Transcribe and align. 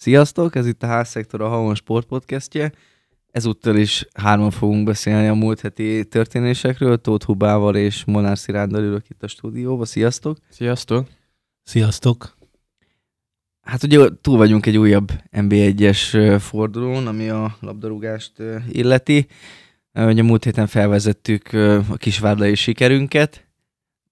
Sziasztok, 0.00 0.54
ez 0.54 0.66
itt 0.66 0.82
a 0.82 0.86
Házszektor, 0.86 1.40
a 1.40 1.48
Havon 1.48 1.74
Sport 1.74 2.06
podcastje. 2.06 2.72
Ezúttal 3.30 3.76
is 3.76 4.06
hárman 4.14 4.50
fogunk 4.50 4.84
beszélni 4.84 5.28
a 5.28 5.34
múlt 5.34 5.60
heti 5.60 6.04
történésekről. 6.04 7.00
Tóth 7.00 7.26
Hubával 7.26 7.76
és 7.76 8.04
Molnár 8.04 8.38
Szirándal 8.38 8.82
ülök 8.82 9.08
itt 9.08 9.22
a 9.22 9.26
stúdióba. 9.26 9.84
Sziasztok! 9.84 10.38
Sziasztok! 10.48 11.08
Sziasztok! 11.62 12.36
Hát 13.60 13.82
ugye 13.82 14.08
túl 14.20 14.36
vagyunk 14.36 14.66
egy 14.66 14.76
újabb 14.76 15.12
NB1-es 15.32 16.36
fordulón, 16.40 17.06
ami 17.06 17.28
a 17.28 17.56
labdarúgást 17.60 18.32
illeti. 18.68 19.26
Ugye 19.94 20.22
múlt 20.22 20.44
héten 20.44 20.66
felvezettük 20.66 21.52
a 21.88 21.96
kisvárdai 21.96 22.54
sikerünket, 22.54 23.46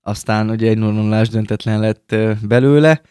aztán 0.01 0.51
ugye 0.51 0.69
egy 0.69 0.79
0 0.79 1.23
döntetlen 1.23 1.81
lett 1.81 2.17
belőle. 2.43 3.03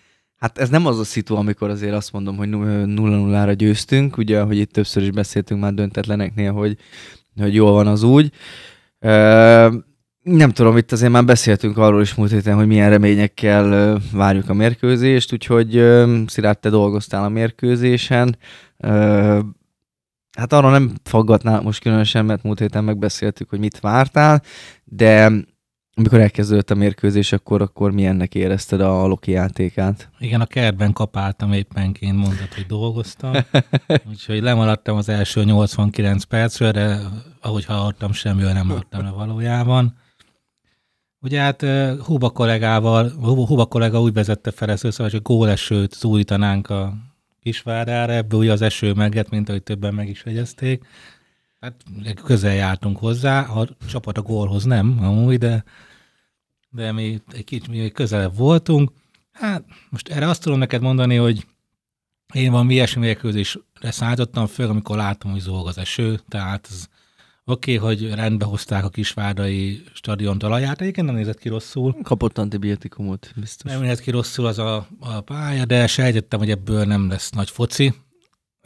Hát 0.45 0.57
ez 0.57 0.69
nem 0.69 0.85
az 0.85 0.99
a 0.99 1.03
szitu, 1.03 1.35
amikor 1.35 1.69
azért 1.69 1.93
azt 1.93 2.11
mondom, 2.11 2.37
hogy 2.37 2.49
0-0-ra 2.51 3.53
győztünk, 3.57 4.17
ugye, 4.17 4.41
hogy 4.41 4.57
itt 4.57 4.71
többször 4.71 5.03
is 5.03 5.11
beszéltünk 5.11 5.61
már 5.61 5.73
döntetleneknél, 5.73 6.51
hogy, 6.51 6.77
hogy 7.37 7.53
jól 7.53 7.71
van 7.71 7.87
az 7.87 8.03
úgy. 8.03 8.31
Nem 10.21 10.51
tudom, 10.53 10.77
itt 10.77 10.91
azért 10.91 11.11
már 11.11 11.25
beszéltünk 11.25 11.77
arról 11.77 12.01
is 12.01 12.15
múlt 12.15 12.31
héten, 12.31 12.55
hogy 12.55 12.67
milyen 12.67 12.89
reményekkel 12.89 13.99
várjuk 14.11 14.49
a 14.49 14.53
mérkőzést, 14.53 15.33
úgyhogy 15.33 15.71
Szilárd, 16.27 16.59
te 16.59 16.69
dolgoztál 16.69 17.23
a 17.23 17.29
mérkőzésen. 17.29 18.37
Hát 20.37 20.53
arra 20.53 20.69
nem 20.69 20.93
faggatnál 21.03 21.61
most 21.61 21.81
különösen, 21.81 22.25
mert 22.25 22.43
múlt 22.43 22.59
héten 22.59 22.83
megbeszéltük, 22.83 23.49
hogy 23.49 23.59
mit 23.59 23.79
vártál, 23.79 24.41
de 24.83 25.31
amikor 25.97 26.19
elkezdődött 26.19 26.69
a 26.69 26.75
mérkőzés, 26.75 27.31
akkor, 27.31 27.61
akkor 27.61 27.91
milyennek 27.91 28.35
érezted 28.35 28.81
a 28.81 29.05
Loki 29.05 29.31
játékát? 29.31 30.09
Igen, 30.19 30.41
a 30.41 30.45
kertben 30.45 30.93
kapáltam 30.93 31.53
éppenként, 31.53 32.17
mondtad, 32.17 32.53
hogy 32.53 32.65
dolgoztam. 32.65 33.33
Úgyhogy 34.09 34.41
lemaradtam 34.41 34.97
az 34.97 35.09
első 35.09 35.43
89 35.43 36.23
percről, 36.23 36.71
de 36.71 36.99
ahogy 37.41 37.65
hallottam, 37.65 38.11
semmiről 38.11 38.51
nem 38.51 38.67
maradtam 38.67 39.03
le 39.03 39.09
valójában. 39.09 39.95
Ugye 41.21 41.41
hát 41.41 41.65
Huba 41.99 42.29
kollégával, 42.29 43.09
Huba 43.21 43.65
kollega 43.65 44.01
úgy 44.01 44.13
vezette 44.13 44.51
fel 44.51 44.71
ezt 44.71 44.83
össze, 44.83 45.03
hogy 45.03 45.21
gólesőt 45.21 45.93
zújítanánk 45.93 46.69
a 46.69 46.93
Kisvárára, 47.41 48.13
ebből 48.13 48.39
ugye 48.39 48.51
az 48.51 48.61
eső 48.61 48.93
meget, 48.93 49.29
mint 49.29 49.49
ahogy 49.49 49.63
többen 49.63 49.93
meg 49.93 50.09
is 50.09 50.23
jegyezték. 50.25 50.85
Hát 51.59 51.75
közel 52.23 52.53
jártunk 52.53 52.97
hozzá, 52.97 53.41
a 53.41 53.67
csapat 53.89 54.17
a 54.17 54.21
gólhoz 54.21 54.63
nem, 54.63 54.99
amúgy, 55.01 55.37
de, 55.37 55.63
de 56.75 56.91
mi 56.91 57.21
egy 57.31 57.43
kicsit 57.43 57.67
mi 57.67 57.89
közelebb 57.89 58.35
voltunk. 58.35 58.91
Hát 59.31 59.63
most 59.89 60.09
erre 60.09 60.27
azt 60.27 60.41
tudom 60.41 60.59
neked 60.59 60.81
mondani, 60.81 61.15
hogy 61.15 61.45
én 62.33 62.51
van 62.51 62.69
ilyesmi 62.69 63.01
mérkőzésre 63.01 63.61
szállítottam 63.81 64.47
föl, 64.47 64.69
amikor 64.69 64.97
láttam, 64.97 65.31
hogy 65.31 65.39
zúg 65.39 65.67
az 65.67 65.77
eső, 65.77 66.19
tehát 66.27 66.67
ez 66.69 66.87
Oké, 67.47 67.77
okay, 67.77 67.87
hogy 67.87 68.13
rendbe 68.13 68.45
hozták 68.45 68.83
a 68.83 68.89
kisvárdai 68.89 69.83
stadion 69.93 70.37
talaját, 70.37 70.81
egyébként 70.81 71.07
nem 71.07 71.15
nézett 71.15 71.39
ki 71.39 71.49
rosszul. 71.49 71.95
Kapott 72.03 72.37
antibiotikumot, 72.37 73.31
biztos. 73.35 73.71
Nem 73.71 73.81
nézett 73.81 73.99
ki 73.99 74.11
rosszul 74.11 74.45
az 74.45 74.59
a, 74.59 74.87
a 74.99 75.21
pálya, 75.21 75.65
de 75.65 75.87
sejtettem, 75.87 76.39
hogy 76.39 76.49
ebből 76.49 76.85
nem 76.85 77.09
lesz 77.09 77.29
nagy 77.29 77.49
foci, 77.49 77.93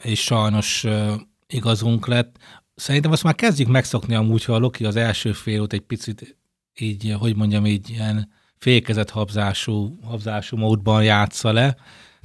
és 0.02 0.22
sajnos 0.22 0.84
uh, 0.84 1.12
igazunk 1.46 2.06
lett. 2.06 2.36
Szerintem 2.74 3.10
azt 3.10 3.22
már 3.22 3.34
kezdjük 3.34 3.68
megszokni 3.68 4.14
amúgy, 4.14 4.44
ha 4.44 4.54
a 4.54 4.58
Loki 4.58 4.84
az 4.84 4.96
első 4.96 5.32
fél 5.32 5.66
egy 5.68 5.80
picit 5.80 6.36
így, 6.80 7.16
hogy 7.18 7.36
mondjam, 7.36 7.66
így 7.66 7.90
ilyen 7.90 8.28
fékezett 8.56 9.10
habzású, 9.10 9.98
habzású 10.02 10.56
módban 10.56 11.04
játsza 11.04 11.52
le, 11.52 11.76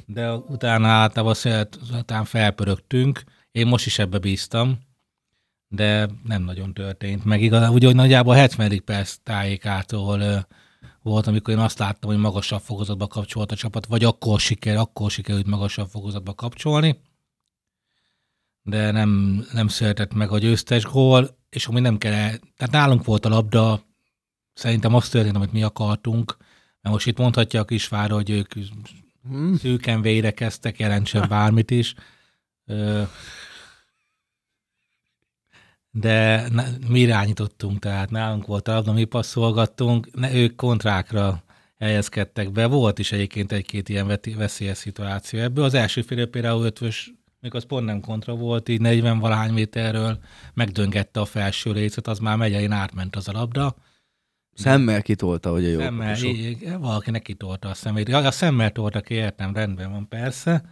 de 0.06 0.34
utána 0.34 0.88
általában 0.88 1.36
utána 2.00 2.26
felpörögtünk. 2.26 3.24
Én 3.52 3.68
most 3.68 3.86
is 3.86 4.00
ebbe 4.00 4.18
bíztam, 4.18 4.80
de 5.68 6.10
nem 6.24 6.44
nagyon 6.44 6.74
történt 6.74 7.26
meg. 7.26 7.42
Igaz, 7.42 7.70
ugye, 7.70 7.86
hogy 7.86 7.96
nagyjából 7.96 8.36
70. 8.36 8.82
perc 8.86 9.16
tájékától 9.24 10.48
volt, 11.02 11.28
amikor 11.28 11.54
én 11.54 11.60
azt 11.60 11.80
láttam, 11.80 12.10
hogy 12.10 12.20
magasabb 12.20 12.62
fokozatba 12.62 13.08
kapcsolt 13.08 13.52
a 13.52 13.56
csapat, 13.56 13.86
vagy 13.86 14.04
akkor 14.04 14.40
siker, 14.40 14.78
akkor 14.78 15.12
sikerült 15.12 15.48
magasabb 15.48 15.88
fokozatba 15.88 16.34
kapcsolni, 16.34 17.00
de 18.62 18.92
nem, 18.92 19.44
nem 19.54 19.68
született 19.68 20.14
meg 20.14 20.32
a 20.32 20.38
győztes 20.38 20.84
gól, 20.84 21.38
és 21.50 21.68
ami 21.68 21.80
nem 21.80 21.98
kell, 21.98 22.12
tehát 22.58 22.72
nálunk 22.72 23.06
volt 23.06 23.26
a 23.26 23.30
labda, 23.30 23.84
szerintem 24.56 24.94
azt 24.94 25.12
történt, 25.12 25.36
amit 25.36 25.52
mi 25.52 25.64
akartunk, 25.64 26.38
mert 26.82 26.96
most 26.96 27.08
itt 27.08 27.18
mondhatja 27.18 27.62
a 27.62 27.66
kisvár, 27.66 28.10
hogy 28.10 28.30
ők 28.30 28.54
hmm. 29.28 29.56
szűken 29.56 30.02
védekeztek, 30.02 30.80
jelentsen 30.80 31.28
bármit 31.30 31.72
is 31.72 31.96
de 36.00 36.48
mi 36.88 37.00
irányítottunk, 37.00 37.80
tehát 37.80 38.10
nálunk 38.10 38.46
volt 38.46 38.68
a 38.68 38.74
labda, 38.74 38.94
mi 38.94 39.04
passzolgattunk, 39.04 40.14
ne, 40.14 40.34
ők 40.34 40.56
kontrákra 40.56 41.44
helyezkedtek 41.80 42.52
be. 42.52 42.66
Volt 42.66 43.00
is 43.00 43.12
egyébként 43.12 43.52
egy-két 43.52 43.90
ilyen 43.90 44.20
veszélyes 44.38 44.78
szituáció 44.78 45.40
ebből. 45.40 45.64
Az 45.64 45.74
első 45.74 46.02
fél 46.02 46.28
például 46.28 46.66
ötvös, 46.66 47.14
még 47.40 47.56
az 47.56 47.66
pont 47.66 47.86
nem 47.86 48.00
kontra 48.00 48.36
volt, 48.36 48.70
így 48.70 48.82
40 48.82 49.20
valahány 49.20 49.54
méterről 49.54 50.20
megdöngette 50.54 51.20
a 51.20 51.26
felső 51.26 51.72
részet, 51.72 52.08
az 52.08 52.20
már 52.20 52.38
megyelén 52.38 52.72
átment 52.72 53.16
az 53.16 53.28
a 53.28 53.32
labda. 53.32 53.76
Szemmel 54.56 55.02
kitolta, 55.02 55.52
hogy 55.52 55.66
a 55.66 55.70
jó 55.70 55.80
Szemmel, 55.80 56.18
így, 56.18 56.78
valakinek 56.80 57.22
kitolta 57.22 57.70
a 57.70 57.74
szemét. 57.74 58.10
A 58.10 58.32
szemmel 58.32 58.72
toltak, 58.72 59.10
értem, 59.10 59.54
rendben 59.54 59.92
van, 59.92 60.08
persze. 60.08 60.64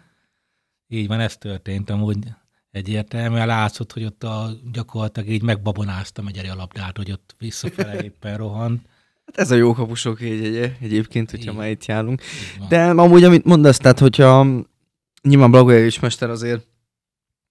Így 0.88 1.08
van, 1.08 1.20
ez 1.20 1.38
történt 1.38 1.90
amúgy 1.90 2.18
egyértelműen 2.72 3.48
látszott, 3.48 3.94
hogy 3.94 4.04
ott 4.04 4.24
a, 4.24 4.50
gyakorlatilag 4.72 5.30
így 5.30 5.42
megbabonáztam 5.42 6.28
egy 6.28 6.52
labdát, 6.56 6.98
hogy 6.98 7.12
ott 7.12 7.36
visszafele 7.40 8.02
éppen 8.04 8.38
rohant. 8.38 8.82
Hát 9.26 9.38
ez 9.38 9.52
a 9.52 9.56
jó 9.56 9.74
kapusok 9.74 10.22
egy, 10.22 10.56
egy, 10.56 10.76
egyébként, 10.82 11.30
hogyha 11.30 11.52
Igen. 11.52 11.56
már 11.56 11.70
itt 11.70 11.86
járunk. 11.86 12.22
De 12.70 12.90
amúgy, 12.90 13.24
amit 13.24 13.46
mondasz, 13.46 13.78
tehát 13.78 14.00
hogyha 14.00 14.48
nyilván 15.22 15.52
Blagojevics 15.52 16.02
mester 16.02 16.30
azért 16.30 16.68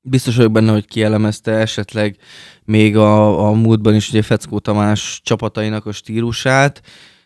biztos 0.03 0.37
vagyok 0.37 0.53
benne, 0.53 0.73
hogy 0.73 0.87
kielemezte 0.87 1.53
esetleg 1.53 2.17
még 2.65 2.97
a, 2.97 3.47
a 3.49 3.53
múltban 3.53 3.95
is 3.95 4.09
ugye 4.09 4.23
Feckó 4.23 4.59
Tamás 4.59 5.21
csapatainak 5.25 5.87
a 5.87 5.93
stílusát, 5.93 6.83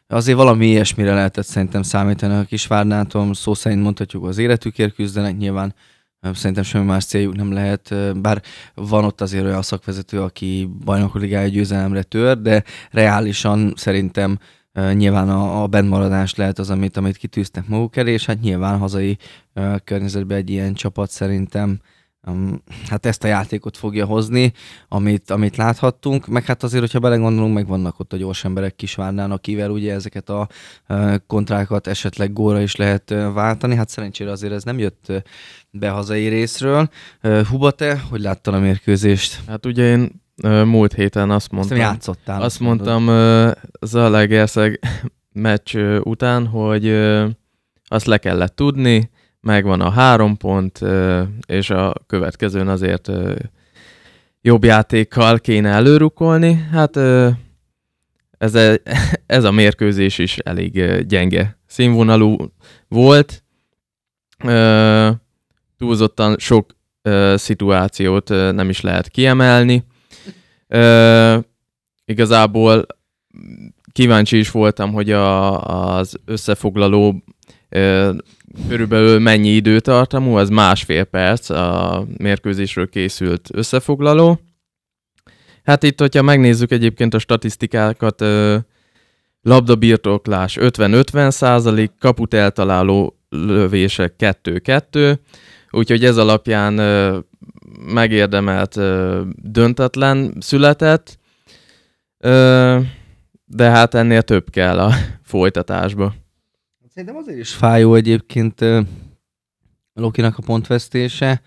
azért 0.09 0.37
valami 0.37 0.66
ilyesmire 0.66 1.14
lehetett 1.14 1.47
szerintem 1.47 1.82
számítani 1.82 2.34
a 2.34 2.44
Kisvárnától, 2.44 3.34
szó 3.34 3.54
szerint 3.54 3.82
mondhatjuk 3.82 4.25
az 4.25 4.38
életükért 4.38 4.94
küzdenek, 4.94 5.37
nyilván 5.37 5.75
Szerintem 6.34 6.64
semmi 6.64 6.84
más 6.84 7.04
céljuk 7.04 7.37
nem 7.37 7.53
lehet, 7.53 7.94
bár 8.20 8.42
van 8.75 9.04
ott 9.04 9.20
azért 9.20 9.44
olyan 9.44 9.62
szakvezető, 9.62 10.22
aki 10.22 10.70
bajnokok 10.84 11.20
ligája 11.20 11.48
győzelemre 11.48 12.03
tör, 12.03 12.41
de 12.41 12.64
reálisan 12.91 13.72
szerintem 13.76 14.38
nyilván 14.93 15.28
a, 15.28 15.62
a 15.62 15.66
bennmaradás 15.66 16.34
lehet 16.34 16.58
az, 16.58 16.70
amit, 16.70 16.97
amit 16.97 17.16
kitűztek 17.16 17.69
maguk 17.69 17.97
elé, 17.97 18.12
és 18.12 18.26
hát 18.26 18.41
nyilván 18.41 18.78
hazai 18.78 19.19
környezetben 19.84 20.37
egy 20.37 20.50
ilyen 20.50 20.75
csapat 20.75 21.10
szerintem 21.10 21.81
hát 22.88 23.06
ezt 23.06 23.25
a 23.25 23.26
játékot 23.26 23.76
fogja 23.76 24.06
hozni, 24.06 24.53
amit, 24.88 25.31
amit 25.31 25.56
láthattunk, 25.56 26.26
meg 26.26 26.44
hát 26.44 26.62
azért, 26.62 26.81
hogyha 26.81 26.98
belegondolunk, 26.98 27.54
meg 27.54 27.66
vannak 27.66 28.00
ott 28.00 28.12
a 28.12 28.16
gyors 28.16 28.44
emberek 28.44 28.76
Kisvárnán, 28.76 29.31
akivel 29.31 29.70
ugye 29.70 29.92
ezeket 29.92 30.28
a 30.28 30.48
kontrákat 31.26 31.87
esetleg 31.87 32.32
góra 32.32 32.60
is 32.60 32.76
lehet 32.76 33.10
váltani, 33.34 33.75
hát 33.75 33.88
szerencsére 33.88 34.31
azért 34.31 34.53
ez 34.53 34.64
nem 34.64 34.78
jött 34.78 35.12
be 35.70 35.88
hazai 35.88 36.28
részről. 36.28 36.88
Huba, 37.48 37.70
te 37.70 37.98
hogy 37.98 38.20
láttad 38.20 38.54
a 38.54 38.58
mérkőzést? 38.58 39.41
Hát 39.47 39.66
ugye 39.66 39.91
én 39.91 40.25
múlt 40.64 40.93
héten 40.93 41.31
azt 41.31 41.50
mondtam, 41.50 41.78
azt 41.78 41.87
játszottál. 41.87 42.43
Azt 42.43 42.60
mondtam 42.60 43.08
uh, 43.08 43.50
Zalaegerszeg 43.81 44.81
meccs 45.32 45.76
után, 46.03 46.47
hogy 46.47 46.88
azt 47.84 48.06
le 48.06 48.19
kellett 48.19 48.56
tudni, 48.56 49.10
megvan 49.47 49.81
a 49.81 49.91
három 49.91 50.37
pont, 50.37 50.81
és 51.47 51.70
a 51.70 51.94
következőn 52.06 52.69
azért 52.69 53.11
jobb 54.41 54.65
játékkal 54.65 55.38
kéne 55.38 55.70
előrukolni. 55.70 56.67
Hát 56.73 56.97
ez 58.38 58.55
a, 58.55 58.75
ez 59.37 59.44
a 59.44 59.50
mérkőzés 59.50 60.19
is 60.19 60.37
elég 60.38 61.03
gyenge 61.06 61.59
színvonalú 61.67 62.37
volt. 62.88 63.44
Túlzottan 65.79 66.37
sok 66.38 66.76
szituációt 67.35 68.29
nem 68.29 68.69
is 68.69 68.81
lehet 68.81 69.09
kiemelni. 69.09 69.85
Igazából 72.05 72.87
kíváncsi 73.93 74.38
is 74.38 74.50
voltam, 74.50 74.93
hogy 74.93 75.11
a, 75.11 75.61
az 75.97 76.17
összefoglaló 76.25 77.23
körülbelül 78.69 79.19
mennyi 79.19 79.49
időtartamú, 79.49 80.35
az 80.35 80.49
másfél 80.49 81.05
perc 81.05 81.50
a 81.50 82.05
mérkőzésről 82.17 82.88
készült 82.88 83.49
összefoglaló. 83.53 84.41
Hát 85.64 85.82
itt, 85.82 86.00
hogyha 86.00 86.23
megnézzük 86.23 86.70
egyébként 86.70 87.14
a 87.14 87.19
statisztikákat, 87.19 88.25
labdabirtoklás 89.43 90.56
50-50 90.61 91.31
százalék, 91.31 91.93
kaput 91.99 92.35
eltaláló 92.35 93.19
lövések 93.29 94.14
2-2, 94.19 95.19
úgyhogy 95.70 96.05
ez 96.05 96.17
alapján 96.17 96.73
megérdemelt 97.93 98.81
döntetlen 99.43 100.35
született, 100.41 101.19
de 103.44 103.70
hát 103.70 103.94
ennél 103.94 104.23
több 104.23 104.50
kell 104.50 104.79
a 104.79 104.93
folytatásba. 105.23 106.14
Szerintem 106.96 107.20
azért 107.20 107.38
is 107.38 107.54
fájó 107.54 107.94
egyébként 107.94 108.64
Lokinak 109.93 110.38
a 110.38 110.43
pontvesztése, 110.43 111.43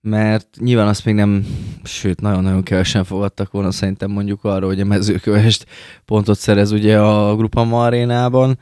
mert 0.00 0.48
nyilván 0.58 0.88
azt 0.88 1.04
még 1.04 1.14
nem, 1.14 1.46
sőt, 1.84 2.20
nagyon-nagyon 2.20 2.62
kevesen 2.62 3.04
fogadtak 3.04 3.50
volna 3.50 3.70
szerintem 3.70 4.10
mondjuk 4.10 4.44
arra, 4.44 4.66
hogy 4.66 4.80
a 4.80 4.84
mezőkövest 4.84 5.66
pontot 6.04 6.38
szerez 6.38 6.70
ugye 6.70 7.00
a 7.00 7.36
Grupama 7.36 7.84
arénában. 7.84 8.58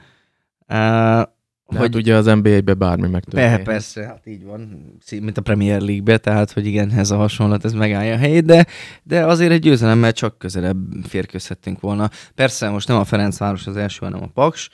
Uh, 0.69 1.23
hogy 1.65 1.77
hát 1.77 1.95
ugye 1.95 2.15
az 2.15 2.27
NBA-be 2.27 2.75
bármi 2.75 3.09
megtörténhet. 3.09 3.59
Be, 3.59 3.65
persze, 3.65 4.07
hát 4.07 4.27
így 4.27 4.45
van, 4.45 4.93
mint 5.11 5.39
a 5.39 5.43
Premier 5.43 5.81
League-be, 5.81 6.19
tehát 6.19 6.53
hogy 6.53 6.67
igen, 6.67 6.91
ez 6.91 7.11
a 7.11 7.17
hasonlat, 7.17 7.65
ez 7.65 7.73
megállja 7.73 8.15
a 8.15 8.19
helyét, 8.19 8.45
de, 8.45 8.67
de 9.03 9.27
azért 9.27 9.53
egy 9.53 9.61
győzelemmel 9.61 10.13
csak 10.13 10.39
közelebb 10.39 10.79
férkőzhettünk 11.03 11.81
volna. 11.81 12.11
Persze 12.35 12.69
most 12.69 12.89
nem 12.89 12.97
a 12.97 13.05
Ferencváros 13.05 13.67
az 13.67 13.77
első, 13.77 14.05
hanem 14.05 14.23
a 14.23 14.31
Paks, 14.35 14.71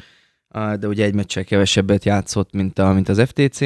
de 0.53 0.87
ugye 0.87 1.05
egy 1.05 1.15
meccsel 1.15 1.45
kevesebbet 1.45 2.05
játszott, 2.05 2.53
mint, 2.53 2.79
a, 2.79 2.93
mint 2.93 3.09
az 3.09 3.23
FTC, 3.27 3.61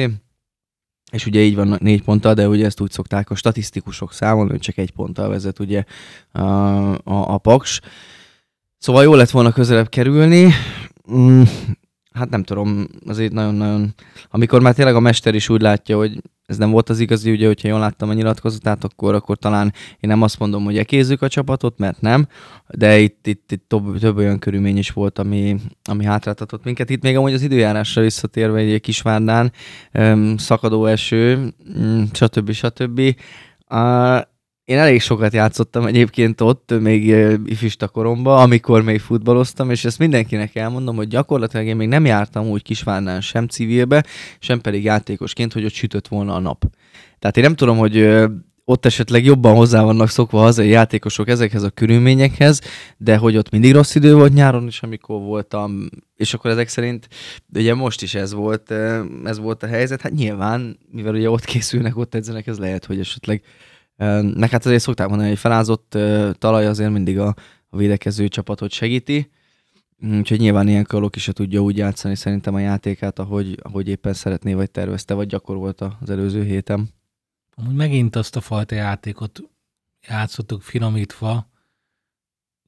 és 1.11 1.25
ugye 1.25 1.39
így 1.39 1.55
van 1.55 1.77
négy 1.79 2.03
ponttal, 2.03 2.33
de 2.33 2.47
ugye 2.47 2.65
ezt 2.65 2.81
úgy 2.81 2.91
szokták 2.91 3.29
a 3.29 3.35
statisztikusok 3.35 4.13
számolni, 4.13 4.51
hogy 4.51 4.59
csak 4.59 4.77
egy 4.77 4.91
ponttal 4.91 5.29
vezet 5.29 5.59
ugye 5.59 5.83
a, 6.31 6.41
a, 6.41 7.33
a 7.33 7.37
Paks. 7.37 7.79
Szóval 8.77 9.03
jó 9.03 9.13
lett 9.13 9.29
volna 9.29 9.51
közelebb 9.51 9.89
kerülni. 9.89 10.51
Mm, 11.11 11.41
hát 12.13 12.29
nem 12.29 12.43
tudom, 12.43 12.87
azért 13.05 13.33
nagyon-nagyon, 13.33 13.93
amikor 14.29 14.61
már 14.61 14.73
tényleg 14.73 14.95
a 14.95 14.99
mester 14.99 15.35
is 15.35 15.49
úgy 15.49 15.61
látja, 15.61 15.97
hogy 15.97 16.21
ez 16.45 16.57
nem 16.57 16.71
volt 16.71 16.89
az 16.89 16.99
igazi, 16.99 17.31
ugye, 17.31 17.47
hogyha 17.47 17.67
jól 17.67 17.79
láttam 17.79 18.09
a 18.09 18.13
nyilatkozatát, 18.13 18.83
akkor, 18.83 19.13
akkor 19.13 19.37
talán 19.37 19.73
én 19.99 20.09
nem 20.09 20.21
azt 20.21 20.39
mondom, 20.39 20.63
hogy 20.63 20.77
ekézzük 20.77 21.21
a 21.21 21.27
csapatot, 21.27 21.77
mert 21.77 22.01
nem, 22.01 22.27
de 22.67 22.99
itt, 22.99 23.27
itt, 23.27 23.51
itt 23.51 23.65
több, 23.67 23.99
több 23.99 24.17
olyan 24.17 24.39
körülmény 24.39 24.77
is 24.77 24.91
volt, 24.91 25.19
ami, 25.19 25.59
ami 25.83 26.05
hátráltatott 26.05 26.63
minket. 26.63 26.89
Itt 26.89 27.03
még 27.03 27.17
amúgy 27.17 27.33
az 27.33 27.41
időjárásra 27.41 28.01
visszatérve 28.01 28.59
egy 28.59 28.81
Kisvárdán, 28.81 29.51
szakadó 30.37 30.85
eső, 30.85 31.53
mm, 31.79 32.03
stb. 32.13 32.51
stb. 32.51 32.99
Uh, 33.69 34.21
én 34.65 34.77
elég 34.77 35.01
sokat 35.01 35.33
játszottam 35.33 35.85
egyébként 35.85 36.41
ott, 36.41 36.73
még 36.79 37.15
ifista 37.45 37.87
koromban, 37.87 38.41
amikor 38.41 38.81
még 38.81 38.99
futballoztam, 38.99 39.71
és 39.71 39.85
ezt 39.85 39.99
mindenkinek 39.99 40.55
elmondom, 40.55 40.95
hogy 40.95 41.07
gyakorlatilag 41.07 41.65
én 41.65 41.75
még 41.75 41.87
nem 41.87 42.05
jártam 42.05 42.47
úgy 42.47 42.61
Kisvárnán 42.61 43.21
sem 43.21 43.47
civilbe, 43.47 44.05
sem 44.39 44.61
pedig 44.61 44.83
játékosként, 44.83 45.53
hogy 45.53 45.65
ott 45.65 45.71
sütött 45.71 46.07
volna 46.07 46.33
a 46.33 46.39
nap. 46.39 46.65
Tehát 47.19 47.37
én 47.37 47.43
nem 47.43 47.55
tudom, 47.55 47.77
hogy 47.77 48.15
ott 48.67 48.85
esetleg 48.85 49.25
jobban 49.25 49.55
hozzá 49.55 49.83
vannak 49.83 50.09
szokva 50.09 50.39
hazai 50.39 50.69
játékosok 50.69 51.27
ezekhez 51.27 51.63
a 51.63 51.69
körülményekhez, 51.69 52.61
de 52.97 53.17
hogy 53.17 53.37
ott 53.37 53.49
mindig 53.49 53.73
rossz 53.73 53.95
idő 53.95 54.15
volt 54.15 54.33
nyáron 54.33 54.67
is, 54.67 54.81
amikor 54.81 55.19
voltam, 55.21 55.89
és 56.15 56.33
akkor 56.33 56.51
ezek 56.51 56.67
szerint, 56.67 57.07
ugye 57.53 57.73
most 57.73 58.01
is 58.01 58.15
ez 58.15 58.33
volt, 58.33 58.73
ez 59.23 59.39
volt 59.39 59.63
a 59.63 59.67
helyzet, 59.67 60.01
hát 60.01 60.13
nyilván, 60.13 60.79
mivel 60.91 61.13
ugye 61.13 61.29
ott 61.29 61.45
készülnek, 61.45 61.97
ott 61.97 62.15
edzenek, 62.15 62.47
ez 62.47 62.57
lehet, 62.57 62.85
hogy 62.85 62.99
esetleg 62.99 63.41
meg 64.35 64.49
hát 64.49 64.65
azért 64.65 64.81
szokták 64.81 65.07
mondani, 65.07 65.29
hogy 65.29 65.39
felázott 65.39 65.97
talaj 66.37 66.65
azért 66.65 66.91
mindig 66.91 67.19
a, 67.19 67.35
a 67.69 67.77
védekező 67.77 68.27
csapatot 68.27 68.71
segíti, 68.71 69.31
úgyhogy 70.01 70.39
nyilván 70.39 70.67
ilyenkor 70.67 71.01
Loki 71.01 71.19
se 71.19 71.31
tudja 71.31 71.61
úgy 71.61 71.77
játszani 71.77 72.15
szerintem 72.15 72.53
a 72.53 72.59
játékát, 72.59 73.19
ahogy, 73.19 73.59
ahogy 73.61 73.87
éppen 73.87 74.13
szeretné, 74.13 74.53
vagy 74.53 74.71
tervezte, 74.71 75.13
vagy 75.13 75.27
gyakorolta 75.27 75.97
az 76.01 76.09
előző 76.09 76.43
héten. 76.43 76.89
Amúgy 77.55 77.75
megint 77.75 78.15
azt 78.15 78.35
a 78.35 78.41
fajta 78.41 78.75
játékot 78.75 79.41
játszottuk 80.07 80.61
finomítva, 80.61 81.49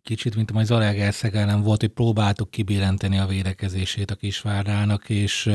kicsit, 0.03 0.35
mint 0.35 0.51
amely 0.51 0.63
Zalaegerszeg 0.63 1.35
ellen 1.35 1.61
volt, 1.61 1.79
hogy 1.79 1.89
próbáltuk 1.89 2.51
kibillenteni 2.51 3.17
a 3.17 3.25
védekezését 3.25 4.11
a 4.11 4.15
Kisvárdának, 4.15 5.09
és 5.09 5.51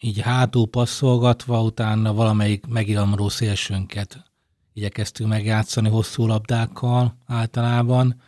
így 0.00 0.20
hátul 0.20 0.68
passzolgatva, 0.68 1.62
utána 1.62 2.12
valamelyik 2.12 2.66
megilamró 2.66 3.28
szélsőnket 3.28 4.33
igyekeztünk 4.74 5.28
megjátszani 5.28 5.88
hosszú 5.88 6.26
labdákkal 6.26 7.16
általában. 7.26 8.20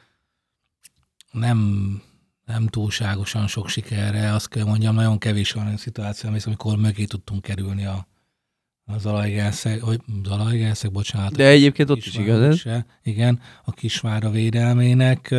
Nem, 1.31 1.61
nem 2.45 2.67
túlságosan 2.67 3.47
sok 3.47 3.69
sikerre, 3.69 4.33
azt 4.33 4.49
kell 4.49 4.65
mondjam, 4.65 4.95
nagyon 4.95 5.19
kevés 5.19 5.55
olyan 5.55 5.77
szituáció, 5.77 6.31
amikor 6.45 6.77
mögé 6.77 7.05
tudtunk 7.05 7.43
kerülni 7.43 7.85
a, 7.85 8.07
a 8.85 8.99
Zalaegerszeg, 8.99 9.81
hogy 9.81 10.01
Zalaegerszeg, 10.25 10.93
bocsánat. 10.93 11.33
De 11.37 11.47
egyébként 11.47 11.91
ott 11.91 11.97
is 11.97 12.17
igaz 12.17 12.67
ez? 12.67 12.83
Igen, 13.03 13.41
a 13.65 13.73
Kisvára 13.73 14.31
védelmének. 14.31 15.35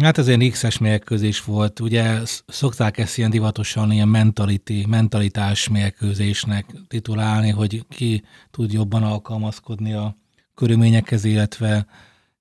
Hát 0.00 0.18
ez 0.18 0.28
egy 0.28 0.50
X-es 0.50 0.78
mérkőzés 0.78 1.44
volt. 1.44 1.80
Ugye 1.80 2.18
szokták 2.46 2.98
ezt 2.98 3.18
ilyen 3.18 3.30
divatosan 3.30 3.92
ilyen 3.92 4.08
mentality, 4.08 4.86
mentalitás 4.86 5.68
mérkőzésnek 5.68 6.66
titulálni, 6.88 7.50
hogy 7.50 7.84
ki 7.88 8.24
tud 8.50 8.72
jobban 8.72 9.02
alkalmazkodni 9.02 9.92
a 9.92 10.16
körülményekhez, 10.54 11.24
illetve 11.24 11.86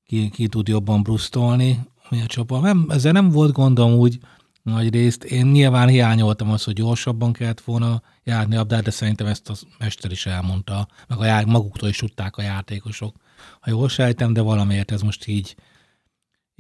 ki, 0.06 0.30
ki 0.30 0.48
tud 0.48 0.68
jobban 0.68 1.04
brusztolni 1.04 1.80
mi 2.10 2.22
a 2.22 2.26
csapat. 2.26 2.62
Nem, 2.62 2.86
ezzel 2.90 3.12
nem 3.12 3.30
volt 3.30 3.52
gondom 3.52 3.94
úgy 3.94 4.20
nagy 4.62 4.90
részt. 4.90 5.24
Én 5.24 5.46
nyilván 5.46 5.88
hiányoltam 5.88 6.52
azt, 6.52 6.66
hogy 6.66 6.74
gyorsabban 6.74 7.34
kellett 7.34 7.62
volna 7.62 8.02
járni 8.24 8.56
a 8.56 8.64
de 8.64 8.90
szerintem 8.90 9.28
ezt 9.28 9.50
a 9.50 9.54
mester 9.80 10.12
is 10.12 10.26
elmondta, 10.26 10.88
meg 11.08 11.20
a 11.20 11.26
jár, 11.26 11.46
maguktól 11.46 11.90
is 11.90 11.98
tudták 11.98 12.38
a 12.38 12.42
játékosok. 12.42 13.16
Ha 13.60 13.70
jól 13.70 13.90
sejtem, 13.90 14.34
de 14.34 14.42
valamiért 14.42 14.92
ez 14.92 15.02
most 15.02 15.28
így 15.28 15.56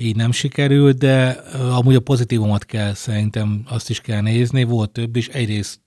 így 0.03 0.15
nem 0.15 0.31
sikerült, 0.31 0.97
de 0.97 1.29
amúgy 1.71 1.95
a 1.95 2.00
pozitívumot 2.00 2.65
kell 2.65 2.94
szerintem 2.94 3.63
azt 3.65 3.89
is 3.89 4.01
kell 4.01 4.21
nézni, 4.21 4.63
volt 4.63 4.91
több 4.91 5.15
is. 5.15 5.27
Egyrészt 5.27 5.79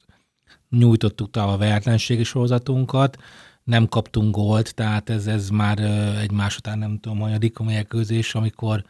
nyújtottuk 0.70 1.30
tovább 1.30 1.48
a 1.48 1.56
vertlenségi 1.56 2.24
sorozatunkat, 2.24 3.16
nem 3.64 3.86
kaptunk 3.86 4.34
gólt, 4.34 4.74
tehát 4.74 5.10
ez, 5.10 5.26
ez 5.26 5.48
már 5.48 5.78
egy 6.20 6.30
után 6.58 6.78
nem 6.78 6.98
tudom, 6.98 7.18
hanyadik 7.18 7.58
a 7.58 7.64
mérkőzés, 7.64 8.34
amikor 8.34 8.84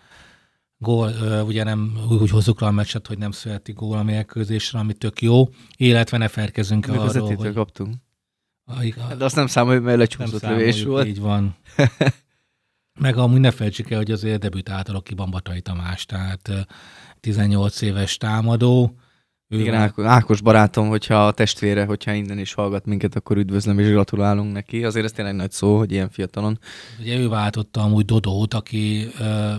gól, 0.78 1.12
ugye 1.46 1.64
nem 1.64 1.98
úgy 2.10 2.30
hozzuk 2.30 2.60
le 2.60 2.66
a 2.66 2.70
meccset, 2.70 3.06
hogy 3.06 3.18
nem 3.18 3.30
születik 3.30 3.74
gól 3.74 3.98
a 3.98 4.02
mérkőzésre, 4.02 4.78
ami 4.78 4.92
tök 4.92 5.22
jó, 5.22 5.48
illetve 5.76 6.16
ne 6.16 6.28
ferkezünk 6.28 6.86
el 6.86 6.98
arról, 6.98 7.34
hogy... 7.34 7.52
kaptunk. 7.52 7.94
A, 8.64 9.14
de 9.14 9.24
azt 9.24 9.36
nem 9.36 9.46
számoljuk, 9.46 9.84
mert 9.84 9.98
lecsúszott 9.98 10.42
lövés 10.42 10.82
volt. 10.82 11.06
Így 11.06 11.20
van. 11.20 11.56
Meg 12.98 13.16
amúgy 13.16 13.40
ne 13.40 13.50
felejtsük 13.50 13.90
el, 13.90 13.96
hogy 13.96 14.10
azért 14.10 14.40
debütált 14.40 14.88
a 14.88 14.92
Lokiban 14.92 15.30
Batai 15.30 15.60
Tamás, 15.60 16.04
tehát 16.04 16.50
18 17.20 17.80
éves 17.80 18.16
támadó. 18.16 18.96
Ő 19.48 19.60
Igen, 19.60 19.92
van... 19.96 20.06
Ákos 20.06 20.40
barátom, 20.40 20.88
hogyha 20.88 21.26
a 21.26 21.32
testvére, 21.32 21.84
hogyha 21.84 22.12
innen 22.12 22.38
is 22.38 22.52
hallgat 22.52 22.86
minket, 22.86 23.16
akkor 23.16 23.36
üdvözlöm 23.36 23.78
és 23.78 23.88
gratulálunk 23.88 24.52
neki. 24.52 24.84
Azért 24.84 25.04
ez 25.04 25.12
tényleg 25.12 25.34
nagy 25.34 25.50
szó, 25.50 25.78
hogy 25.78 25.92
ilyen 25.92 26.10
fiatalon. 26.10 26.58
Ugye 27.00 27.16
ő 27.16 27.28
váltotta 27.28 27.80
amúgy 27.80 28.04
Dodót, 28.04 28.54
aki 28.54 29.08
uh, 29.20 29.54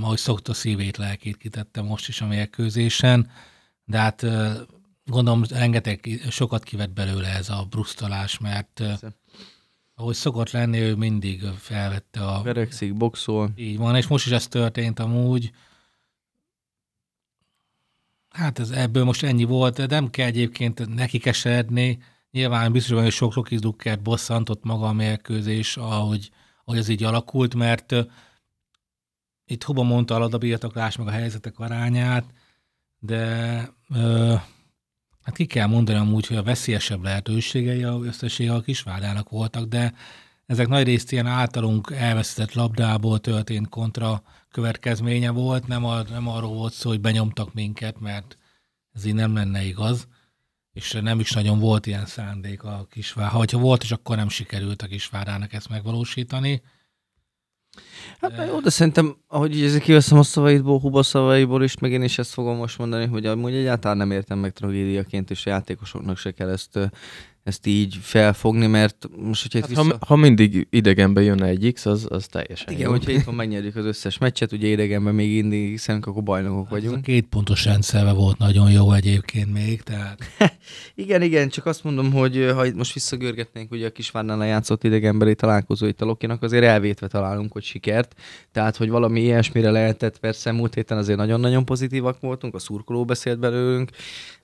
ahogy 0.00 0.18
szokta 0.18 0.54
szívét, 0.54 0.96
lelkét 0.96 1.36
kitette 1.36 1.82
most 1.82 2.08
is 2.08 2.20
a 2.20 2.26
mérkőzésen, 2.26 3.30
de 3.84 3.98
hát 3.98 4.26
gondolom 5.04 5.42
rengeteg, 5.50 6.20
sokat 6.30 6.62
kivett 6.64 6.92
belőle 6.92 7.28
ez 7.28 7.48
a 7.48 7.66
brusztolás, 7.70 8.38
mert 8.38 8.70
Persze 8.74 9.20
ahogy 10.02 10.14
szokott 10.14 10.50
lenni, 10.50 10.78
ő 10.78 10.94
mindig 10.94 11.42
felvette 11.42 12.26
a... 12.26 12.42
Verekszik, 12.42 12.94
boxol. 12.94 13.52
Így 13.56 13.78
van, 13.78 13.96
és 13.96 14.06
most 14.06 14.26
is 14.26 14.32
ez 14.32 14.46
történt 14.48 14.98
amúgy. 14.98 15.52
Hát 18.28 18.58
ez 18.58 18.70
ebből 18.70 19.04
most 19.04 19.22
ennyi 19.22 19.44
volt, 19.44 19.76
de 19.76 19.86
nem 19.86 20.10
kell 20.10 20.26
egyébként 20.26 20.94
neki 20.94 21.18
keseredni. 21.18 22.02
Nyilván 22.30 22.72
biztos, 22.72 23.00
hogy 23.00 23.12
sok 23.12 23.34
Rocky 23.34 23.56
Duckert 23.56 24.02
bosszantott 24.02 24.64
maga 24.64 24.86
a 24.86 24.92
mérkőzés, 24.92 25.76
ahogy, 25.76 26.30
ahogy 26.64 26.78
ez 26.78 26.88
így 26.88 27.04
alakult, 27.04 27.54
mert 27.54 27.94
itt 29.46 29.62
Huba 29.64 29.82
mondta 29.82 30.14
a 30.14 30.18
ladabirtoklás 30.18 30.96
meg 30.96 31.06
a 31.06 31.10
helyzetek 31.10 31.58
arányát, 31.58 32.24
de 32.98 33.68
ö, 33.94 34.34
Hát 35.22 35.34
ki 35.34 35.46
kell 35.46 35.66
mondani 35.66 35.98
amúgy, 35.98 36.26
hogy 36.26 36.36
a 36.36 36.42
veszélyesebb 36.42 37.02
lehetőségei 37.02 37.82
a 37.82 38.00
összessége 38.02 38.54
a 38.54 38.60
Kisvárdának 38.60 39.28
voltak, 39.28 39.64
de 39.64 39.94
ezek 40.46 40.68
nagy 40.68 40.84
részt 40.84 41.12
ilyen 41.12 41.26
általunk 41.26 41.90
elveszített 41.90 42.52
labdából 42.52 43.20
történt 43.20 43.68
kontra 43.68 44.22
következménye 44.50 45.30
volt, 45.30 45.66
nem, 45.66 45.84
ar- 45.84 46.10
nem 46.10 46.28
arról 46.28 46.54
volt 46.54 46.72
szó, 46.72 46.88
hogy 46.88 47.00
benyomtak 47.00 47.54
minket, 47.54 48.00
mert 48.00 48.38
ez 48.92 49.04
így 49.04 49.14
nem 49.14 49.34
lenne 49.34 49.62
igaz, 49.62 50.06
és 50.72 50.92
nem 51.02 51.20
is 51.20 51.32
nagyon 51.32 51.58
volt 51.58 51.86
ilyen 51.86 52.06
szándék 52.06 52.62
a 52.62 52.86
Kisvár. 52.90 53.30
Ha 53.30 53.46
volt 53.50 53.82
is, 53.82 53.92
akkor 53.92 54.16
nem 54.16 54.28
sikerült 54.28 54.82
a 54.82 54.86
Kisvárának 54.86 55.52
ezt 55.52 55.68
megvalósítani. 55.68 56.62
Hát 58.20 58.48
jó, 58.48 58.60
de 58.60 58.70
szerintem, 58.70 59.16
ahogy 59.28 59.56
így 59.56 59.78
kiveszem 59.78 60.18
a 60.18 60.22
szavaidból, 60.22 60.80
Huba 60.80 61.02
szavaiból 61.02 61.62
is, 61.62 61.78
meg 61.78 61.92
én 61.92 62.02
is 62.02 62.18
ezt 62.18 62.32
fogom 62.32 62.56
most 62.56 62.78
mondani, 62.78 63.06
hogy 63.06 63.26
amúgy 63.26 63.54
egyáltalán 63.54 63.96
nem 63.96 64.10
értem 64.10 64.38
meg 64.38 64.52
tragédiaként, 64.52 65.30
és 65.30 65.46
a 65.46 65.50
játékosoknak 65.50 66.16
se 66.16 66.30
kell 66.30 66.48
ezt 66.48 66.78
ezt 67.44 67.66
így 67.66 67.98
felfogni, 68.00 68.66
mert 68.66 69.08
most, 69.16 69.42
hogyha 69.42 69.58
hát, 69.58 69.68
vissza... 69.68 69.82
ha, 69.82 70.06
ha, 70.06 70.16
mindig 70.16 70.66
idegenbe 70.70 71.22
jön 71.22 71.42
egy 71.42 71.72
X, 71.72 71.86
az, 71.86 72.06
az 72.08 72.26
teljesen 72.26 72.72
Igen, 72.72 72.84
jó. 72.84 72.90
hogyha 72.90 73.10
itt 73.10 73.24
van 73.24 73.34
megnyerjük 73.34 73.76
az 73.76 73.84
összes 73.84 74.18
meccset, 74.18 74.52
ugye 74.52 74.66
idegenben 74.66 75.14
még 75.14 75.32
mindig, 75.32 75.70
hiszen 75.70 76.02
akkor 76.02 76.22
bajnokok 76.22 76.68
vagyunk. 76.68 76.92
Ez 76.92 76.98
a 76.98 77.04
két 77.04 77.26
pontos 77.26 77.64
rendszerve 77.64 78.12
volt 78.12 78.38
nagyon 78.38 78.70
jó 78.70 78.92
egyébként 78.92 79.52
még, 79.52 79.82
tehát... 79.82 80.18
igen, 80.94 81.22
igen, 81.22 81.48
csak 81.48 81.66
azt 81.66 81.84
mondom, 81.84 82.12
hogy 82.12 82.50
ha 82.54 82.66
itt 82.66 82.74
most 82.74 82.92
visszagörgetnénk 82.92 83.70
ugye 83.70 83.86
a 83.86 83.90
Kisvárnál 83.90 84.46
játszott 84.46 84.84
idegenbeli 84.84 85.34
találkozó 85.34 85.86
itt 85.86 86.00
a 86.00 86.04
Lokinak, 86.04 86.42
azért 86.42 86.64
elvétve 86.64 87.06
találunk, 87.06 87.52
hogy 87.52 87.62
sikert, 87.62 88.14
tehát 88.52 88.76
hogy 88.76 88.88
valami 88.88 89.20
ilyesmire 89.20 89.70
lehetett, 89.70 90.18
persze 90.18 90.52
múlt 90.52 90.74
héten 90.74 90.98
azért 90.98 91.18
nagyon-nagyon 91.18 91.64
pozitívak 91.64 92.20
voltunk, 92.20 92.54
a 92.54 92.58
szurkoló 92.58 93.04
beszélt 93.04 93.38
belőlünk, 93.38 93.90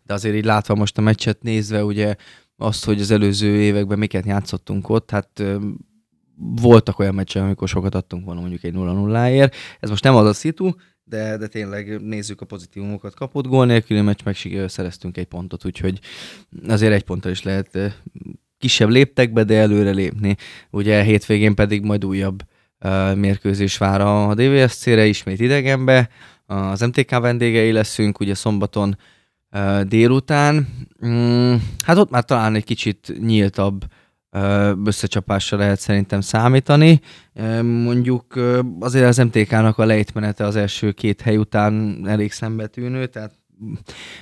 de 0.07 0.15
azért 0.15 0.35
így 0.35 0.45
látva 0.45 0.75
most 0.75 0.99
a 0.99 1.01
meccset 1.01 1.43
nézve, 1.43 1.85
ugye 1.85 2.17
azt, 2.59 2.85
hogy 2.85 3.01
az 3.01 3.11
előző 3.11 3.61
években 3.61 3.99
miket 3.99 4.27
játszottunk 4.27 4.89
ott, 4.89 5.11
hát 5.11 5.43
voltak 6.37 6.99
olyan 6.99 7.15
meccsek, 7.15 7.43
amikor 7.43 7.69
sokat 7.69 7.95
adtunk 7.95 8.25
volna 8.25 8.41
mondjuk 8.41 8.65
egy 8.65 8.75
0-0-ért. 8.77 9.55
Ez 9.81 9.91
most 9.91 10.05
nem 10.05 10.15
az 10.15 10.27
a 10.27 10.33
szitu, 10.33 10.71
de, 11.05 11.37
de 11.37 11.47
tényleg 11.47 12.01
nézzük 12.01 12.41
a 12.41 12.47
pozitívumokat. 12.47 13.15
Kapott 13.15 13.47
gól 13.47 13.67
nélküli 13.67 14.01
meccs, 14.01 14.21
meg 14.25 14.37
szereztünk 14.67 15.17
egy 15.17 15.27
pontot, 15.27 15.65
úgyhogy 15.65 16.01
azért 16.69 16.93
egy 16.93 17.05
ponttal 17.05 17.31
is 17.31 17.43
lehet 17.43 17.99
kisebb 18.59 18.89
léptekbe, 18.89 19.45
de 19.45 19.57
előre 19.57 19.91
lépni. 19.91 20.37
Ugye 20.71 21.03
hétvégén 21.03 21.55
pedig 21.55 21.83
majd 21.83 22.05
újabb 22.05 22.43
uh, 22.85 23.15
mérkőzés 23.15 23.79
vár 23.79 24.01
a 24.01 24.35
DVSC-re, 24.35 25.07
ismét 25.07 25.41
idegenbe. 25.41 26.09
Az 26.47 26.81
MTK 26.81 27.11
vendégei 27.19 27.73
leszünk, 27.73 28.21
ugye 28.21 28.35
szombaton 28.35 28.97
délután. 29.83 30.69
Mm, 31.07 31.55
hát 31.85 31.97
ott 31.97 32.11
már 32.11 32.25
talán 32.25 32.55
egy 32.55 32.65
kicsit 32.65 33.13
nyíltabb 33.21 33.85
összecsapásra 34.85 35.59
lehet 35.59 35.81
szerintem 35.81 36.21
számítani. 36.21 37.01
Mondjuk 37.63 38.25
azért 38.81 39.07
az 39.07 39.17
MTK-nak 39.17 39.79
a 39.79 39.85
lejtmenete 39.85 40.45
az 40.45 40.57
első 40.57 40.93
két 40.93 41.21
hely 41.21 41.37
után 41.37 42.03
elég 42.07 42.33
szembetűnő, 42.33 43.07
tehát 43.07 43.33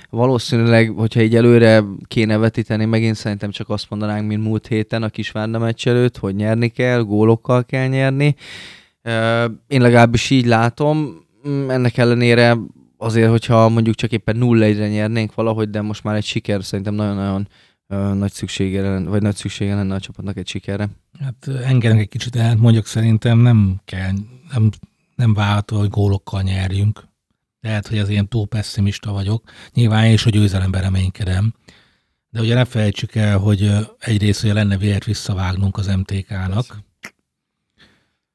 valószínűleg, 0.09 0.89
hogyha 0.95 1.21
így 1.21 1.35
előre 1.35 1.83
kéne 2.07 2.37
vetíteni, 2.37 2.85
megint 2.85 3.15
szerintem 3.15 3.51
csak 3.51 3.69
azt 3.69 3.89
mondanánk, 3.89 4.27
mint 4.27 4.43
múlt 4.43 4.67
héten 4.67 5.03
a 5.03 5.09
Kisvárna 5.09 5.59
meccs 5.59 5.87
előtt, 5.87 6.17
hogy 6.17 6.35
nyerni 6.35 6.67
kell, 6.67 7.01
gólokkal 7.01 7.65
kell 7.65 7.87
nyerni. 7.87 8.35
Én 9.67 9.81
legalábbis 9.81 10.29
így 10.29 10.45
látom, 10.45 11.25
mm, 11.47 11.69
ennek 11.69 11.97
ellenére 11.97 12.57
azért, 12.97 13.29
hogyha 13.29 13.69
mondjuk 13.69 13.95
csak 13.95 14.11
éppen 14.11 14.37
0 14.37 14.65
1 14.65 14.77
nyernénk 14.77 15.35
valahogy, 15.35 15.69
de 15.69 15.81
most 15.81 16.03
már 16.03 16.15
egy 16.15 16.25
siker 16.25 16.63
szerintem 16.63 16.93
nagyon-nagyon 16.93 17.47
nagy 18.17 18.31
szüksége 18.31 18.81
lenne, 18.81 19.09
vagy 19.09 19.21
nagy 19.21 19.35
szüksége 19.35 19.75
lenne 19.75 19.95
a 19.95 19.99
csapatnak 19.99 20.37
egy 20.37 20.47
sikerre. 20.47 20.89
Hát 21.19 21.47
engednek 21.47 22.01
egy 22.01 22.09
kicsit 22.09 22.35
el, 22.35 22.55
mondjuk 22.55 22.85
szerintem 22.85 23.39
nem 23.39 23.81
kell, 23.85 24.11
nem, 24.53 24.69
nem 25.15 25.33
várható, 25.33 25.77
hogy 25.77 25.89
gólokkal 25.89 26.41
nyerjünk. 26.41 27.07
Lehet, 27.59 27.87
hogy 27.87 27.97
az 27.97 28.09
ilyen 28.09 28.27
túl 28.27 28.47
pessimista 28.47 29.11
vagyok. 29.11 29.43
Nyilván 29.73 30.05
én 30.05 30.13
is 30.13 30.25
a 30.25 30.29
győzelemben 30.29 30.81
reménykedem. 30.81 31.53
De 32.29 32.39
ugye 32.39 32.53
ne 32.53 32.65
felejtsük 32.65 33.15
el, 33.15 33.37
hogy 33.37 33.71
egyrészt 33.99 34.43
ugye 34.43 34.53
lenne 34.53 34.77
vért 34.77 35.05
visszavágnunk 35.05 35.77
az 35.77 35.87
MTK-nak, 35.87 36.77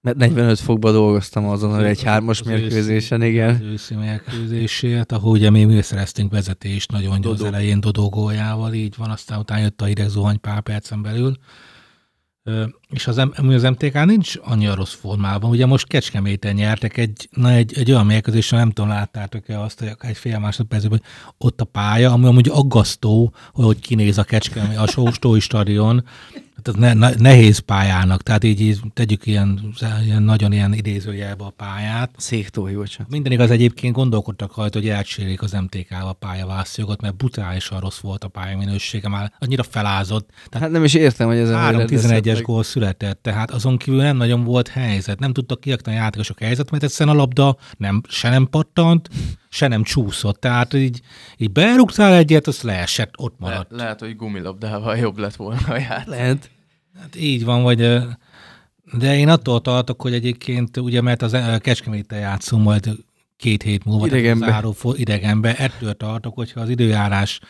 mert 0.02 0.16
45 0.16 0.58
fokba 0.60 0.92
dolgoztam 0.92 1.48
azon, 1.48 1.74
hogy 1.74 1.84
egy 1.84 2.02
hármas 2.02 2.42
mérkőzésen, 2.42 3.22
igen. 3.22 3.54
Az 3.54 3.60
őszi 3.60 3.94
mérkőzését, 3.94 5.12
ahol 5.12 5.30
ugye 5.30 5.50
mi 5.50 5.82
szereztünk 5.82 6.32
vezetést 6.32 6.90
nagyon 6.90 7.20
Dodó. 7.20 7.34
az 7.34 7.42
elején 7.42 7.80
Dodó 7.80 8.08
góljával, 8.08 8.72
így 8.72 8.94
van, 8.96 9.10
aztán 9.10 9.38
utána 9.38 9.60
jött 9.60 9.80
a 9.80 9.84
hideg 9.84 10.08
zuhany 10.08 10.40
pár 10.40 10.60
percen 10.60 11.02
belül. 11.02 11.36
És 12.92 13.06
az, 13.06 13.22
az 13.36 13.62
MTK 13.62 14.04
nincs 14.04 14.34
annyira 14.42 14.74
rossz 14.74 14.94
formában. 14.94 15.50
Ugye 15.50 15.66
most 15.66 15.86
Kecskeméten 15.86 16.54
nyertek 16.54 16.96
egy, 16.96 17.28
na 17.30 17.50
egy, 17.50 17.78
egy 17.78 17.90
olyan 17.90 18.06
mérkőzésen, 18.06 18.58
nem 18.58 18.70
tudom, 18.70 18.90
láttátok-e 18.90 19.60
azt, 19.60 19.78
hogy 19.78 19.92
egy 20.00 20.16
fél 20.16 20.38
másodpercben, 20.38 21.02
ott 21.38 21.60
a 21.60 21.64
pálya, 21.64 22.12
ami 22.12 22.26
amúgy 22.26 22.48
aggasztó, 22.48 23.32
hogy 23.52 23.80
kinéz 23.80 24.18
a 24.18 24.24
Kecskemé, 24.24 24.74
a 24.76 24.86
Sóstói 24.86 25.40
stadion, 25.40 26.04
tehát 26.62 26.80
ne, 26.80 27.08
ne, 27.08 27.14
nehéz 27.14 27.58
pályának, 27.58 28.22
tehát 28.22 28.44
így, 28.44 28.60
így 28.60 28.80
tegyük 28.94 29.26
ilyen, 29.26 29.74
ilyen 30.04 30.22
nagyon 30.22 30.52
ilyen 30.52 30.72
idézőjelbe 30.72 31.44
a 31.44 31.52
pályát. 31.56 32.10
Széktói, 32.16 32.74
bocsánat. 32.74 33.12
Minden 33.12 33.32
igaz, 33.32 33.50
egyébként 33.50 33.94
gondolkodtak 33.94 34.56
rajta, 34.56 34.78
hogy 34.78 34.88
elcsérék 34.88 35.42
az 35.42 35.52
MTK-val 35.52 36.08
a 36.08 36.12
pályavászjogot, 36.12 37.00
mert 37.00 37.16
brutálisan 37.16 37.80
rossz 37.80 37.98
volt 37.98 38.24
a 38.24 38.28
pálya 38.28 38.56
minősége, 38.56 39.08
már 39.08 39.32
annyira 39.38 39.62
felázott. 39.62 40.28
Tehát 40.28 40.66
hát 40.66 40.70
nem 40.70 40.84
is 40.84 40.94
értem, 40.94 41.26
hogy 41.26 41.36
ez 41.36 41.50
a 41.50 41.56
3-11-es 41.56 42.40
gól 42.42 42.62
született, 42.82 43.22
tehát 43.22 43.50
azon 43.50 43.76
kívül 43.76 44.02
nem 44.02 44.16
nagyon 44.16 44.44
volt 44.44 44.68
helyzet. 44.68 45.18
Nem 45.18 45.32
tudtak 45.32 45.60
kiakni 45.60 45.92
a 45.92 45.94
játékosok 45.94 46.38
helyzet, 46.38 46.70
mert 46.70 46.82
egyszerűen 46.82 47.16
a 47.16 47.18
labda 47.18 47.56
nem, 47.76 48.00
se 48.08 48.28
nem 48.28 48.46
pattant, 48.50 49.08
se 49.48 49.68
nem 49.68 49.82
csúszott. 49.82 50.40
Tehát 50.40 50.74
így, 50.74 51.00
így 51.36 51.50
berúgtál 51.50 52.14
egyet, 52.14 52.46
az 52.46 52.62
leesett, 52.62 53.12
ott 53.16 53.34
maradt. 53.38 53.70
Le, 53.70 53.76
lehet, 53.76 54.00
hogy 54.00 54.16
gumilabdával 54.16 54.96
jobb 54.96 55.18
lett 55.18 55.36
volna 55.36 55.60
a 55.68 55.78
játék. 55.78 56.06
Lehet. 56.06 56.50
Hát 57.00 57.16
így 57.16 57.44
van, 57.44 57.62
vagy 57.62 57.78
de 58.98 59.16
én 59.16 59.28
attól 59.28 59.60
tartok, 59.60 60.02
hogy 60.02 60.14
egyébként 60.14 60.76
ugye, 60.76 61.00
mert 61.00 61.22
az 61.22 61.36
Kecskeméten 61.58 62.18
játszunk 62.18 62.64
majd 62.64 62.90
két 63.36 63.62
hét 63.62 63.84
múlva, 63.84 64.06
idegenbe. 64.06 64.46
Záró, 64.46 64.74
idegenbe, 64.94 65.56
ettől 65.56 65.94
tartok, 65.94 66.34
hogyha 66.34 66.60
az 66.60 66.68
időjárás 66.68 67.40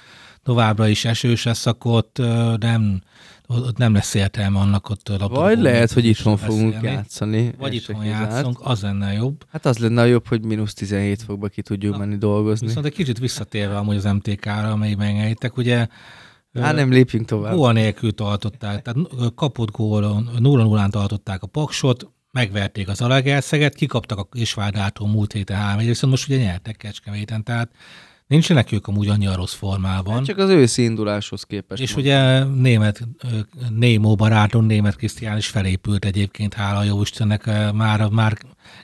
továbbra 0.43 0.89
is 0.89 1.05
esős 1.05 1.45
lesz, 1.45 1.67
akkor 1.67 1.93
ott 1.93 2.19
nem, 2.59 3.01
ott 3.47 3.77
nem 3.77 3.95
lesz 3.95 4.15
értelme 4.15 4.59
annak 4.59 4.89
ott 4.89 5.09
a 5.09 5.29
Vagy 5.29 5.59
lehet, 5.59 5.93
hogy 5.93 6.05
itthon 6.05 6.37
fogunk 6.37 6.73
beszélni. 6.73 6.97
játszani. 6.97 7.53
Vagy 7.59 7.75
itthon 7.75 8.05
játszunk, 8.05 8.59
az 8.63 8.83
lenne 8.83 9.13
jobb. 9.13 9.45
Hát 9.51 9.67
az 9.67 9.79
lenne 9.79 10.07
jobb, 10.07 10.27
hogy 10.27 10.45
mínusz 10.45 10.75
17 10.75 11.23
fokba 11.23 11.49
ki 11.49 11.63
tudjuk 11.63 11.93
Na, 11.93 11.99
menni 11.99 12.17
dolgozni. 12.17 12.67
Viszont 12.67 12.87
egy 12.87 12.93
kicsit 12.93 13.19
visszatérve 13.19 13.77
amúgy 13.77 13.97
az 13.97 14.05
MTK-ra, 14.05 14.71
amely 14.71 14.95
megengedtek, 14.95 15.57
ugye 15.57 15.87
Hát 16.61 16.75
nem 16.75 16.91
lépjünk 16.91 17.27
tovább. 17.27 17.55
Gól 17.55 17.73
nélkül 17.73 18.15
tartották, 18.15 18.83
tehát 18.83 18.99
kapott 19.35 19.71
gólon, 19.71 20.31
0-0-án 20.39 20.91
tartották 20.91 21.43
a 21.43 21.47
paksot, 21.47 22.07
megverték 22.33 22.89
az 22.89 23.01
Alegerszeget, 23.01 23.75
kikaptak 23.75 24.19
a 24.19 24.25
Kisvárdától 24.25 25.09
múlt 25.09 25.33
héten 25.33 25.57
három, 25.57 25.85
viszont 25.87 26.13
most 26.13 26.29
ugye 26.29 26.39
nyertek 26.39 26.77
Kecskeméten, 26.77 27.45
tehát 27.45 27.71
Nincsenek 28.33 28.73
ők 28.73 28.87
amúgy 28.87 29.09
annyira 29.09 29.35
rossz 29.35 29.55
formában. 29.55 30.15
Hát 30.15 30.25
csak 30.25 30.39
az 30.39 30.51
őszi 30.51 30.83
induláshoz 30.83 31.43
képest. 31.43 31.83
És 31.83 31.95
mondom. 31.95 32.13
ugye 32.13 32.45
német, 32.45 33.09
Némó 33.71 34.15
baráton, 34.15 34.65
német 34.65 34.97
Krisztián 34.97 35.37
is 35.37 35.47
felépült 35.47 36.05
egyébként, 36.05 36.55
hála 36.55 36.83
jó 36.83 37.01
Istennek, 37.01 37.47
már, 37.73 38.09
már 38.09 38.39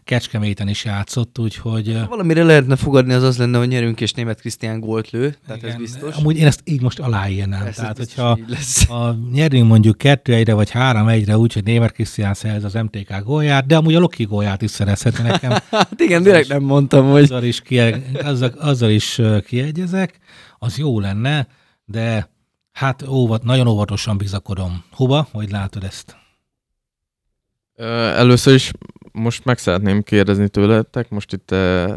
Kecskeméten 0.05 0.69
is 0.69 0.85
játszott, 0.85 1.39
úgyhogy... 1.39 1.97
Ha 2.01 2.07
valamire 2.09 2.43
lehetne 2.43 2.77
fogadni, 2.77 3.13
az 3.13 3.23
az 3.23 3.39
lenne, 3.39 3.59
hogy 3.59 3.69
nyerünk, 3.69 4.01
és 4.01 4.13
német 4.13 4.41
Krisztián 4.41 4.81
gólt 4.81 5.11
lő, 5.11 5.37
tehát 5.47 5.63
igen, 5.63 5.75
ez 5.75 5.81
biztos. 5.81 6.17
Amúgy 6.17 6.37
én 6.37 6.47
ezt 6.47 6.61
így 6.65 6.83
most 6.83 6.99
aláírnám. 6.99 7.67
Ez 7.67 7.75
tehát, 7.75 7.97
hogyha 7.97 8.39
ha 8.89 9.17
nyerünk 9.33 9.69
mondjuk 9.69 9.99
kettő 9.99 10.35
egyre, 10.35 10.55
vagy 10.55 10.71
három 10.71 11.09
egyre 11.09 11.39
úgy, 11.39 11.53
hogy 11.53 11.65
német 11.65 11.93
Krisztián 11.93 12.35
szerez 12.35 12.65
az 12.65 12.75
MTK 12.75 13.23
gólját, 13.25 13.67
de 13.67 13.77
amúgy 13.77 13.95
a 13.95 13.99
Loki 13.99 14.25
gólját 14.25 14.63
is 14.63 14.71
szerezhetne 14.71 15.23
nekem. 15.23 15.51
hát 15.71 16.01
igen, 16.01 16.23
direkt 16.23 16.49
nem 16.49 16.63
mondtam, 16.63 17.11
hogy... 17.11 17.23
Azzal 17.23 17.45
is, 17.45 17.61
kie, 17.61 18.03
azzal, 18.23 18.53
azzal 18.59 18.91
is 18.91 19.21
kiegyezek, 19.41 20.19
az 20.59 20.79
jó 20.79 21.01
lenne, 21.01 21.49
de 21.85 22.31
hát 22.73 23.03
óvat, 23.09 23.43
nagyon 23.43 23.67
óvatosan 23.67 24.17
bizakodom. 24.17 24.85
Hova? 24.91 25.29
Hogy 25.33 25.51
látod 25.51 25.85
ezt? 25.85 26.17
Először 28.17 28.55
is 28.55 28.71
most 29.13 29.45
meg 29.45 29.59
szeretném 29.59 30.03
kérdezni 30.03 30.49
tőletek, 30.49 31.09
most 31.09 31.33
itt 31.33 31.51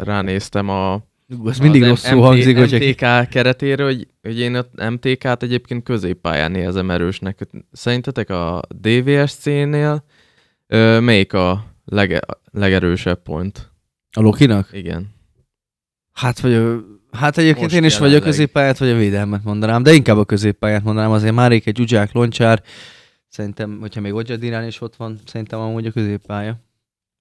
ránéztem 0.03 0.69
a 0.69 1.09
ez 1.45 1.57
mindig 1.57 1.83
rosszul 1.83 2.17
MT, 2.17 2.23
hangzik, 2.23 2.57
hogy... 2.57 2.73
MTK 2.73 3.29
keretére, 3.29 3.83
hogy, 3.83 4.07
hogy 4.21 4.39
én 4.39 4.55
a 4.55 4.89
MTK-t 4.89 5.43
egyébként 5.43 5.83
középpályán 5.83 6.55
érzem 6.55 6.91
erősnek. 6.91 7.47
Szerintetek 7.71 8.29
a 8.29 8.61
DVSC-nél 8.75 10.03
melyik 10.99 11.33
a 11.33 11.65
lege, 11.85 12.19
legerősebb 12.51 13.21
pont? 13.21 13.71
A 14.11 14.21
Lokinak? 14.21 14.69
Igen. 14.71 15.09
Hát, 16.11 16.39
vagy 16.39 16.83
Hát 17.11 17.37
egyébként 17.37 17.63
Most 17.63 17.75
én 17.75 17.83
is 17.83 17.97
vagy 17.97 18.13
a 18.13 18.19
középpályát, 18.19 18.77
vagy 18.77 18.89
a 18.89 18.97
védelmet 18.97 19.43
mondanám, 19.43 19.83
de 19.83 19.93
inkább 19.93 20.17
a 20.17 20.25
középpályát 20.25 20.83
mondanám, 20.83 21.11
azért 21.11 21.33
már 21.33 21.51
egy 21.51 21.71
Zsuzsák, 21.75 22.11
Loncsár, 22.11 22.63
szerintem, 23.27 23.77
hogyha 23.79 24.01
még 24.01 24.13
Odzsadirán 24.13 24.67
is 24.67 24.81
ott 24.81 24.95
van, 24.95 25.19
szerintem 25.25 25.59
amúgy 25.59 25.85
a 25.85 25.91
középpálya. 25.91 26.59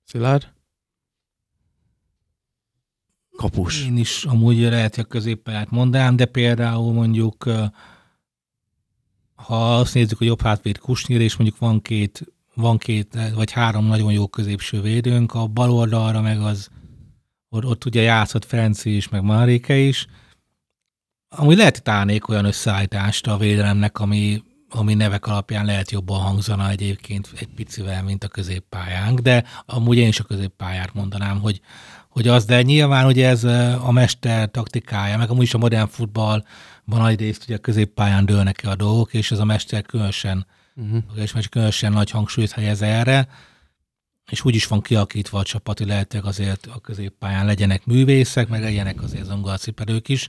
Szilárd? 0.04 0.48
Kapus. 3.36 3.86
Én 3.86 3.96
is 3.96 4.24
amúgy 4.24 4.60
lehet, 4.60 4.94
hogy 4.94 5.04
a 5.04 5.12
középpályát 5.12 5.70
mondanám, 5.70 6.16
de 6.16 6.24
például 6.24 6.92
mondjuk 6.92 7.44
ha 9.34 9.78
azt 9.78 9.94
nézzük, 9.94 10.18
hogy 10.18 10.26
jobb 10.26 10.40
hátvéd 10.40 10.78
Kusnyír, 10.78 11.20
és 11.20 11.36
mondjuk 11.36 11.58
van 11.58 11.82
két 11.82 12.32
van 12.54 12.78
két 12.78 13.18
vagy 13.34 13.50
három 13.50 13.86
nagyon 13.86 14.12
jó 14.12 14.26
középső 14.26 14.80
védőnk, 14.80 15.34
a 15.34 15.46
bal 15.46 15.70
oldalra 15.70 16.20
meg 16.20 16.40
az, 16.40 16.70
ott, 17.50 17.64
ott 17.64 17.84
ugye 17.84 18.02
játszott 18.02 18.44
Ferenci 18.44 18.96
is, 18.96 19.08
meg 19.08 19.22
Marike 19.22 19.76
is. 19.76 20.06
Amúgy 21.28 21.56
lehet 21.56 21.82
tárnék 21.82 22.28
olyan 22.28 22.44
összeállítást 22.44 23.26
a 23.26 23.36
védelemnek, 23.36 23.98
ami, 23.98 24.42
ami 24.68 24.94
nevek 24.94 25.26
alapján 25.26 25.64
lehet 25.64 25.90
jobban 25.90 26.20
hangzana 26.20 26.70
egyébként 26.70 27.28
egy 27.38 27.48
picivel, 27.54 28.02
mint 28.02 28.24
a 28.24 28.28
középpályánk, 28.28 29.18
de 29.18 29.44
amúgy 29.66 29.96
én 29.96 30.08
is 30.08 30.20
a 30.20 30.24
középpályát 30.24 30.94
mondanám, 30.94 31.40
hogy, 31.40 31.60
hogy 32.08 32.28
az, 32.28 32.44
de 32.44 32.62
nyilván 32.62 33.06
ugye 33.06 33.28
ez 33.28 33.44
a 33.84 33.90
mester 33.92 34.50
taktikája, 34.50 35.18
meg 35.18 35.30
amúgy 35.30 35.42
is 35.42 35.54
a 35.54 35.58
modern 35.58 35.88
futballban 35.88 36.44
nagy 36.84 37.18
részt 37.18 37.44
ugye 37.44 37.56
a 37.56 37.58
középpályán 37.58 38.26
dőlnek 38.26 38.62
a 38.64 38.74
dolgok, 38.74 39.14
és 39.14 39.30
ez 39.30 39.38
a 39.38 39.44
mester 39.44 39.82
különösen, 39.82 40.46
uh-huh. 40.74 41.02
és 41.14 41.48
különösen 41.48 41.92
nagy 41.92 42.10
hangsúlyt 42.10 42.50
helyez 42.50 42.82
erre, 42.82 43.28
és 44.30 44.44
úgy 44.44 44.54
is 44.54 44.66
van 44.66 44.80
kialakítva 44.80 45.38
a 45.38 45.42
csapat, 45.42 45.78
hogy 45.78 45.86
lehetőleg 45.86 46.26
azért 46.26 46.66
a 46.66 46.80
középpályán 46.80 47.46
legyenek 47.46 47.86
művészek, 47.86 48.48
meg 48.48 48.60
legyenek 48.60 49.02
azért 49.02 49.24
zongorciperők 49.24 50.08
is. 50.08 50.28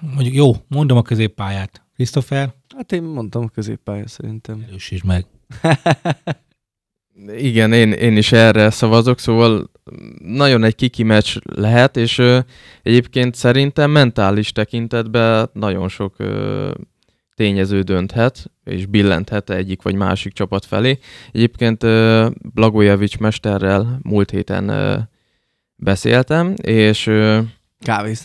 Mondjuk 0.00 0.34
jó, 0.34 0.52
mondom 0.68 0.96
a 0.96 1.02
középpályát. 1.02 1.82
Christopher? 1.94 2.54
Hát 2.76 2.92
én 2.92 3.02
mondtam 3.02 3.42
a 3.42 3.48
középpályát 3.48 4.08
szerintem. 4.08 4.64
Erősítsd 4.68 5.04
meg. 5.04 5.26
Igen, 7.36 7.72
én, 7.72 7.92
én 7.92 8.16
is 8.16 8.32
erre 8.32 8.70
szavazok, 8.70 9.18
szóval 9.18 9.70
nagyon 10.18 10.64
egy 10.64 10.74
kiki 10.74 11.02
meccs 11.02 11.36
lehet, 11.42 11.96
és 11.96 12.18
ö, 12.18 12.38
egyébként 12.82 13.34
szerintem 13.34 13.90
mentális 13.90 14.52
tekintetben 14.52 15.50
nagyon 15.52 15.88
sok 15.88 16.14
ö, 16.16 16.70
tényező 17.34 17.82
dönthet, 17.82 18.50
és 18.64 18.86
billenthet 18.86 19.50
egyik 19.50 19.82
vagy 19.82 19.94
másik 19.94 20.32
csapat 20.32 20.64
felé. 20.64 20.98
Egyébként 21.32 21.80
Blagojevics 22.54 23.18
mesterrel 23.18 23.98
múlt 24.02 24.30
héten 24.30 25.08
beszéltem, 25.76 26.54
és, 26.62 27.06
ö, 27.06 27.40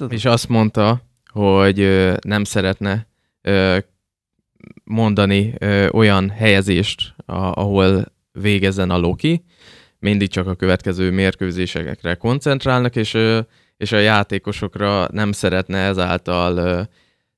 és 0.09 0.25
azt 0.25 0.49
mondta, 0.49 1.01
hogy 1.31 2.09
nem 2.21 2.43
szeretne 2.43 3.07
mondani 4.83 5.53
olyan 5.91 6.29
helyezést, 6.29 7.13
ahol 7.25 8.05
végezzen 8.31 8.89
a 8.89 8.97
Loki, 8.97 9.43
mindig 9.99 10.29
csak 10.29 10.47
a 10.47 10.55
következő 10.55 11.11
mérkőzésekre 11.11 12.15
koncentrálnak, 12.15 12.95
és, 12.95 13.17
és 13.77 13.91
a 13.91 13.97
játékosokra 13.97 15.07
nem 15.11 15.31
szeretne 15.31 15.77
ezáltal 15.77 16.87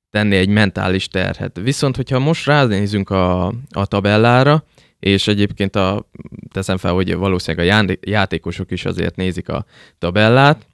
tenni 0.09 0.35
egy 0.35 0.49
mentális 0.49 1.07
terhet. 1.07 1.59
Viszont, 1.63 1.95
hogyha 1.95 2.19
most 2.19 2.45
ránézünk 2.45 3.09
a, 3.09 3.47
a 3.69 3.85
tabellára, 3.85 4.63
és 4.99 5.27
egyébként 5.27 5.75
a, 5.75 6.09
teszem 6.51 6.77
fel, 6.77 6.93
hogy 6.93 7.15
valószínűleg 7.15 7.87
a 7.87 7.97
játékosok 8.01 8.71
is 8.71 8.85
azért 8.85 9.15
nézik 9.15 9.49
a 9.49 9.65
tabellát, 9.97 10.67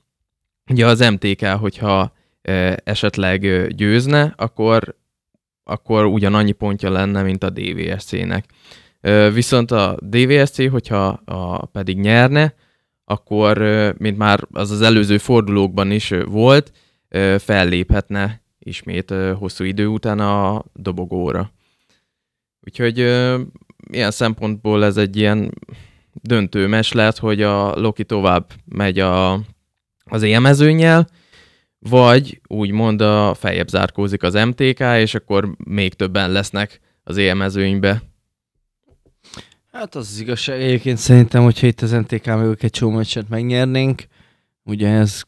ugye 0.69 0.85
az 0.85 0.99
MTK, 0.99 1.45
hogyha 1.45 2.13
esetleg 2.83 3.67
győzne, 3.75 4.33
akkor, 4.37 4.95
akkor 5.63 6.05
ugyanannyi 6.05 6.51
pontja 6.51 6.89
lenne, 6.89 7.21
mint 7.21 7.43
a 7.43 7.49
DVSC-nek. 7.49 8.45
Viszont 9.33 9.71
a 9.71 9.97
DVSC, 10.01 10.69
hogyha 10.69 11.07
a, 11.25 11.65
pedig 11.65 11.99
nyerne, 11.99 12.53
akkor, 13.05 13.57
mint 13.97 14.17
már 14.17 14.47
az 14.51 14.71
az 14.71 14.81
előző 14.81 15.17
fordulókban 15.17 15.91
is 15.91 16.13
volt, 16.25 16.71
felléphetne 17.37 18.41
ismét 18.65 19.13
hosszú 19.37 19.63
idő 19.63 19.87
után 19.87 20.19
a 20.19 20.63
dobogóra. 20.73 21.51
Úgyhogy 22.61 22.97
ilyen 23.91 24.11
szempontból 24.11 24.85
ez 24.85 24.97
egy 24.97 25.17
ilyen 25.17 25.53
döntő 26.13 26.67
mes 26.67 26.93
hogy 27.17 27.41
a 27.41 27.79
Loki 27.79 28.03
tovább 28.03 28.51
megy 28.65 28.99
a, 28.99 29.33
az 30.03 30.23
élmezőnyel, 30.23 31.07
vagy 31.79 32.41
úgymond 32.47 33.01
a 33.01 33.33
feljebb 33.33 33.67
zárkózik 33.67 34.23
az 34.23 34.33
MTK, 34.33 34.79
és 34.79 35.15
akkor 35.15 35.55
még 35.63 35.93
többen 35.93 36.31
lesznek 36.31 36.79
az 37.03 37.17
élmezőnybe. 37.17 38.01
Hát 39.71 39.95
az 39.95 40.09
az 40.11 40.19
igazság. 40.19 40.61
Egyébként 40.61 40.97
szerintem, 40.97 41.43
hogyha 41.43 41.67
itt 41.67 41.81
az 41.81 41.91
NTK 41.91 42.25
meg 42.25 42.57
egy 42.59 42.71
csomó 42.71 42.95
meccset 42.95 43.29
megnyernénk, 43.29 44.03
ugye 44.63 44.89
ez 44.89 45.23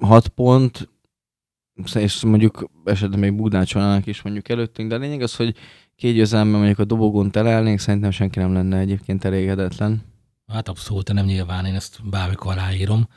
6 0.00 0.28
pont, 0.28 0.88
és 1.94 2.22
mondjuk 2.22 2.70
esetleg 2.84 3.20
még 3.20 3.34
Budnácsolának 3.34 4.06
is 4.06 4.22
mondjuk 4.22 4.48
előttünk, 4.48 4.88
de 4.88 4.94
a 4.94 4.98
lényeg 4.98 5.22
az, 5.22 5.36
hogy 5.36 5.56
két 5.96 6.14
győzelemmel 6.14 6.56
mondjuk 6.56 6.78
a 6.78 6.84
dobogón 6.84 7.30
telelnénk, 7.30 7.78
szerintem 7.78 8.10
senki 8.10 8.38
nem 8.38 8.52
lenne 8.52 8.78
egyébként 8.78 9.24
elégedetlen. 9.24 10.02
Hát 10.46 10.68
abszolút, 10.68 11.12
nem 11.12 11.24
nyilván, 11.24 11.64
én 11.64 11.74
ezt 11.74 12.08
bármikor 12.08 12.52
aláírom. 12.52 13.08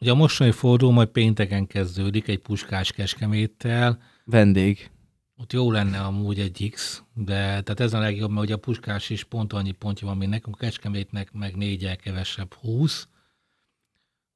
Ugye 0.00 0.10
a 0.10 0.14
mostani 0.14 0.50
forduló 0.50 0.90
majd 0.90 1.08
pénteken 1.08 1.66
kezdődik 1.66 2.28
egy 2.28 2.38
puskás 2.38 2.92
keskeméttel. 2.92 3.98
Vendég. 4.24 4.90
Ott 5.36 5.52
jó 5.52 5.70
lenne 5.70 5.98
amúgy 5.98 6.40
egy 6.40 6.70
X, 6.72 7.02
de 7.14 7.34
tehát 7.34 7.80
ez 7.80 7.92
a 7.92 7.98
legjobb, 7.98 8.30
mert 8.30 8.42
ugye 8.44 8.54
a 8.54 8.58
Puskás 8.58 9.10
is 9.10 9.24
pont 9.24 9.52
annyi 9.52 9.70
pontja 9.70 10.06
van, 10.06 10.16
mint 10.16 10.30
nekünk, 10.30 10.56
a 10.56 10.58
Kecskemétnek 10.58 11.32
meg 11.32 11.56
négyel 11.56 11.96
kevesebb 11.96 12.54
20. 12.54 13.08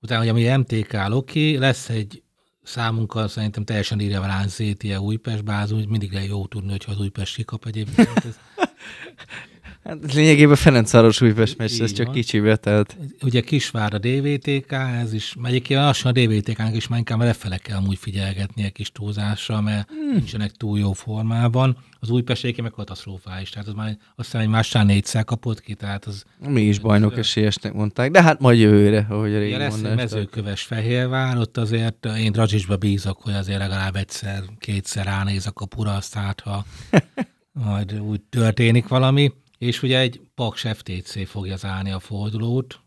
Utána, 0.01 0.21
ugye 0.21 0.31
ami 0.31 0.57
MTK 0.57 1.09
Loki, 1.09 1.59
lesz 1.59 1.89
egy 1.89 2.22
számunkkal 2.63 3.29
szerintem 3.29 3.65
teljesen 3.65 4.01
irreveláns 4.01 4.51
ZTE 4.51 5.01
Újpest 5.01 5.45
bázó, 5.45 5.77
mindig 5.89 6.13
jó 6.13 6.47
tudni, 6.47 6.71
hogyha 6.71 6.93
az 6.93 7.01
Újpest 7.01 7.35
kikap 7.35 7.67
egyébként. 7.67 8.25
Ez, 8.25 8.39
Hát 9.85 10.13
lényegében 10.13 10.57
Ferencváros 10.57 11.21
Újpest 11.21 11.59
meccs, 11.59 11.81
ez 11.81 11.93
csak 11.93 12.13
kicsibe, 12.13 12.57
tehát... 12.57 12.97
Ugye 13.23 13.41
Kisvár 13.41 13.95
a 13.95 13.99
DVTK, 13.99 14.73
ez 14.73 15.13
is, 15.13 15.35
egyébként 15.45 15.81
lassan 15.81 16.11
a 16.11 16.21
DVTK-nak 16.21 16.77
is 16.77 16.89
már 16.89 16.99
inkább 16.99 17.21
lefele 17.21 17.57
kell 17.57 17.77
amúgy 17.77 17.99
figyelgetni 17.99 18.65
egy 18.65 18.73
kis 18.73 18.93
túlzásra, 18.93 19.61
mert 19.61 19.89
hmm. 19.89 20.13
nincsenek 20.13 20.51
túl 20.51 20.79
jó 20.79 20.93
formában. 20.93 21.77
Az 22.01 22.11
Újpest 22.11 22.43
egyébként 22.43 22.67
meg 22.67 22.77
katasztrofális, 22.77 23.51
tehát 23.51 23.69
az 23.69 23.75
már 23.75 23.87
azt 23.89 23.99
hiszem, 24.17 24.41
hogy 24.41 24.51
másnál 24.51 24.85
négyszer 24.85 25.25
kapott 25.25 25.61
ki, 25.61 25.75
tehát 25.75 26.05
az... 26.05 26.25
Mi 26.49 26.61
is 26.63 26.79
bajnok 26.79 27.19
esélyesnek 27.19 27.73
mondták, 27.73 28.11
de 28.11 28.23
hát 28.23 28.41
majd 28.41 28.59
jövőre, 28.59 29.07
ahogy 29.11 29.35
a 29.35 29.39
régi 29.39 29.57
lesz 29.57 29.83
egy 29.83 29.95
mezőköves 29.95 30.63
Fehérvár, 30.63 31.39
ott 31.39 31.57
azért 31.57 32.07
én 32.19 32.33
Dradzsicsba 32.33 32.77
bízok, 32.77 33.23
hogy 33.23 33.35
azért 33.35 33.59
legalább 33.59 33.97
egyszer, 33.97 34.43
kétszer 34.59 35.05
ránéz 35.05 35.47
a 35.47 35.53
kapura, 35.53 35.95
azt 35.95 36.15
hát, 36.15 36.41
ha 36.41 36.65
majd 37.67 38.01
úgy 38.01 38.21
történik 38.21 38.89
valami 38.89 39.33
és 39.63 39.83
ugye 39.83 39.99
egy 39.99 40.21
Paks 40.35 40.67
FTC 40.75 41.29
fogja 41.29 41.57
zárni 41.57 41.91
a 41.91 41.99
fordulót. 41.99 42.81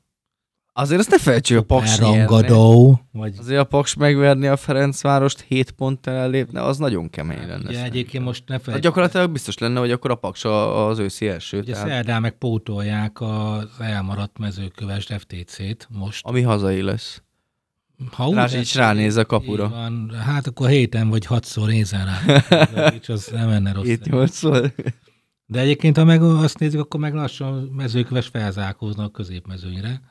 Azért 0.74 1.00
azt 1.00 1.10
ne 1.10 1.20
felejtsük, 1.20 1.58
a 1.58 1.62
Paks 1.62 1.98
Rangadó, 2.00 3.00
vagy... 3.12 3.36
Azért 3.38 3.60
a 3.60 3.64
Paks 3.64 3.94
megverni 3.94 4.48
a 4.48 4.58
Ferencvárost 4.58 5.46
7 5.48 5.72
ponttal 5.72 6.14
ellépne, 6.14 6.62
az 6.62 6.78
nagyon 6.78 7.10
kemény 7.10 7.48
lenne. 7.48 7.70
Ugye 7.70 7.84
egyébként 7.84 8.24
most 8.24 8.40
ne 8.40 8.60
felejtsük. 8.60 8.74
Hát 8.74 8.82
gyakorlatilag 8.82 9.32
biztos 9.32 9.58
lenne, 9.58 9.80
hogy 9.80 9.92
akkor 9.92 10.12
a 10.12 10.16
Paks 10.16 10.44
az 10.44 11.00
őszi 11.00 11.28
első. 11.28 11.60
Ugye 11.60 11.74
tehát... 11.74 11.88
szerdán 11.88 12.22
meg 12.22 12.38
pótolják 12.38 13.22
az 13.22 13.70
elmaradt 13.80 14.38
mezőköves 14.38 15.06
FTC-t 15.06 15.88
most. 15.92 16.26
Ami 16.26 16.42
hazai 16.42 16.82
lesz. 16.82 17.22
Ha 18.12 18.28
úgy 18.28 18.36
Rázsics 18.36 18.76
ránéz 18.76 19.16
a 19.16 19.26
kapura. 19.26 19.70
Van, 19.70 20.12
hát 20.26 20.48
akkor 20.48 20.70
héten 20.70 21.10
vagy 21.10 21.26
hatszor 21.26 21.68
nézel 21.68 22.06
rá. 22.06 22.44
az 23.08 23.30
nem 23.34 23.50
menne 23.50 23.74
rossz. 23.74 23.86
Hét 23.86 24.06
nyolcszor. 24.06 24.74
De 25.46 25.60
egyébként, 25.60 25.98
ha 25.98 26.04
meg 26.04 26.22
azt 26.24 26.60
nézzük, 26.60 26.80
akkor 26.80 27.00
meg 27.00 27.14
lassan 27.14 27.64
mezőköves 27.64 28.28
felzárkóznak 28.28 29.12
középmezőnyre. 29.12 30.02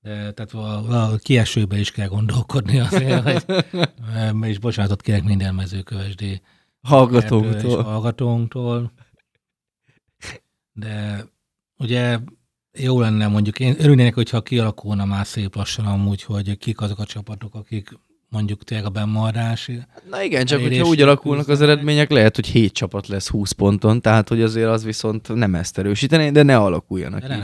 De, 0.00 0.32
tehát 0.32 0.52
a, 0.52 1.12
a 1.12 1.16
kiesőbe 1.16 1.78
is 1.78 1.90
kell 1.90 2.08
gondolkodni 2.08 2.80
azért, 2.80 3.22
hogy, 3.22 3.62
és 4.42 4.58
bocsánatot 4.58 5.02
kérek 5.02 5.24
minden 5.24 5.54
mezőkövesdé 5.54 6.40
hallgatónktól. 6.80 7.82
hallgatónktól. 7.82 8.92
De 10.72 11.24
ugye 11.78 12.18
jó 12.78 13.00
lenne 13.00 13.26
mondjuk, 13.26 13.60
én 13.60 13.74
örülnék, 13.78 14.14
hogyha 14.14 14.42
kialakulna 14.42 15.04
már 15.04 15.26
szép 15.26 15.54
lassan 15.54 15.86
amúgy, 15.86 16.22
hogy 16.22 16.58
kik 16.58 16.80
azok 16.80 16.98
a 16.98 17.04
csapatok, 17.04 17.54
akik 17.54 17.98
mondjuk 18.32 18.64
tényleg 18.64 18.86
a 18.86 18.90
bemaradás. 18.90 19.70
Na 20.10 20.22
igen, 20.22 20.44
csak 20.44 20.60
hogyha 20.60 20.86
úgy 20.86 21.02
alakulnak 21.02 21.48
az 21.48 21.60
eredmények, 21.60 22.10
lehet, 22.10 22.34
hogy 22.34 22.46
7 22.46 22.72
csapat 22.72 23.06
lesz 23.06 23.28
20 23.28 23.52
ponton, 23.52 24.00
tehát 24.00 24.28
hogy 24.28 24.42
azért 24.42 24.68
az 24.68 24.84
viszont 24.84 25.34
nem 25.34 25.54
ezt 25.54 25.78
erősíteni, 25.78 26.30
de 26.30 26.42
ne 26.42 26.56
alakuljanak 26.56 27.20
de 27.20 27.26
ne, 27.26 27.36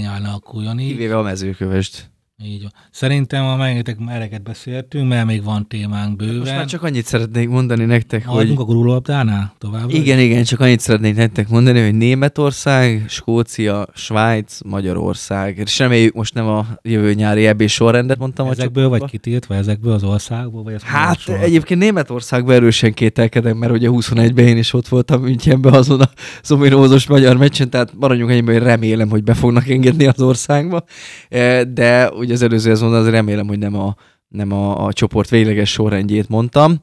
ne 0.00 0.10
alakuljon 0.10 0.78
így. 0.78 0.88
Kivéve 0.88 1.18
a 1.18 1.22
mezőkövest. 1.22 2.12
Így 2.42 2.62
van. 2.62 2.72
Szerintem 2.90 3.44
a 3.44 3.56
megengedek 3.56 3.98
mereket 3.98 4.42
beszéltünk, 4.42 5.08
mert 5.08 5.26
még 5.26 5.44
van 5.44 5.68
témánk 5.68 6.16
bőven. 6.16 6.36
Most 6.36 6.50
már 6.50 6.64
csak 6.64 6.82
annyit 6.82 7.06
szeretnék 7.06 7.48
mondani 7.48 7.84
nektek, 7.84 8.24
hogy... 8.24 8.32
Haladjunk 8.32 8.60
a 8.60 8.64
gurulabdánál 8.64 9.54
tovább? 9.58 9.90
Igen, 9.90 10.18
igen, 10.18 10.44
csak 10.44 10.60
annyit 10.60 10.80
szeretnék 10.80 11.16
nektek 11.16 11.48
mondani, 11.48 11.82
hogy 11.82 11.94
Németország, 11.94 13.04
Skócia, 13.08 13.86
Svájc, 13.94 14.58
Magyarország. 14.64 15.58
És 15.58 15.78
reméljük 15.78 16.14
most 16.14 16.34
nem 16.34 16.46
a 16.46 16.66
jövő 16.82 17.12
nyári 17.12 17.46
EB 17.46 17.66
sorrendet 17.66 18.18
mondtam 18.18 18.50
Ezekből 18.50 18.88
vagy 18.88 19.04
kitiltva, 19.04 19.54
ezekből 19.54 19.92
az 19.92 20.04
országból? 20.04 20.62
Vagy 20.62 20.82
Hát 20.82 21.28
egyébként 21.28 21.80
Németországban 21.80 22.54
erősen 22.54 22.94
kételkedem, 22.94 23.56
mert 23.56 23.72
ugye 23.72 23.88
21-ben 23.90 24.46
én 24.46 24.56
is 24.56 24.72
ott 24.72 24.88
voltam 24.88 25.22
Münchenben 25.22 25.74
azon 25.74 26.00
a 26.00 26.08
szominózos 26.42 27.06
magyar 27.06 27.36
meccsen, 27.36 27.70
tehát 27.70 27.92
maradjunk 27.98 28.30
ennyiben, 28.30 28.54
hogy 28.54 28.64
remélem, 28.64 29.10
hogy 29.10 29.24
be 29.24 29.34
fognak 29.34 29.68
engedni 29.68 30.06
az 30.06 30.20
országba. 30.20 30.84
Eh, 31.28 31.62
De 31.62 32.10
ugye 32.24 32.34
az 32.34 32.42
előző 32.42 32.70
mondom, 32.70 32.92
az 32.92 33.08
remélem, 33.08 33.46
hogy 33.46 33.58
nem 33.58 33.74
a, 33.74 33.94
nem 34.28 34.52
a, 34.52 34.86
a 34.86 34.92
csoport 34.92 35.28
végleges 35.28 35.70
sorrendjét 35.70 36.28
mondtam, 36.28 36.80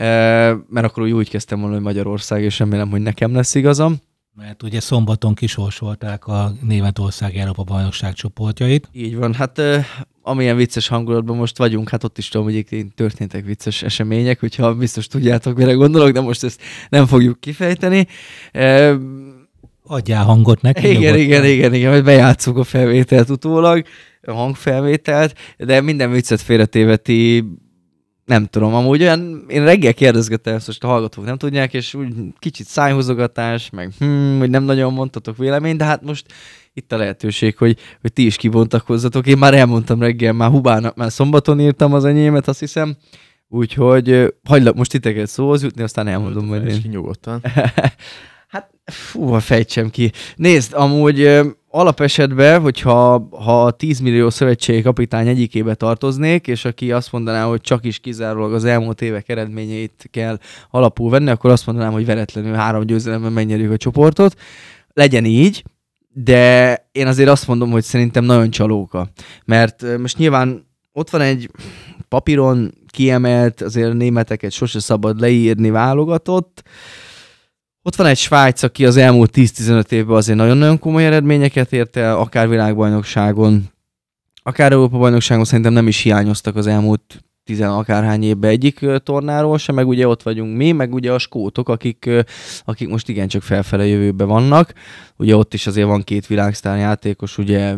Eh, 0.00 0.56
mert 0.68 0.86
akkor 0.86 1.02
úgy, 1.02 1.10
úgy 1.10 1.30
kezdtem 1.30 1.58
volna, 1.60 1.74
hogy 1.74 1.84
Magyarország, 1.84 2.42
és 2.42 2.58
remélem, 2.58 2.90
hogy 2.90 3.00
nekem 3.00 3.34
lesz 3.34 3.54
igazam. 3.54 3.96
Mert 4.34 4.62
ugye 4.62 4.80
szombaton 4.80 5.34
kisorsolták 5.34 6.26
a 6.26 6.52
Németország 6.62 7.36
Európa 7.36 7.62
bajnokság 7.62 8.12
csoportjait. 8.12 8.88
Így 8.92 9.16
van, 9.16 9.34
hát 9.34 9.58
ö, 9.58 9.78
amilyen 10.22 10.56
vicces 10.56 10.88
hangulatban 10.88 11.36
most 11.36 11.58
vagyunk, 11.58 11.88
hát 11.88 12.04
ott 12.04 12.18
is 12.18 12.28
tudom, 12.28 12.46
hogy 12.46 12.54
itt 12.54 12.94
történtek 12.94 13.44
vicces 13.44 13.82
események, 13.82 14.40
hogyha 14.40 14.74
biztos 14.74 15.06
tudjátok, 15.06 15.56
mire 15.56 15.72
gondolok, 15.72 16.10
de 16.10 16.20
most 16.20 16.44
ezt 16.44 16.62
nem 16.88 17.06
fogjuk 17.06 17.40
kifejteni. 17.40 18.06
Adjál 19.92 20.24
hangot 20.24 20.60
neki. 20.60 20.88
igen, 20.88 21.00
nyugodtan. 21.00 21.20
igen, 21.20 21.44
igen, 21.44 21.74
igen, 21.74 21.90
majd 21.90 22.04
bejátszuk 22.04 22.56
a 22.56 22.64
felvételt 22.64 23.30
utólag, 23.30 23.84
a 24.22 24.32
hangfelvételt, 24.32 25.34
de 25.58 25.80
minden 25.80 26.10
viccet 26.10 26.40
félretéveti 26.40 27.44
nem 28.24 28.46
tudom, 28.46 28.74
amúgy 28.74 29.02
olyan, 29.02 29.44
én 29.48 29.64
reggel 29.64 29.94
kérdezgettem 29.94 30.54
ezt, 30.54 30.66
most 30.66 30.84
a 30.84 30.86
hallgatók 30.86 31.24
nem 31.24 31.36
tudják, 31.36 31.74
és 31.74 31.94
úgy 31.94 32.14
kicsit 32.38 32.66
szájhúzogatás, 32.66 33.70
meg 33.70 33.92
hm, 33.98 34.38
hogy 34.38 34.50
nem 34.50 34.62
nagyon 34.62 34.92
mondtatok 34.92 35.36
véleményt, 35.36 35.78
de 35.78 35.84
hát 35.84 36.02
most 36.02 36.26
itt 36.72 36.92
a 36.92 36.96
lehetőség, 36.96 37.56
hogy, 37.56 37.78
hogy 38.00 38.12
ti 38.12 38.26
is 38.26 38.36
kibontakozzatok. 38.36 39.26
Én 39.26 39.38
már 39.38 39.54
elmondtam 39.54 40.00
reggel, 40.00 40.32
már 40.32 40.50
Hubának, 40.50 40.96
már 40.96 41.12
szombaton 41.12 41.60
írtam 41.60 41.94
az 41.94 42.04
enyémet, 42.04 42.48
azt 42.48 42.60
hiszem, 42.60 42.96
úgyhogy 43.48 44.34
hagylak 44.44 44.74
most 44.74 44.90
titeket 44.90 45.26
szóhoz 45.28 45.62
jutni, 45.62 45.82
aztán 45.82 46.06
elmondom 46.06 46.46
majd 46.46 46.66
én. 46.66 46.82
nyugodtan. 46.90 47.42
Hát, 48.50 48.70
fú, 48.84 49.38
fejtsem 49.38 49.90
ki. 49.90 50.12
Nézd, 50.36 50.72
amúgy 50.74 51.40
alapesetben, 51.68 52.60
hogyha 52.60 53.28
ha 53.30 53.64
a 53.64 53.70
10 53.70 53.98
millió 53.98 54.30
szövetségi 54.30 54.82
kapitány 54.82 55.28
egyikébe 55.28 55.74
tartoznék, 55.74 56.46
és 56.46 56.64
aki 56.64 56.92
azt 56.92 57.12
mondaná, 57.12 57.44
hogy 57.44 57.60
csak 57.60 57.84
is 57.84 57.98
kizárólag 57.98 58.52
az 58.52 58.64
elmúlt 58.64 59.02
évek 59.02 59.28
eredményeit 59.28 60.08
kell 60.10 60.38
alapul 60.70 61.10
venni, 61.10 61.30
akkor 61.30 61.50
azt 61.50 61.66
mondanám, 61.66 61.92
hogy 61.92 62.06
veretlenül 62.06 62.54
három 62.54 62.82
győzelemmel 62.82 63.30
megnyerjük 63.30 63.72
a 63.72 63.76
csoportot. 63.76 64.40
Legyen 64.92 65.24
így, 65.24 65.64
de 66.08 66.74
én 66.92 67.06
azért 67.06 67.28
azt 67.28 67.46
mondom, 67.46 67.70
hogy 67.70 67.84
szerintem 67.84 68.24
nagyon 68.24 68.50
csalóka. 68.50 69.08
Mert 69.44 69.98
most 69.98 70.18
nyilván 70.18 70.66
ott 70.92 71.10
van 71.10 71.20
egy 71.20 71.50
papíron 72.08 72.74
kiemelt, 72.86 73.60
azért 73.60 73.90
a 73.90 73.94
németeket 73.94 74.50
sose 74.50 74.80
szabad 74.80 75.20
leírni 75.20 75.70
válogatott, 75.70 76.62
ott 77.82 77.96
van 77.96 78.06
egy 78.06 78.16
Svájc, 78.16 78.62
aki 78.62 78.86
az 78.86 78.96
elmúlt 78.96 79.30
10-15 79.34 79.90
évben 79.90 80.16
azért 80.16 80.38
nagyon-nagyon 80.38 80.78
komoly 80.78 81.06
eredményeket 81.06 81.72
ért 81.72 81.96
el, 81.96 82.16
akár 82.16 82.48
világbajnokságon, 82.48 83.70
akár 84.42 84.72
Európa-bajnokságon 84.72 85.44
szerintem 85.44 85.72
nem 85.72 85.88
is 85.88 86.00
hiányoztak 86.00 86.56
az 86.56 86.66
elmúlt 86.66 87.24
tizen 87.44 87.70
akárhány 87.70 88.22
évben 88.22 88.50
egyik 88.50 88.86
tornáról 89.02 89.58
sem, 89.58 89.74
meg 89.74 89.88
ugye 89.88 90.08
ott 90.08 90.22
vagyunk 90.22 90.56
mi, 90.56 90.72
meg 90.72 90.94
ugye 90.94 91.12
a 91.12 91.18
skótok, 91.18 91.68
akik, 91.68 92.10
akik 92.64 92.88
most 92.88 93.08
igencsak 93.08 93.42
felfele 93.42 93.86
jövőben 93.86 94.28
vannak. 94.28 94.72
Ugye 95.16 95.36
ott 95.36 95.54
is 95.54 95.66
azért 95.66 95.86
van 95.86 96.02
két 96.02 96.26
világsztár 96.26 96.78
játékos, 96.78 97.38
ugye 97.38 97.74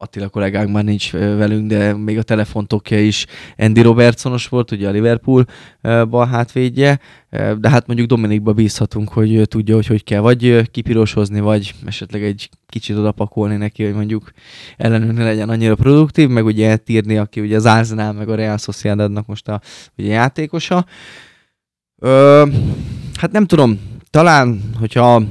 Attila 0.00 0.28
kollégánk 0.28 0.72
már 0.72 0.84
nincs 0.84 1.12
velünk, 1.12 1.68
de 1.68 1.96
még 1.96 2.18
a 2.18 2.22
telefontokja 2.22 3.00
is 3.00 3.26
Andy 3.56 3.80
Robertsonos 3.80 4.48
volt, 4.48 4.70
ugye 4.70 4.88
a 4.88 4.90
Liverpool 4.90 5.46
bal 5.82 6.26
hátvédje, 6.26 7.00
de 7.30 7.68
hát 7.68 7.86
mondjuk 7.86 8.08
Dominikba 8.08 8.52
bízhatunk, 8.52 9.08
hogy 9.08 9.42
tudja, 9.48 9.74
hogy 9.74 9.86
hogy 9.86 10.04
kell 10.04 10.20
vagy 10.20 10.46
ö, 10.46 10.62
kipirosozni, 10.62 11.40
vagy 11.40 11.74
esetleg 11.86 12.22
egy 12.22 12.48
kicsit 12.66 12.96
odapakolni 12.96 13.56
neki, 13.56 13.84
hogy 13.84 13.94
mondjuk 13.94 14.30
ellenünk 14.76 15.16
ne 15.16 15.24
legyen 15.24 15.48
annyira 15.48 15.74
produktív, 15.74 16.28
meg 16.28 16.44
ugye 16.44 16.68
eltírni, 16.68 17.16
aki 17.16 17.40
ugye 17.40 17.56
az 17.56 17.66
Arsenal, 17.66 18.12
meg 18.12 18.28
a 18.28 18.34
Real 18.34 18.58
Sociedadnak 18.58 19.26
most 19.26 19.48
a 19.48 19.60
ugye 19.96 20.12
játékosa. 20.12 20.86
Ö, 21.96 22.46
hát 23.14 23.32
nem 23.32 23.46
tudom, 23.46 23.80
talán, 24.10 24.60
hogyha 24.78 25.22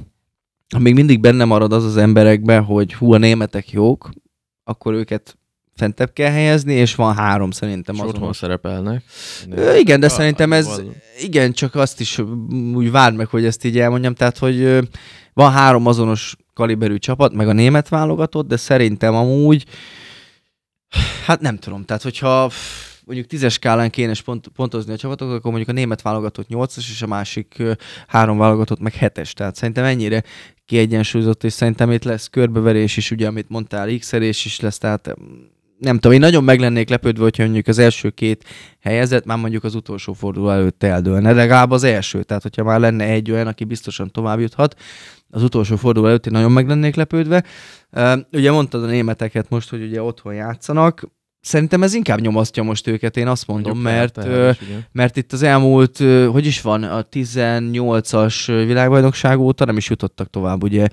ha 0.73 0.79
még 0.79 0.93
mindig 0.93 1.19
benne 1.19 1.45
marad 1.45 1.73
az 1.73 1.83
az 1.83 1.97
emberekbe, 1.97 2.57
hogy 2.57 2.93
hú, 2.93 3.13
a 3.13 3.17
németek 3.17 3.71
jók, 3.71 4.09
akkor 4.67 4.93
őket 4.93 5.37
fentebb 5.75 6.13
kell 6.13 6.31
helyezni, 6.31 6.73
és 6.73 6.95
van 6.95 7.15
három 7.15 7.51
szerintem 7.51 7.95
És 7.95 8.01
otthon 8.01 8.33
szerepelnek. 8.33 9.03
Ö, 9.49 9.75
Igen, 9.75 9.99
de 9.99 10.05
A- 10.05 10.09
szerintem 10.09 10.53
ez, 10.53 10.65
val- 10.65 10.83
igen, 11.19 11.51
csak 11.51 11.75
azt 11.75 11.99
is 11.99 12.19
úgy 12.73 12.91
várd 12.91 13.15
meg, 13.15 13.27
hogy 13.27 13.45
ezt 13.45 13.63
így 13.65 13.79
elmondjam, 13.79 14.13
tehát, 14.13 14.37
hogy 14.37 14.87
van 15.33 15.51
három 15.51 15.85
azonos 15.85 16.35
kaliberű 16.53 16.97
csapat, 16.97 17.33
meg 17.33 17.47
a 17.47 17.53
német 17.53 17.89
válogatott, 17.89 18.47
de 18.47 18.57
szerintem 18.57 19.15
amúgy, 19.15 19.65
hát 21.25 21.41
nem 21.41 21.57
tudom, 21.57 21.83
tehát 21.85 22.03
hogyha 22.03 22.49
mondjuk 23.07 23.27
tízes 23.27 23.53
skálán 23.53 23.89
kéne 23.89 24.13
pont, 24.25 24.47
pontozni 24.47 24.93
a 24.93 24.97
csapatokat, 24.97 25.37
akkor 25.37 25.51
mondjuk 25.51 25.69
a 25.69 25.79
német 25.79 26.01
válogatott 26.01 26.47
8-as, 26.49 26.77
és 26.77 27.01
a 27.01 27.07
másik 27.07 27.63
három 28.07 28.37
válogatott 28.37 28.79
meg 28.79 28.93
7-es. 28.99 29.31
Tehát 29.31 29.55
szerintem 29.55 29.83
ennyire 29.83 30.23
kiegyensúlyozott, 30.65 31.43
és 31.43 31.53
szerintem 31.53 31.91
itt 31.91 32.03
lesz 32.03 32.27
körbeverés 32.27 32.97
is, 32.97 33.11
ugye, 33.11 33.27
amit 33.27 33.49
mondtál, 33.49 33.97
x 33.97 34.11
is 34.11 34.59
lesz, 34.59 34.77
tehát 34.77 35.13
nem 35.77 35.95
tudom, 35.95 36.11
én 36.11 36.19
nagyon 36.19 36.43
meg 36.43 36.59
lennék 36.59 36.89
lepődve, 36.89 37.23
hogyha 37.23 37.43
mondjuk 37.43 37.67
az 37.67 37.77
első 37.77 38.09
két 38.09 38.43
helyezett 38.79 39.25
már 39.25 39.37
mondjuk 39.37 39.63
az 39.63 39.75
utolsó 39.75 40.13
forduló 40.13 40.49
előtt 40.49 40.83
eldőlne, 40.83 41.31
legalább 41.31 41.71
az 41.71 41.83
első, 41.83 42.23
tehát 42.23 42.43
hogyha 42.43 42.63
már 42.63 42.79
lenne 42.79 43.03
egy 43.03 43.31
olyan, 43.31 43.47
aki 43.47 43.63
biztosan 43.63 44.11
tovább 44.11 44.39
juthat, 44.39 44.75
az 45.29 45.43
utolsó 45.43 45.75
forduló 45.75 46.07
előtt 46.07 46.25
én 46.25 46.33
nagyon 46.33 46.51
meg 46.51 46.67
lennék 46.67 46.95
lepődve. 46.95 47.43
Uh, 47.91 48.19
ugye 48.31 48.51
mondtad 48.51 48.83
a 48.83 48.87
németeket 48.87 49.49
most, 49.49 49.69
hogy 49.69 49.83
ugye 49.83 50.01
otthon 50.01 50.33
játszanak, 50.33 51.07
Szerintem 51.47 51.83
ez 51.83 51.93
inkább 51.93 52.19
nyomasztja 52.19 52.63
most 52.63 52.87
őket, 52.87 53.17
én 53.17 53.27
azt 53.27 53.47
mondom, 53.47 53.71
Mondjuk 53.71 53.93
mert, 53.93 54.13
tehát 54.13 54.61
ugye. 54.61 54.77
mert 54.91 55.17
itt 55.17 55.33
az 55.33 55.43
elmúlt, 55.43 55.97
hogy 56.31 56.45
is 56.45 56.61
van, 56.61 56.83
a 56.83 57.03
18-as 57.11 58.63
világbajnokság 58.65 59.39
óta 59.39 59.65
nem 59.65 59.77
is 59.77 59.89
jutottak 59.89 60.29
tovább 60.29 60.63
ugye 60.63 60.87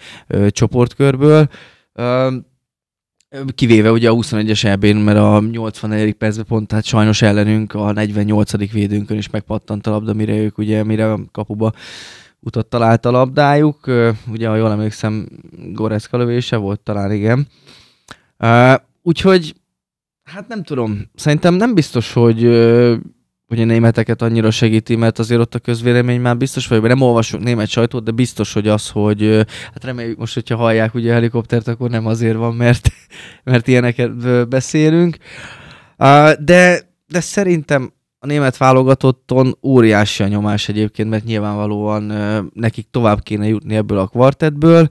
csoportkörből. 0.49 1.49
Kivéve 3.55 3.93
ugye 3.93 4.11
a 4.11 4.14
21-es 4.14 4.64
EB-n, 4.64 4.97
mert 4.97 5.19
a 5.19 5.40
84. 5.51 6.12
percben 6.12 6.45
pont, 6.49 6.73
hát 6.73 6.85
sajnos 6.85 7.23
ellenünk 7.23 7.75
a 7.75 7.93
48. 7.93 8.73
védőnkön 8.73 9.17
is 9.17 9.31
megpattant 9.31 9.87
a 9.87 9.90
labda, 9.90 10.12
mire 10.12 10.37
ők 10.37 10.59
ugye, 10.59 10.85
mire 10.85 11.12
a 11.12 11.21
kapuba 11.33 11.73
utat 12.40 12.67
talált 12.67 13.07
a 13.07 13.11
labdájuk. 13.11 13.90
Ugye, 14.31 14.49
ha 14.49 14.57
jól 14.57 14.71
emlékszem, 14.71 15.29
Goretzka 15.73 16.17
lövése 16.17 16.57
volt 16.57 16.81
talán, 16.81 17.12
igen. 17.12 17.47
Úgyhogy, 19.03 19.55
hát 20.25 20.49
nem 20.49 20.63
tudom, 20.63 21.11
szerintem 21.15 21.55
nem 21.55 21.75
biztos, 21.75 22.13
hogy 22.13 22.43
hogy 23.49 23.61
a 23.61 23.65
németeket 23.65 24.23
annyira 24.23 24.51
segíti, 24.51 24.97
mert 24.97 25.19
azért 25.19 25.41
ott 25.41 25.55
a 25.55 25.59
közvélemény 25.59 26.21
már 26.21 26.37
biztos 26.37 26.67
vagy, 26.67 26.83
nem 26.83 27.01
olvasok 27.01 27.41
német 27.41 27.69
sajtót, 27.69 28.05
de 28.05 28.11
biztos, 28.11 28.53
hogy 28.53 28.69
az, 28.69 28.91
hogy 28.91 29.47
hát 29.73 29.85
reméljük 29.85 30.19
most, 30.19 30.35
hogyha 30.35 30.57
hallják 30.57 30.95
ugye 30.95 31.11
a 31.11 31.15
helikoptert, 31.15 31.69
akkor 31.69 31.91
nem 31.91 32.07
azért 32.07 32.37
van, 32.37 32.55
mert, 32.55 32.89
mert 33.45 33.69
ilyeneket 33.69 34.49
beszélünk. 34.49 35.17
De, 36.39 36.81
de 37.07 37.21
szerintem 37.21 37.93
a 38.19 38.27
német 38.27 38.57
válogatotton 38.57 39.59
óriási 39.63 40.23
a 40.23 40.29
nyomás 40.29 40.69
egyébként, 40.69 41.11
mert 41.11 41.25
nyilvánvalóan 41.25 42.03
nekik 42.55 42.87
tovább 42.91 43.23
kéne 43.23 43.47
jutni 43.47 43.75
ebből 43.75 43.99
a 43.99 44.07
kvartetből, 44.07 44.89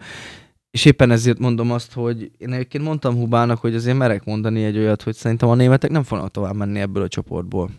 és 0.74 0.86
éppen 0.86 1.12
ezért 1.12 1.40
mondom 1.40 1.72
azt, 1.72 1.94
hogy 1.94 2.32
én 2.38 2.54
egyébként 2.54 2.84
mondtam 2.84 3.16
Hubának, 3.16 3.60
hogy 3.60 3.76
azért 3.76 3.98
merek 3.98 4.26
mondani 4.26 4.64
egy 4.64 4.78
olyat, 4.78 5.02
hogy 5.02 5.16
szerintem 5.16 5.50
a 5.50 5.56
németek 5.56 5.90
nem 5.92 6.04
fognak 6.04 6.32
tovább 6.32 6.56
menni 6.56 6.80
ebből 6.80 7.04
a 7.04 7.08
csoportból. 7.08 7.70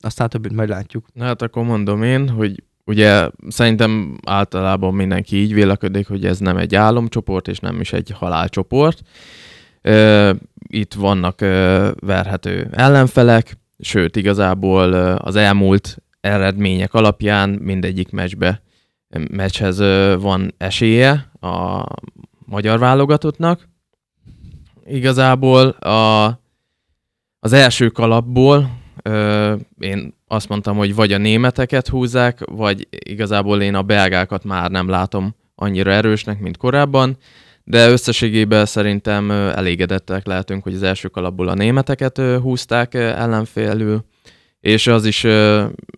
Aztán 0.00 0.28
többit 0.28 0.52
majd 0.52 0.68
látjuk. 0.68 1.06
Na 1.12 1.24
hát 1.24 1.42
akkor 1.42 1.64
mondom 1.64 2.02
én, 2.02 2.28
hogy 2.28 2.62
ugye 2.84 3.28
szerintem 3.48 4.18
általában 4.26 4.94
mindenki 4.94 5.36
így 5.36 5.54
vélekedik, 5.54 6.08
hogy 6.08 6.26
ez 6.26 6.38
nem 6.38 6.56
egy 6.56 6.74
álomcsoport, 6.74 7.48
és 7.48 7.58
nem 7.58 7.80
is 7.80 7.92
egy 7.92 8.10
halálcsoport. 8.10 9.00
Itt 10.68 10.94
vannak 10.94 11.40
verhető 12.00 12.68
ellenfelek, 12.70 13.58
sőt 13.78 14.16
igazából 14.16 14.92
az 15.16 15.36
elmúlt 15.36 15.96
eredmények 16.20 16.94
alapján 16.94 17.50
mindegyik 17.50 18.10
meccsbe, 18.10 18.62
meccshez 19.30 19.78
van 20.20 20.54
esélye 20.56 21.30
a 21.40 21.84
magyar 22.44 22.78
válogatottnak. 22.78 23.68
Igazából 24.86 25.68
a 25.68 26.24
Az 27.40 27.52
első 27.52 27.88
kalapból 27.88 28.70
ö, 29.02 29.54
én 29.78 30.14
azt 30.26 30.48
mondtam, 30.48 30.76
hogy 30.76 30.94
vagy 30.94 31.12
a 31.12 31.18
németeket 31.18 31.88
húzzák, 31.88 32.40
vagy 32.44 32.88
igazából 32.90 33.62
én 33.62 33.74
a 33.74 33.82
belgákat 33.82 34.44
már 34.44 34.70
nem 34.70 34.88
látom 34.88 35.34
annyira 35.54 35.90
erősnek, 35.90 36.40
mint 36.40 36.56
korábban, 36.56 37.16
de 37.64 37.90
összességében 37.90 38.66
szerintem 38.66 39.30
elégedettek 39.30 40.26
lehetünk, 40.26 40.62
hogy 40.62 40.74
az 40.74 40.82
első 40.82 41.08
kalapból 41.08 41.48
a 41.48 41.54
németeket 41.54 42.18
húzták 42.18 42.94
ellenfélül, 42.94 44.04
és 44.60 44.86
az 44.86 45.04
is 45.04 45.26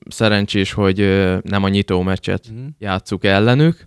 szerencsés, 0.09 0.72
hogy 0.72 0.98
nem 1.42 1.64
a 1.64 1.68
nyitó 1.68 2.02
meccset 2.02 2.52
mm. 2.52 2.66
játsszuk 2.78 3.24
ellenük. 3.24 3.85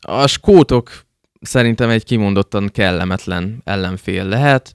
A 0.00 0.26
skótok 0.26 0.90
szerintem 1.40 1.90
egy 1.90 2.04
kimondottan 2.04 2.68
kellemetlen 2.72 3.60
ellenfél 3.64 4.24
lehet. 4.24 4.74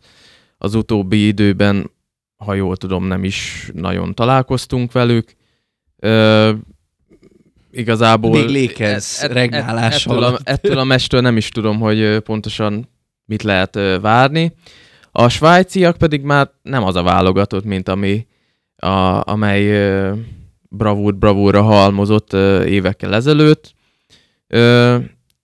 Az 0.58 0.76
utóbbi 0.76 1.28
időben, 1.28 1.92
ha 2.36 2.54
jól 2.54 2.78
tudom, 2.78 3.06
nem 3.06 3.24
is 3.24 3.70
nagyon 3.74 4.14
találkoztunk 4.14 4.92
velük. 4.92 5.36
Ö, 6.00 6.52
igazából... 7.72 8.32
Még 8.32 8.48
lékez 8.48 9.20
et, 9.22 9.32
regnálás 9.32 10.06
ettől, 10.06 10.24
a, 10.24 10.38
ettől 10.44 10.78
a 10.78 10.84
mestől 10.84 11.22
nem 11.22 11.38
is 11.38 11.50
tudom, 11.50 11.80
hogy 11.80 12.20
pontosan 12.20 12.90
mit 13.26 13.44
lehet 13.44 13.80
várni. 14.02 14.54
A 15.12 15.30
svájciak 15.30 15.98
pedig 15.98 16.22
már 16.22 16.52
nem 16.62 16.84
az 16.84 16.96
a 16.96 17.04
válogatott, 17.04 17.64
mint 17.64 17.90
ami, 17.90 18.28
a, 18.76 19.30
amely 19.32 19.92
bravúr 20.70 21.16
bravúra 21.16 21.62
halmozott 21.62 22.34
évekkel 22.64 23.16
ezelőtt. 23.16 23.76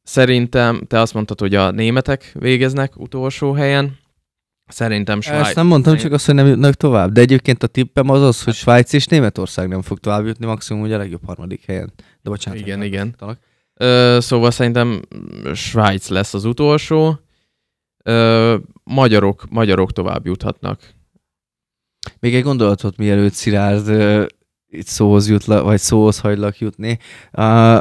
Szerintem 0.04 0.82
te 0.88 1.00
azt 1.00 1.14
mondtad, 1.14 1.40
hogy 1.40 1.56
a 1.56 1.72
németek 1.72 2.32
végeznek 2.40 3.00
utolsó 3.00 3.52
helyen. 3.52 4.02
Szerintem 4.68 5.22
Svájc... 5.22 5.46
Ezt 5.46 5.56
nem 5.56 5.68
mondtam, 5.68 5.98
csak 5.98 6.12
azt, 6.12 6.26
hogy 6.26 6.36
nem 6.36 6.48
jutnak 6.48 6.74
tovább. 6.74 7.12
De 7.12 7.22
egyébként 7.22 7.64
a 7.64 7.68
tippem 7.68 8.10
az 8.10 8.22
az, 8.22 8.44
hogy 8.44 8.54
Svájc 8.54 8.94
és 8.94 9.06
Németország 9.06 9.68
nem 9.68 9.82
fog 9.82 10.00
tovább 10.00 10.26
jutni, 10.26 10.46
maximum 10.46 10.84
ugye 10.84 10.96
a 10.96 10.98
legjobb 10.98 11.26
harmadik 11.26 11.66
helyen. 11.66 11.94
De 11.96 12.30
bocsánat. 12.30 12.60
Igen, 12.60 12.84
igen. 12.84 13.16
Ö, 13.74 14.18
szóval 14.22 14.52
szerintem 14.52 15.02
Svájc 15.54 16.08
lesz 16.08 16.34
az 16.34 16.46
utolsó. 16.46 17.20
Ö, 18.04 18.58
magyarok, 18.84 19.46
magyarok 19.50 19.92
tovább 19.92 20.26
juthatnak. 20.26 20.94
Még 22.20 22.36
egy 22.36 22.44
gondolatot, 22.44 22.98
mielőtt 22.98 23.34
Szilárd 23.34 23.90
itt 24.68 24.88
szóhoz 24.88 25.30
jut, 25.30 25.44
vagy 25.44 25.80
szóhoz 25.80 26.20
hagylak 26.20 26.60
jutni. 26.60 27.00
Uh, 27.32 27.78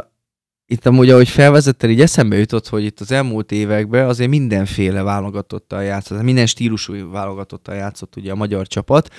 itt 0.73 0.85
amúgy, 0.85 1.09
ahogy 1.09 1.29
felvezettel, 1.29 1.89
így 1.89 2.01
eszembe 2.01 2.37
jutott, 2.37 2.67
hogy 2.67 2.83
itt 2.83 2.99
az 2.99 3.11
elmúlt 3.11 3.51
években 3.51 4.07
azért 4.07 4.29
mindenféle 4.29 5.03
válogatottal 5.03 5.83
játszott, 5.83 6.21
minden 6.21 6.45
stílusú 6.45 7.11
válogatottal 7.11 7.75
játszott 7.75 8.15
ugye 8.15 8.31
a 8.31 8.35
magyar 8.35 8.67
csapat. 8.67 9.09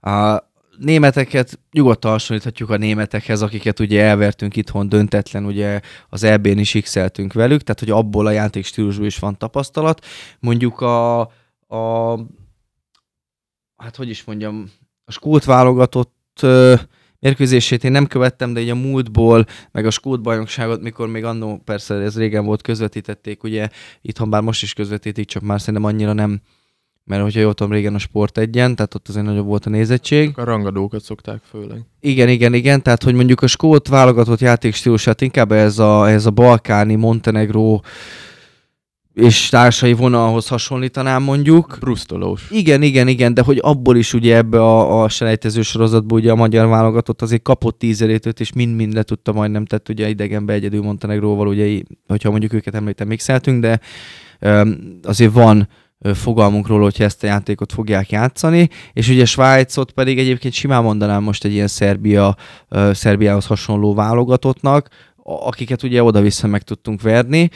A 0.00 0.38
németeket 0.78 1.58
nyugodtan 1.72 2.10
hasonlíthatjuk 2.10 2.70
a 2.70 2.76
németekhez, 2.76 3.42
akiket 3.42 3.80
ugye 3.80 4.02
elvertünk 4.02 4.56
itthon 4.56 4.88
döntetlen, 4.88 5.44
ugye 5.44 5.80
az 6.08 6.22
EB-n 6.22 6.58
is 6.58 6.78
x 6.80 6.94
velük, 7.32 7.62
tehát 7.62 7.80
hogy 7.80 7.90
abból 7.90 8.26
a 8.26 8.30
játék 8.30 8.64
stílusból 8.64 9.06
is 9.06 9.18
van 9.18 9.38
tapasztalat. 9.38 10.04
Mondjuk 10.40 10.80
a, 10.80 11.20
a 11.68 12.14
hát 13.76 13.96
hogy 13.96 14.08
is 14.08 14.24
mondjam, 14.24 14.70
a 15.04 15.12
skót 15.12 15.44
válogatott 15.44 16.46
mérkőzését 17.24 17.84
én 17.84 17.90
nem 17.90 18.06
követtem, 18.06 18.52
de 18.52 18.60
így 18.60 18.68
a 18.68 18.74
múltból, 18.74 19.46
meg 19.72 19.86
a 19.86 19.90
Skót 19.90 20.22
bajnokságot, 20.22 20.82
mikor 20.82 21.08
még 21.08 21.24
annó, 21.24 21.60
persze 21.64 21.94
ez 21.94 22.16
régen 22.18 22.44
volt, 22.44 22.62
közvetítették, 22.62 23.42
ugye 23.42 23.68
itthon 24.00 24.30
bár 24.30 24.42
most 24.42 24.62
is 24.62 24.72
közvetítik, 24.72 25.26
csak 25.26 25.42
már 25.42 25.60
szerintem 25.60 25.84
annyira 25.84 26.12
nem, 26.12 26.40
mert 27.04 27.22
hogyha 27.22 27.40
jól 27.40 27.54
tudom, 27.54 27.72
régen 27.72 27.94
a 27.94 27.98
sport 27.98 28.38
egyen, 28.38 28.74
tehát 28.74 28.94
ott 28.94 29.08
azért 29.08 29.24
nagyobb 29.24 29.46
volt 29.46 29.66
a 29.66 29.70
nézettség. 29.70 30.32
A 30.36 30.44
rangadókat 30.44 31.02
szokták 31.02 31.40
főleg. 31.50 31.82
Igen, 32.00 32.28
igen, 32.28 32.54
igen, 32.54 32.82
tehát 32.82 33.02
hogy 33.02 33.14
mondjuk 33.14 33.42
a 33.42 33.46
skót 33.46 33.88
válogatott 33.88 34.40
játékstílusát 34.40 35.20
inkább 35.20 35.52
ez 35.52 35.78
a, 35.78 36.10
ez 36.10 36.26
a 36.26 36.30
balkáni, 36.30 36.94
Montenegró, 36.94 37.84
és 39.14 39.48
társai 39.48 39.92
vonalhoz 39.92 40.48
hasonlítanám 40.48 41.22
mondjuk. 41.22 41.76
Brusztolós. 41.80 42.50
Igen, 42.50 42.82
igen, 42.82 43.08
igen, 43.08 43.34
de 43.34 43.42
hogy 43.42 43.58
abból 43.62 43.96
is 43.96 44.12
ugye 44.12 44.36
ebbe 44.36 44.60
a, 44.60 45.02
a 45.02 45.08
selejtező 45.08 45.62
sorozatból 45.62 46.18
ugye 46.18 46.30
a 46.30 46.34
magyar 46.34 46.66
válogatott 46.66 47.22
azért 47.22 47.42
kapott 47.42 47.78
tízerétőt, 47.78 48.40
és 48.40 48.52
mind-mind 48.52 48.94
le 48.94 49.02
tudta 49.02 49.32
majdnem, 49.32 49.64
tehát 49.64 49.88
ugye 49.88 50.08
idegenbe 50.08 50.52
egyedül 50.52 50.82
Montenegróval, 50.82 51.46
ugye, 51.46 51.82
hogyha 52.06 52.30
mondjuk 52.30 52.52
őket 52.52 52.74
említem, 52.74 53.06
mixeltünk, 53.06 53.60
de 53.60 53.80
um, 54.40 54.98
azért 55.02 55.32
van 55.32 55.68
fogalmunk 56.14 56.66
róla, 56.66 56.82
hogyha 56.82 57.04
ezt 57.04 57.22
a 57.22 57.26
játékot 57.26 57.72
fogják 57.72 58.10
játszani, 58.10 58.68
és 58.92 59.08
ugye 59.08 59.24
Svájcot 59.24 59.90
pedig 59.90 60.18
egyébként 60.18 60.54
simán 60.54 60.82
mondanám 60.82 61.22
most 61.22 61.44
egy 61.44 61.52
ilyen 61.52 61.66
Szerbia, 61.66 62.36
Szerbiához 62.92 63.46
hasonló 63.46 63.94
válogatottnak, 63.94 64.88
akiket 65.22 65.82
ugye 65.82 66.02
oda-vissza 66.02 66.46
meg 66.46 66.62
tudtunk 66.62 67.02
verni, 67.02 67.50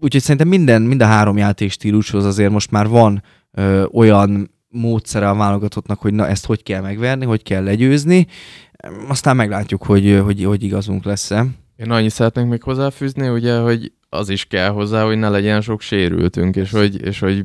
úgyhogy 0.00 0.22
szerintem 0.22 0.48
minden, 0.48 0.82
mind 0.82 1.02
a 1.02 1.06
három 1.06 1.36
játékstílushoz 1.36 2.24
azért 2.24 2.50
most 2.50 2.70
már 2.70 2.88
van 2.88 3.22
ö, 3.52 3.84
olyan 3.92 4.50
módszere 4.68 5.28
a 5.28 5.34
válogatottnak, 5.34 6.00
hogy 6.00 6.14
na 6.14 6.28
ezt 6.28 6.46
hogy 6.46 6.62
kell 6.62 6.80
megverni, 6.80 7.24
hogy 7.24 7.42
kell 7.42 7.62
legyőzni, 7.64 8.26
aztán 9.08 9.36
meglátjuk, 9.36 9.82
hogy, 9.82 10.20
hogy, 10.24 10.44
hogy 10.44 10.62
igazunk 10.62 11.04
lesz-e. 11.04 11.46
Én 11.76 11.90
annyit 11.90 12.10
szeretnék 12.10 12.46
még 12.46 12.62
hozzáfűzni, 12.62 13.28
ugye, 13.28 13.58
hogy 13.58 13.92
az 14.08 14.28
is 14.28 14.44
kell 14.44 14.68
hozzá, 14.68 15.04
hogy 15.04 15.18
ne 15.18 15.28
legyen 15.28 15.60
sok 15.60 15.80
sérültünk, 15.80 16.56
és 16.56 16.70
hogy, 16.70 17.02
és 17.02 17.18
hogy 17.18 17.44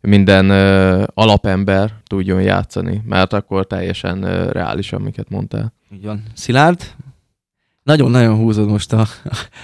minden 0.00 0.50
ö, 0.50 1.04
alapember 1.14 1.92
tudjon 2.06 2.42
játszani, 2.42 3.02
mert 3.06 3.32
akkor 3.32 3.66
teljesen 3.66 4.22
ö, 4.22 4.52
reális, 4.52 4.92
amiket 4.92 5.28
mondtál. 5.28 5.72
Így 5.94 6.04
van. 6.04 6.22
Szilárd, 6.34 6.80
nagyon-nagyon 7.84 8.36
húzod 8.36 8.68
most 8.68 8.92
a... 8.92 9.06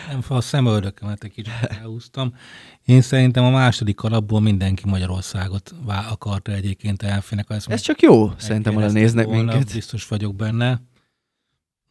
Nem, 0.09 0.23
a 0.29 0.41
szemöldökemet 0.41 1.25
egy 1.25 1.33
kicsit 1.33 1.53
elhúztam. 1.69 2.35
Én 2.85 3.01
szerintem 3.01 3.45
a 3.45 3.51
második 3.51 4.01
alapból 4.01 4.41
mindenki 4.41 4.83
Magyarországot 4.87 5.75
akarta 5.87 6.53
egyébként 6.53 7.03
elfének. 7.03 7.51
Ezt 7.51 7.71
Ez 7.71 7.81
csak 7.81 8.03
jó, 8.03 8.31
szerintem, 8.37 8.75
hogy 8.75 8.93
néznek 8.93 9.27
volna, 9.27 9.53
minket. 9.53 9.73
Biztos 9.73 10.09
vagyok 10.09 10.35
benne. 10.35 10.83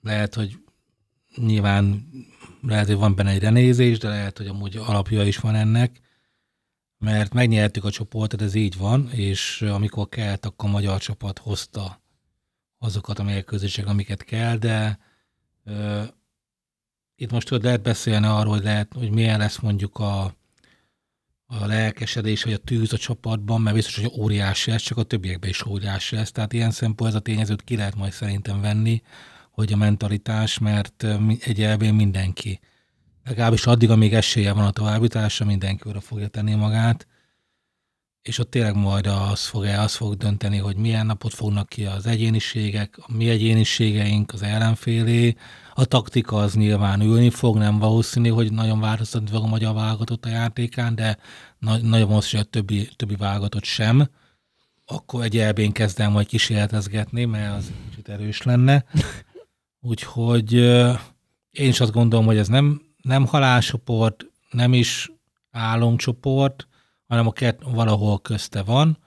Lehet, 0.02 0.36
hogy 0.36 0.58
nyilván 1.36 2.08
lehet, 2.62 2.88
hogy 2.88 2.96
van 2.96 3.16
benne 3.16 3.30
egy 3.30 3.42
renézés, 3.42 3.98
de 3.98 4.08
lehet, 4.08 4.38
hogy 4.38 4.48
amúgy 4.48 4.78
alapja 4.78 5.24
is 5.24 5.38
van 5.38 5.56
ennek, 5.56 6.00
mert 6.98 7.34
megnyertük 7.34 7.84
a 7.84 7.92
csoportot, 7.92 8.42
ez 8.42 8.56
így 8.56 8.78
van, 8.78 9.10
és 9.12 9.62
amikor 9.62 10.10
kellett, 10.10 10.46
akkor 10.46 10.70
a 10.70 10.72
magyar 10.72 11.00
csapat 11.00 11.40
hozta 11.40 12.02
azokat 12.78 13.20
a 13.20 13.24
mérkőzések, 13.24 13.88
amiket 13.88 14.24
kell, 14.24 14.58
de 14.58 15.00
itt 17.22 17.32
most 17.32 17.48
tudod, 17.48 17.64
lehet 17.64 17.82
beszélni 17.82 18.26
arról, 18.26 18.54
hogy, 18.54 18.64
lehet, 18.64 18.94
hogy 18.94 19.12
milyen 19.12 19.40
lesz 19.40 19.60
mondjuk 19.60 19.98
a, 19.98 20.24
a 21.46 21.66
lelkesedés, 21.66 22.44
vagy 22.44 22.54
a 22.54 22.58
tűz 22.58 22.94
a 22.94 22.98
csapatban, 22.98 23.62
mert 23.62 23.76
biztos, 23.76 23.96
hogy 23.96 24.12
óriási 24.20 24.72
lesz, 24.72 24.82
csak 24.82 24.98
a 24.98 25.04
többiekben 25.04 25.50
is 25.50 25.66
óriási 25.66 26.16
lesz. 26.16 26.32
Tehát 26.32 26.54
ilyen 26.54 26.72
szempontból 26.72 27.08
ez 27.08 27.16
a 27.16 27.20
tényezőt 27.20 27.64
ki 27.64 27.76
lehet 27.76 27.96
majd 27.96 28.12
szerintem 28.12 28.62
venni, 28.62 29.02
hogy 29.52 29.74
a 29.74 29.78
mentalitás, 29.78 30.60
mert 30.60 31.06
egy 31.40 31.62
elvén 31.62 31.94
mindenki, 31.94 32.60
legalábbis 33.24 33.66
addig, 33.66 33.90
amíg 33.90 34.14
esélye 34.14 34.54
van 34.54 34.66
a 34.66 34.72
továbbításra, 34.72 35.46
mindenki 35.46 35.90
oda 35.90 36.02
fogja 36.02 36.28
tenni 36.28 36.56
magát, 36.56 37.08
és 38.22 38.38
ott 38.40 38.50
tényleg 38.52 38.76
majd 38.76 39.08
az 39.08 39.46
fog, 39.46 39.64
az 39.64 39.96
fog 39.96 40.16
dönteni, 40.16 40.58
hogy 40.58 40.76
milyen 40.76 41.06
napot 41.06 41.34
fognak 41.34 41.70
ki 41.70 41.86
az 41.86 42.06
egyéniségek, 42.06 42.98
a 42.98 43.14
mi 43.14 43.30
egyéniségeink, 43.30 44.34
az 44.34 44.42
ellenfélé, 44.42 45.36
a 45.74 45.86
taktika 45.86 46.38
az 46.38 46.54
nyilván 46.54 47.02
ülni 47.02 47.30
fog, 47.30 47.58
nem 47.58 47.80
valószínű, 47.80 48.30
hogy 48.30 48.52
nagyon 48.52 48.80
változtatni 48.80 49.30
fog 49.30 49.44
a 49.44 49.48
magyar 49.48 49.74
válogatott 49.74 50.26
a 50.26 50.30
játékán, 50.30 50.96
de 50.96 51.18
na- 51.60 51.78
nagyon 51.78 52.08
valószínű, 52.08 52.42
hogy 52.42 52.52
a 52.52 52.58
többi, 52.60 52.90
többi 52.96 53.16
válogatott 53.16 53.64
sem. 53.64 54.10
Akkor 54.86 55.24
egy 55.24 55.38
elbén 55.38 55.72
kezdem 55.72 56.12
majd 56.12 56.28
kísérletezgetni, 56.28 57.26
mert 57.26 57.58
az 57.58 57.72
kicsit 57.90 58.10
erős 58.10 58.42
lenne. 58.42 58.86
Úgyhogy 59.82 60.54
én 61.52 61.68
is 61.68 61.80
azt 61.80 61.92
gondolom, 61.92 62.26
hogy 62.26 62.38
ez 62.38 62.48
nem, 62.48 62.82
nem 63.02 63.26
halálcsoport, 63.26 64.26
nem 64.50 64.74
is 64.74 65.12
álomcsoport, 65.52 66.68
hanem 67.10 67.28
a 67.28 67.32
kert 67.32 67.64
valahol 67.64 68.20
közte 68.20 68.64
van. 68.64 68.98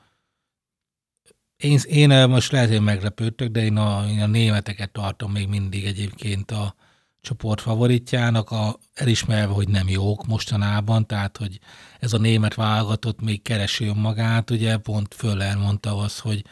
Én, 1.57 1.79
én 1.89 2.29
most 2.29 2.53
lehet, 2.53 2.69
hogy 2.69 2.81
meglepődtök, 2.81 3.51
de 3.51 3.63
én 3.63 3.77
a, 3.77 4.05
én 4.09 4.21
a 4.21 4.27
németeket 4.27 4.91
tartom 4.91 5.33
még 5.33 5.49
mindig 5.49 5.85
egyébként 5.85 6.51
a 6.51 6.75
csoport 7.21 7.61
favoritjának, 7.61 8.51
a, 8.51 8.79
elismerve, 8.95 9.53
hogy 9.53 9.69
nem 9.69 9.89
jók 9.89 10.27
mostanában, 10.27 11.07
tehát, 11.07 11.37
hogy 11.37 11.59
ez 12.01 12.13
a 12.13 12.19
német 12.19 12.55
válogatott 12.55 13.21
még 13.21 13.43
keresi 13.43 13.87
önmagát, 13.87 14.51
ugye 14.51 14.77
pont 14.77 15.15
Föller 15.15 15.57
mondta 15.57 15.97
az, 15.97 16.19
hogy, 16.19 16.45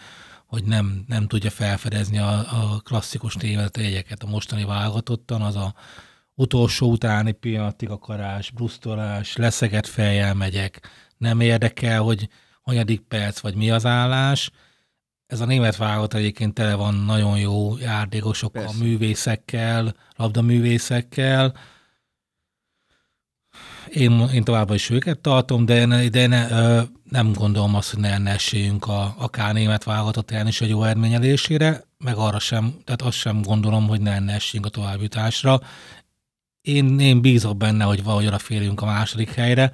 hogy 0.46 0.64
nem, 0.64 1.04
nem 1.06 1.26
tudja 1.26 1.50
felfedezni 1.50 2.18
a, 2.18 2.38
a 2.38 2.80
klasszikus 2.84 3.34
német 3.34 3.76
jegyeket 3.76 4.22
a 4.22 4.28
mostani 4.28 4.64
válogatottan, 4.64 5.42
az 5.42 5.56
a 5.56 5.74
utolsó 6.34 6.90
utáni 6.90 7.32
pillanatig 7.32 7.88
akarás, 7.88 8.50
brusztolás, 8.50 9.36
leszegett 9.36 9.86
fejjel 9.86 10.34
megyek, 10.34 10.80
nem 11.20 11.40
érdekel, 11.40 12.00
hogy 12.02 12.28
hanyadik 12.60 13.00
perc, 13.00 13.38
vagy 13.38 13.54
mi 13.54 13.70
az 13.70 13.86
állás. 13.86 14.50
Ez 15.26 15.40
a 15.40 15.44
német 15.44 15.76
válogatott 15.76 16.20
egyébként 16.20 16.54
tele 16.54 16.74
van 16.74 16.94
nagyon 16.94 17.38
jó 17.38 17.76
járdékosokkal, 17.78 18.62
Persze. 18.62 18.84
művészekkel, 18.84 19.94
labdaművészekkel. 20.16 21.54
Én, 23.88 24.28
én 24.32 24.44
továbbra 24.44 24.74
is 24.74 24.90
őket 24.90 25.18
tartom, 25.18 25.64
de, 25.64 25.84
ne, 25.84 26.08
de 26.08 26.26
ne, 26.26 26.46
nem 27.10 27.32
gondolom 27.32 27.74
azt, 27.74 27.90
hogy 27.90 28.00
ne 28.00 28.08
lenne 28.08 28.30
esélyünk 28.30 28.86
a, 28.86 29.14
akár 29.18 29.54
német 29.54 29.84
válogatott 29.84 30.30
ellen 30.30 30.46
is 30.46 30.60
egy 30.60 30.68
jó 30.68 30.82
eredményelésére, 30.82 31.84
meg 31.98 32.16
arra 32.16 32.38
sem, 32.38 32.74
tehát 32.84 33.02
azt 33.02 33.16
sem 33.16 33.42
gondolom, 33.42 33.88
hogy 33.88 34.00
ne 34.00 34.10
lenne 34.10 34.32
esélyünk 34.32 34.66
a 34.66 34.70
továbbjutásra. 34.70 35.60
Én, 36.60 37.00
én 37.00 37.20
bízok 37.20 37.56
benne, 37.56 37.84
hogy 37.84 38.02
valahogy 38.02 38.26
oda 38.26 38.38
férjünk 38.38 38.82
a 38.82 38.86
második 38.86 39.30
helyre. 39.30 39.72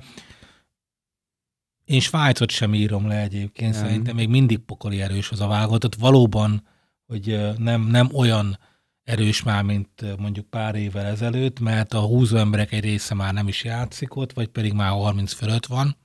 Én 1.87 2.01
Svájcot 2.01 2.51
sem 2.51 2.75
írom 2.75 3.07
le 3.09 3.21
egyébként, 3.21 3.73
Nem. 3.73 3.83
szerintem 3.83 4.15
még 4.15 4.29
mindig 4.29 4.59
pokoli 4.59 5.01
erős 5.03 5.31
az 5.31 5.41
a 5.41 5.47
válogatott. 5.47 5.95
Valóban, 5.95 6.67
hogy 7.07 7.41
nem, 7.59 7.83
nem 7.83 8.09
olyan 8.15 8.59
erős 9.03 9.43
már, 9.43 9.63
mint 9.63 10.19
mondjuk 10.19 10.47
pár 10.47 10.75
évvel 10.75 11.07
ezelőtt, 11.07 11.61
mert 11.61 11.95
a 11.95 12.01
húzó 12.01 12.37
emberek 12.37 12.73
egy 12.73 12.85
része 12.85 13.15
már 13.15 13.33
nem 13.33 13.49
is 13.49 13.65
játszik 13.65 14.17
ott, 14.17 14.33
vagy 14.33 14.49
pedig 14.49 14.73
már 14.73 14.91
30 14.91 15.33
fölött 15.33 15.67
van. 15.67 15.97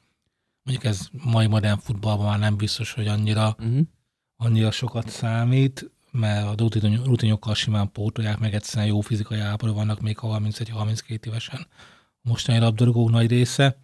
Mondjuk 0.64 0.86
ez 0.92 1.08
mai 1.12 1.48
modern 1.48 1.80
futballban 1.80 2.26
már 2.26 2.40
nem 2.40 2.56
biztos, 2.58 2.94
hogy 2.94 3.08
annyira, 3.08 3.56
Uh-huh. 3.60 3.80
annyira 4.36 4.72
sokat 4.72 5.10
számít, 5.10 5.92
mert 6.12 6.46
a 6.48 6.54
rutin- 6.58 7.06
rutinyokkal 7.06 7.56
simán 7.56 7.92
pótolják, 7.92 8.40
meg 8.40 8.54
egyszerűen 8.54 8.88
jó 8.88 9.00
fizikai 9.02 9.40
állapotban 9.40 9.76
vannak 9.78 10.00
még 10.02 10.18
31-32 10.22 11.26
évesen 11.26 11.68
a 12.24 12.30
mostani 12.30 12.58
labdarúgók 12.60 13.10
nagy 13.10 13.30
része. 13.30 13.78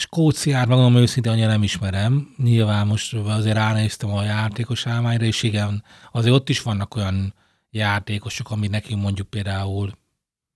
Skóciát 0.00 0.66
magam 0.66 0.96
őszintén 0.96 1.32
annyira 1.32 1.46
nem 1.46 1.62
ismerem. 1.62 2.34
Nyilván 2.36 2.86
most 2.86 3.14
azért 3.14 3.56
ránéztem 3.56 4.10
a 4.10 4.22
játékos 4.22 4.86
álmányra, 4.86 5.24
és 5.24 5.42
igen, 5.42 5.84
azért 6.12 6.34
ott 6.34 6.48
is 6.48 6.62
vannak 6.62 6.96
olyan 6.96 7.34
játékosok, 7.70 8.50
ami 8.50 8.66
nekünk 8.68 9.02
mondjuk 9.02 9.30
például, 9.30 9.92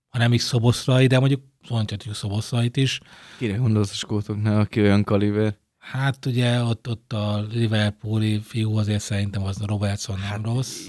ha 0.09 0.17
nem 0.17 0.33
is 0.33 0.41
szoboszlai, 0.41 1.07
de 1.07 1.19
mondjuk 1.19 1.41
mondhatjuk 1.69 2.15
szoboszlait 2.15 2.77
is. 2.77 2.99
Kire 3.37 3.55
gondolsz 3.55 3.91
a 3.91 3.93
skótoknál, 3.93 4.59
aki 4.59 4.81
olyan 4.81 5.03
kaliber? 5.03 5.57
Hát 5.77 6.25
ugye 6.25 6.63
ott, 6.63 6.89
ott 6.89 7.13
a 7.13 7.45
Liverpooli 7.51 8.39
fiú 8.39 8.77
azért 8.77 9.01
szerintem 9.01 9.43
az 9.43 9.61
Robertson 9.61 10.19
nem 10.19 10.27
hát, 10.27 10.43
rossz. 10.43 10.87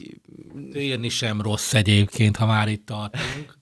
Írni 0.74 1.08
sem 1.08 1.40
rossz 1.40 1.74
egyébként, 1.74 2.36
ha 2.36 2.46
már 2.46 2.68
itt 2.68 2.86
tartunk. 2.86 3.58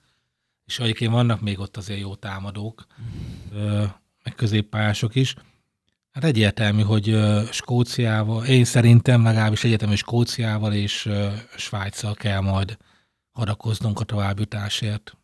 És 0.66 0.78
egyébként 0.78 1.12
vannak 1.12 1.40
még 1.40 1.58
ott 1.58 1.76
azért 1.76 2.00
jó 2.00 2.14
támadók, 2.14 2.86
ö, 3.52 3.84
meg 4.24 4.34
középpályások 4.34 5.14
is. 5.14 5.34
Hát 6.12 6.24
egyértelmű, 6.24 6.82
hogy 6.82 7.16
Skóciával, 7.50 8.44
én 8.44 8.64
szerintem 8.64 9.22
legalábbis 9.22 9.64
egyetemű 9.64 9.94
Skóciával 9.94 10.72
és 10.72 11.08
Svájccal 11.56 12.14
kell 12.14 12.40
majd 12.40 12.76
hadakoznunk 13.32 14.00
a 14.00 14.04
továbbjutásért. 14.04 15.16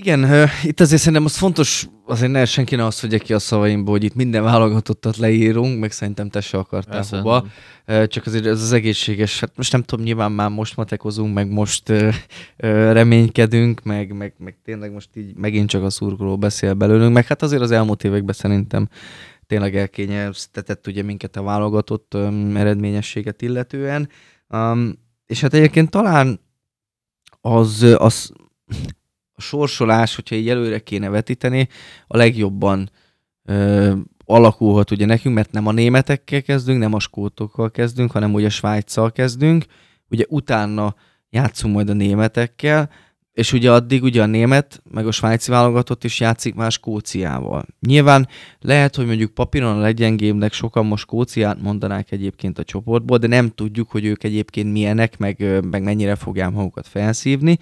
Igen, 0.00 0.48
itt 0.62 0.80
azért 0.80 1.00
szerintem 1.00 1.24
az 1.24 1.36
fontos, 1.36 1.86
azért 2.06 2.32
ne 2.32 2.44
senki 2.44 2.76
ne 2.76 2.84
azt 2.84 3.00
vegye 3.00 3.18
ki 3.18 3.32
a 3.32 3.38
szavaimból, 3.38 3.94
hogy 3.94 4.04
itt 4.04 4.14
minden 4.14 4.42
válogatottat 4.42 5.16
leírunk, 5.16 5.80
meg 5.80 5.92
szerintem 5.92 6.28
te 6.28 6.40
se 6.40 6.58
akartál 6.58 6.94
Persze, 6.94 7.16
hova. 7.16 7.46
nem. 7.86 8.06
Csak 8.06 8.26
azért 8.26 8.46
ez 8.46 8.62
az 8.62 8.72
egészséges, 8.72 9.40
hát 9.40 9.56
most 9.56 9.72
nem 9.72 9.82
tudom, 9.82 10.04
nyilván 10.04 10.32
már 10.32 10.50
most 10.50 10.76
matekozunk, 10.76 11.34
meg 11.34 11.50
most 11.50 11.88
ö, 11.88 12.08
ö, 12.56 12.92
reménykedünk, 12.92 13.82
meg, 13.82 14.12
meg, 14.12 14.34
meg 14.38 14.58
tényleg 14.64 14.92
most 14.92 15.08
így 15.14 15.36
megint 15.36 15.68
csak 15.68 15.82
a 15.82 15.90
szurkoló 15.90 16.38
beszél 16.38 16.74
belőlünk, 16.74 17.14
meg 17.14 17.26
hát 17.26 17.42
azért 17.42 17.62
az 17.62 17.70
elmúlt 17.70 18.04
években 18.04 18.34
szerintem 18.34 18.88
tényleg 19.46 19.76
elkényeztetett 19.76 20.86
ugye 20.86 21.02
minket 21.02 21.36
a 21.36 21.42
válogatott 21.42 22.14
öm, 22.14 22.56
eredményességet 22.56 23.42
illetően. 23.42 24.08
Um, 24.48 24.92
és 25.26 25.40
hát 25.40 25.54
egyébként 25.54 25.90
talán 25.90 26.40
az, 27.40 27.82
az 27.98 28.32
a 29.38 29.40
sorsolás, 29.40 30.14
hogyha 30.14 30.36
így 30.36 30.48
előre 30.48 30.78
kéne 30.78 31.08
vetíteni, 31.08 31.68
a 32.06 32.16
legjobban 32.16 32.90
ö, 33.44 33.92
alakulhat 34.24 34.90
ugye 34.90 35.06
nekünk, 35.06 35.34
mert 35.34 35.52
nem 35.52 35.66
a 35.66 35.72
németekkel 35.72 36.42
kezdünk, 36.42 36.78
nem 36.78 36.94
a 36.94 37.00
skótokkal 37.00 37.70
kezdünk, 37.70 38.10
hanem 38.10 38.34
ugye 38.34 38.48
Svájccal 38.48 39.12
kezdünk, 39.12 39.64
ugye 40.10 40.24
utána 40.28 40.94
játszunk 41.30 41.74
majd 41.74 41.88
a 41.88 41.92
németekkel, 41.92 42.90
és 43.38 43.52
ugye 43.52 43.72
addig 43.72 44.02
ugye 44.02 44.22
a 44.22 44.26
német, 44.26 44.82
meg 44.90 45.06
a 45.06 45.10
svájci 45.10 45.50
válogatott 45.50 46.04
is 46.04 46.20
játszik 46.20 46.54
már 46.54 46.72
Skóciával. 46.72 47.64
Nyilván 47.80 48.28
lehet, 48.60 48.96
hogy 48.96 49.06
mondjuk 49.06 49.34
papíron 49.34 49.76
a 49.76 49.80
legyengébbnek 49.80 50.52
sokan 50.52 50.86
most 50.86 51.02
Skóciát 51.02 51.60
mondanák 51.60 52.12
egyébként 52.12 52.58
a 52.58 52.64
csoportból, 52.64 53.18
de 53.18 53.26
nem 53.26 53.48
tudjuk, 53.48 53.90
hogy 53.90 54.04
ők 54.04 54.24
egyébként 54.24 54.72
milyenek, 54.72 55.18
meg, 55.18 55.64
meg 55.70 55.82
mennyire 55.82 56.14
fogják 56.14 56.50
magukat 56.50 56.86
felszívni. 56.86 57.58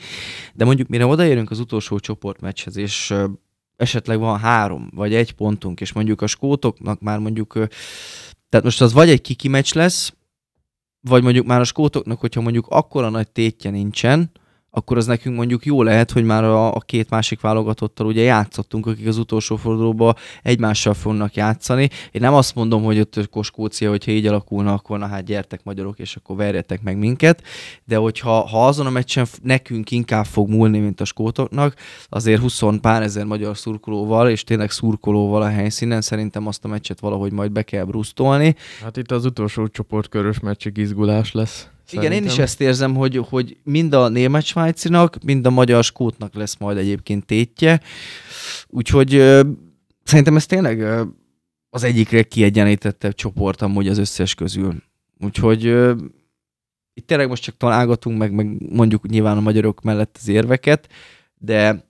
De 0.55 0.65
mondjuk 0.65 0.89
mire 0.89 1.07
odaérünk 1.07 1.51
az 1.51 1.59
utolsó 1.59 1.99
csoportmeccshez, 1.99 2.77
és 2.77 3.15
esetleg 3.77 4.19
van 4.19 4.39
három 4.39 4.91
vagy 4.95 5.15
egy 5.15 5.33
pontunk, 5.33 5.81
és 5.81 5.93
mondjuk 5.93 6.23
a 6.23 6.27
skótoknak 6.27 7.01
már 7.01 7.19
mondjuk, 7.19 7.53
tehát 8.49 8.65
most 8.65 8.81
az 8.81 8.93
vagy 8.93 9.09
egy 9.09 9.21
kiki 9.21 9.49
meccs 9.49 9.75
lesz, 9.75 10.15
vagy 11.01 11.23
mondjuk 11.23 11.47
már 11.47 11.61
a 11.61 11.65
skótoknak, 11.65 12.21
hogyha 12.21 12.41
mondjuk 12.41 12.67
akkora 12.69 13.09
nagy 13.09 13.29
tétje 13.29 13.71
nincsen, 13.71 14.31
akkor 14.77 14.97
az 14.97 15.07
nekünk 15.07 15.37
mondjuk 15.37 15.65
jó 15.65 15.83
lehet, 15.83 16.11
hogy 16.11 16.25
már 16.25 16.45
a, 16.45 16.75
a 16.75 16.81
két 16.81 17.11
másik 17.11 17.41
válogatottal 17.41 18.07
ugye 18.07 18.23
játszottunk, 18.23 18.87
akik 18.87 19.07
az 19.07 19.19
utolsó 19.19 19.57
fordulóban 19.57 20.15
egymással 20.43 20.95
fognak 20.95 21.35
játszani. 21.35 21.91
Én 22.11 22.21
nem 22.21 22.35
azt 22.35 22.55
mondom, 22.55 22.83
hogy 22.83 23.01
ott 23.01 23.17
akkor 23.17 23.45
Skócia, 23.45 23.91
hogyha 23.91 24.11
így 24.11 24.27
alakulna, 24.27 24.73
akkor 24.73 24.99
na 24.99 25.07
hát 25.07 25.25
gyertek 25.25 25.65
magyarok, 25.65 25.99
és 25.99 26.17
akkor 26.17 26.37
verjetek 26.37 26.83
meg 26.83 26.99
minket, 26.99 27.43
de 27.85 27.97
hogyha 27.97 28.47
ha 28.47 28.67
azon 28.67 28.87
a 28.87 28.91
meccsen 28.91 29.27
nekünk 29.43 29.91
inkább 29.91 30.25
fog 30.25 30.49
múlni, 30.49 30.79
mint 30.79 31.01
a 31.01 31.05
skótoknak, 31.05 31.75
azért 32.09 32.41
20 32.41 32.63
pár 32.81 33.03
ezer 33.03 33.25
magyar 33.25 33.57
szurkolóval, 33.57 34.31
és 34.31 34.45
tényleg 34.45 34.71
szurkolóval 34.71 35.43
a 35.43 35.49
helyszínen, 35.49 36.01
szerintem 36.01 36.47
azt 36.47 36.65
a 36.65 36.69
meccset 36.69 37.01
valahogy 37.01 37.33
majd 37.33 37.53
be 37.53 37.63
kell 37.63 37.85
brusztolni. 37.85 38.57
Hát 38.83 38.97
itt 38.97 39.11
az 39.11 39.25
utolsó 39.25 39.69
csoportkörös 39.69 40.41
meccsig 40.41 40.77
izgulás 40.77 41.33
lesz. 41.33 41.69
Igen, 41.91 42.13
én 42.13 42.19
is 42.19 42.19
szerintem. 42.19 42.45
ezt 42.45 42.61
érzem, 42.61 42.95
hogy, 42.95 43.17
hogy 43.29 43.57
mind 43.63 43.93
a 43.93 44.09
német 44.09 44.45
svájcinak, 44.45 45.23
mind 45.25 45.47
a 45.47 45.51
magyar 45.51 45.85
skótnak 45.85 46.35
lesz 46.35 46.57
majd 46.57 46.77
egyébként 46.77 47.27
tétje. 47.27 47.81
Úgyhogy 48.67 49.15
ö, 49.15 49.43
szerintem 50.03 50.37
ez 50.37 50.47
tényleg 50.47 50.81
ö, 50.81 51.03
az 51.71 51.83
egyik 51.83 52.11
legkiegyenítettebb 52.11 53.15
csoport 53.15 53.63
amúgy 53.63 53.89
az 53.89 53.99
összes 53.99 54.35
közül. 54.35 54.75
Úgyhogy 55.21 55.67
ö, 55.67 55.95
itt 56.95 57.07
tényleg 57.07 57.29
most 57.29 57.43
csak 57.43 57.57
találgatunk, 57.57 58.19
meg, 58.19 58.33
meg 58.33 58.73
mondjuk 58.73 59.09
nyilván 59.09 59.37
a 59.37 59.41
magyarok 59.41 59.83
mellett 59.83 60.17
az 60.21 60.29
érveket, 60.29 60.89
de 61.39 61.85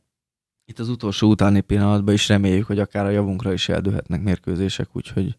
itt 0.64 0.78
az 0.78 0.88
utolsó 0.88 1.28
utáni 1.28 1.60
pillanatban 1.60 2.14
is 2.14 2.28
reméljük, 2.28 2.66
hogy 2.66 2.78
akár 2.78 3.04
a 3.04 3.10
javunkra 3.10 3.52
is 3.52 3.68
eldőhetnek 3.68 4.22
mérkőzések, 4.22 4.88
úgyhogy 4.92 5.36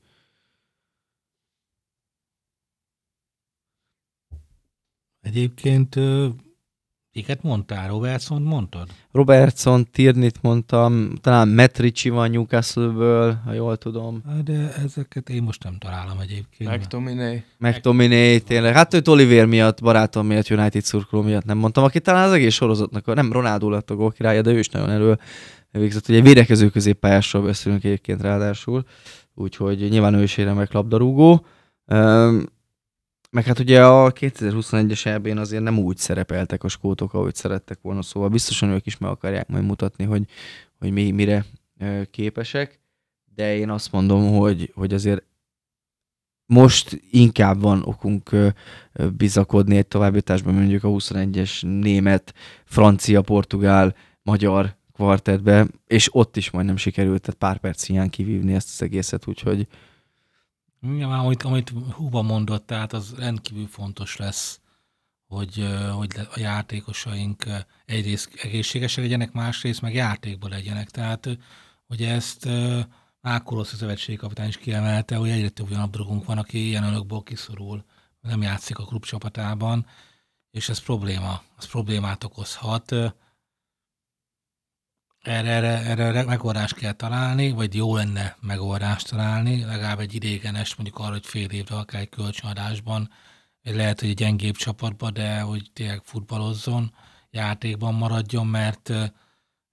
Egyébként 5.27 5.95
kiket 7.11 7.43
mondtál? 7.43 7.87
Robertson 7.87 8.41
mondtad? 8.41 8.87
Robertson, 9.11 9.87
Tiernit 9.91 10.41
mondtam, 10.41 11.15
talán 11.21 11.47
Metrici 11.47 12.09
van 12.09 12.29
Newcastle-ből, 12.29 13.39
ha 13.45 13.53
jól 13.53 13.77
tudom. 13.77 14.23
De 14.43 14.73
ezeket 14.83 15.29
én 15.29 15.43
most 15.43 15.63
nem 15.63 15.77
találom 15.77 16.19
egyébként. 16.19 16.69
McTominay. 16.69 17.43
McTominay, 17.57 18.39
tényleg. 18.39 18.73
Hát 18.73 18.93
őt 18.93 19.07
Oliver 19.07 19.45
miatt, 19.45 19.81
barátom 19.81 20.27
miatt, 20.27 20.49
United 20.49 20.83
szurkoló 20.83 21.21
miatt 21.21 21.45
nem 21.45 21.57
mondtam, 21.57 21.83
aki 21.83 21.99
talán 21.99 22.27
az 22.27 22.33
egész 22.33 22.53
sorozatnak, 22.53 23.13
nem 23.13 23.31
Ronaldo 23.31 23.69
lett 23.69 23.89
a 23.89 23.95
gólkirálya, 23.95 24.41
de 24.41 24.51
ő 24.51 24.59
is 24.59 24.69
nagyon 24.69 24.89
elő 24.89 25.19
végzett. 25.71 26.09
Ugye 26.09 26.21
védekező 26.21 26.69
középpályásról 26.69 27.43
beszélünk 27.43 27.83
egyébként 27.83 28.21
ráadásul, 28.21 28.83
úgyhogy 29.33 29.89
nyilván 29.89 30.13
ő 30.13 30.23
is 30.23 30.37
egy 30.37 30.45
remek 30.45 30.71
labdarúgó. 30.71 31.45
Üm, 31.91 32.45
meg 33.29 33.45
hát 33.45 33.59
ugye 33.59 33.85
a 33.85 34.11
2021-es 34.11 35.05
EB-n 35.05 35.37
azért 35.37 35.63
nem 35.63 35.79
úgy 35.79 35.97
szerepeltek 35.97 36.63
a 36.63 36.67
skótok, 36.67 37.13
ahogy 37.13 37.35
szerettek 37.35 37.79
volna, 37.81 38.01
szóval 38.01 38.29
biztosan 38.29 38.69
ők 38.69 38.85
is 38.85 38.97
meg 38.97 39.09
akarják 39.09 39.47
majd 39.47 39.63
mutatni, 39.63 40.03
hogy, 40.03 40.23
hogy 40.79 40.91
mi, 40.91 41.11
mire 41.11 41.45
képesek, 42.11 42.79
de 43.35 43.55
én 43.55 43.69
azt 43.69 43.91
mondom, 43.91 44.37
hogy, 44.37 44.71
hogy 44.75 44.93
azért 44.93 45.23
most 46.45 47.01
inkább 47.11 47.61
van 47.61 47.81
okunk 47.83 48.29
bizakodni 49.17 49.77
egy 49.77 49.87
továbbjutásban, 49.87 50.53
mondjuk 50.53 50.83
a 50.83 50.87
21-es 50.87 51.79
német, 51.79 52.33
francia, 52.65 53.21
portugál, 53.21 53.95
magyar 54.21 54.75
kvartetbe, 54.93 55.67
és 55.87 56.15
ott 56.15 56.37
is 56.37 56.51
majdnem 56.51 56.77
sikerült, 56.77 57.21
tehát 57.21 57.39
pár 57.39 57.57
perc 57.57 57.85
hiány 57.85 58.09
kivívni 58.09 58.53
ezt 58.53 58.69
az 58.73 58.81
egészet, 58.81 59.27
úgyhogy 59.27 59.67
Igen, 60.81 61.09
már 61.09 61.25
amit, 61.25 61.43
amit 61.43 61.69
Huba 61.91 62.21
mondott, 62.21 62.65
tehát 62.65 62.93
az 62.93 63.13
rendkívül 63.17 63.67
fontos 63.67 64.15
lesz, 64.15 64.59
hogy, 65.27 65.67
hogy 65.91 66.11
a 66.33 66.39
játékosaink 66.39 67.43
egyrészt 67.85 68.33
egészségesek 68.41 69.03
legyenek, 69.03 69.31
másrészt 69.31 69.81
meg 69.81 69.93
játékban 69.93 70.49
legyenek. 70.49 70.89
Tehát 70.89 71.29
hogy 71.87 72.03
ezt 72.03 72.45
ö, 72.45 72.79
Ákorosz 73.21 73.73
a 73.73 73.75
szövetségkapitány 73.75 74.47
is 74.47 74.57
kiemelte, 74.57 75.15
hogy 75.15 75.29
egyre 75.29 75.49
több 75.49 75.69
olyan 75.69 75.81
labdarúgónk 75.81 76.25
van, 76.25 76.37
aki 76.37 76.67
ilyen 76.67 76.83
önökből 76.83 77.19
kiszorul, 77.19 77.83
nem 78.21 78.41
játszik 78.41 78.77
a 78.77 78.85
klub 78.85 79.05
csapatában, 79.05 79.85
és 80.51 80.69
ez 80.69 80.79
probléma, 80.79 81.41
az 81.55 81.67
problémát 81.67 82.23
okozhat. 82.23 82.95
Erre, 85.27 85.49
erre, 85.49 86.03
erre 86.03 86.23
megoldást 86.23 86.75
kell 86.75 86.91
találni, 86.91 87.51
vagy 87.51 87.75
jó 87.75 87.95
lenne 87.95 88.37
megoldást 88.41 89.09
találni, 89.09 89.63
legalább 89.63 89.99
egy 89.99 90.13
idégenes, 90.13 90.75
mondjuk 90.75 90.99
arra, 90.99 91.11
hogy 91.11 91.25
fél 91.25 91.49
évre 91.49 91.75
akár 91.75 92.01
egy 92.01 92.09
kölcsönadásban, 92.09 93.09
lehet, 93.63 93.99
hogy 93.99 94.09
egy 94.09 94.15
gyengébb 94.15 94.55
csapatban, 94.55 95.13
de 95.13 95.39
hogy 95.39 95.69
tényleg 95.73 96.01
futballozzon, 96.03 96.93
játékban 97.29 97.93
maradjon, 97.93 98.47
mert 98.47 98.89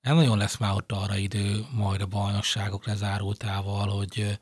nem 0.01 0.17
nagyon 0.17 0.39
lesz 0.39 0.57
már 0.57 0.73
ott 0.73 0.93
arra 0.93 1.17
idő 1.17 1.67
majd 1.73 2.01
a 2.01 2.07
bajnokságok 2.07 2.87
lezárultával, 2.87 3.89
hogy 3.89 4.39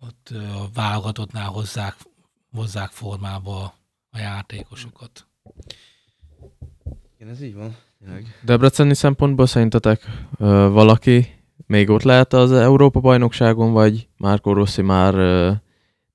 ott 0.00 0.32
válogatottnál 0.74 1.48
hozzák, 1.48 1.96
hozzák 2.54 2.90
formába 2.90 3.74
a 4.10 4.18
játékosokat. 4.18 5.26
Igen, 7.22 7.34
ez 7.34 7.42
így 7.42 7.54
van. 7.54 7.76
Debreceni 8.44 8.94
szempontból 8.94 9.46
szerintetek 9.46 10.02
ö, 10.38 10.68
valaki 10.72 11.26
még 11.66 11.90
ott 11.90 12.02
lehet 12.02 12.32
az 12.32 12.52
Európa-bajnokságon, 12.52 13.72
vagy 13.72 14.08
Márko 14.16 14.52
Rossi 14.52 14.82
már 14.82 15.14
ö, 15.14 15.52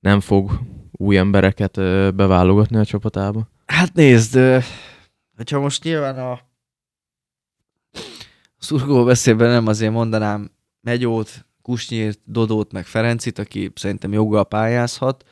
nem 0.00 0.20
fog 0.20 0.60
új 0.92 1.16
embereket 1.16 1.76
ö, 1.76 2.10
beválogatni 2.14 2.76
a 2.76 2.84
csapatába? 2.84 3.48
Hát 3.66 3.94
nézd, 3.94 4.36
ö, 4.36 4.58
hogyha 5.36 5.60
most 5.60 5.84
nyilván 5.84 6.18
a 6.18 6.40
szurkoló 8.58 9.04
beszélben 9.04 9.50
nem 9.50 9.66
azért 9.66 9.92
mondanám 9.92 10.50
Megyót, 10.80 11.46
Kusnyírt, 11.62 12.20
Dodót, 12.24 12.72
meg 12.72 12.86
Ferencit, 12.86 13.38
aki 13.38 13.72
szerintem 13.74 14.12
joggal 14.12 14.44
pályázhat. 14.46 15.24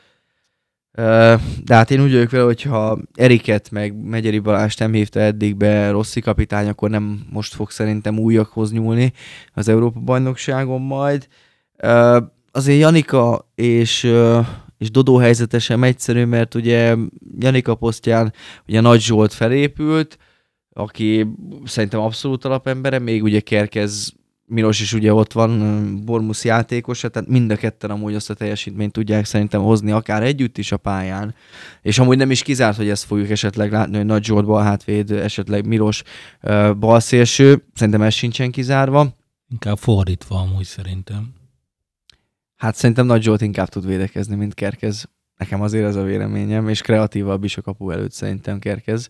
De 1.64 1.74
hát 1.74 1.90
én 1.90 2.02
úgy 2.02 2.12
vagyok 2.12 2.30
vele, 2.30 2.44
hogyha 2.44 2.98
Eriket 3.14 3.70
meg 3.70 4.04
Megyeri 4.04 4.38
Balást 4.38 4.78
nem 4.78 4.92
hívta 4.92 5.20
eddig 5.20 5.56
be 5.56 5.90
Rossi 5.90 6.20
kapitány, 6.20 6.68
akkor 6.68 6.90
nem 6.90 7.26
most 7.30 7.54
fog 7.54 7.70
szerintem 7.70 8.18
újakhoz 8.18 8.72
nyúlni 8.72 9.12
az 9.54 9.68
Európa-bajnokságon 9.68 10.80
majd. 10.80 11.28
Azért 12.50 12.78
Janika 12.78 13.50
és, 13.54 14.12
és 14.78 14.90
Dodó 14.90 15.16
helyzete 15.16 15.58
sem 15.58 15.82
egyszerű, 15.82 16.24
mert 16.24 16.54
ugye 16.54 16.96
Janika 17.38 17.74
posztján 17.74 18.32
ugye 18.68 18.80
Nagy 18.80 19.00
Zsolt 19.00 19.32
felépült, 19.32 20.18
aki 20.72 21.26
szerintem 21.64 22.00
abszolút 22.00 22.44
alapembere, 22.44 22.98
még 22.98 23.22
ugye 23.22 23.40
Kerkez 23.40 24.14
Milos 24.48 24.80
is 24.80 24.92
ugye 24.92 25.12
ott 25.12 25.32
van, 25.32 26.04
Bormus 26.04 26.44
játékos, 26.44 27.00
tehát 27.00 27.28
mind 27.28 27.50
a 27.50 27.56
ketten 27.56 27.90
amúgy 27.90 28.14
azt 28.14 28.30
a 28.30 28.34
teljesítményt 28.34 28.92
tudják 28.92 29.24
szerintem 29.24 29.62
hozni, 29.62 29.90
akár 29.90 30.22
együtt 30.22 30.58
is 30.58 30.72
a 30.72 30.76
pályán. 30.76 31.34
És 31.82 31.98
amúgy 31.98 32.16
nem 32.16 32.30
is 32.30 32.42
kizárt, 32.42 32.76
hogy 32.76 32.88
ezt 32.88 33.04
fogjuk 33.04 33.30
esetleg 33.30 33.72
látni, 33.72 33.96
hogy 33.96 34.06
Nagy 34.06 34.24
Zsolt 34.24 34.44
balhátvéd, 34.44 35.10
esetleg 35.10 35.66
Milos 35.66 36.02
balszélső, 36.78 37.64
szerintem 37.74 38.02
ez 38.02 38.14
sincsen 38.14 38.50
kizárva. 38.50 39.16
Inkább 39.48 39.78
fordítva 39.78 40.40
amúgy 40.40 40.64
szerintem. 40.64 41.34
Hát 42.56 42.74
szerintem 42.74 43.06
Nagy 43.06 43.22
Zsolt 43.22 43.40
inkább 43.40 43.68
tud 43.68 43.86
védekezni, 43.86 44.36
mint 44.36 44.54
Kerkez. 44.54 45.08
Nekem 45.36 45.62
azért 45.62 45.86
ez 45.86 45.96
a 45.96 46.02
véleményem, 46.02 46.68
és 46.68 46.80
kreatívabb 46.80 47.44
is 47.44 47.56
a 47.56 47.62
kapu 47.62 47.90
előtt 47.90 48.12
szerintem 48.12 48.58
Kerkez 48.58 49.08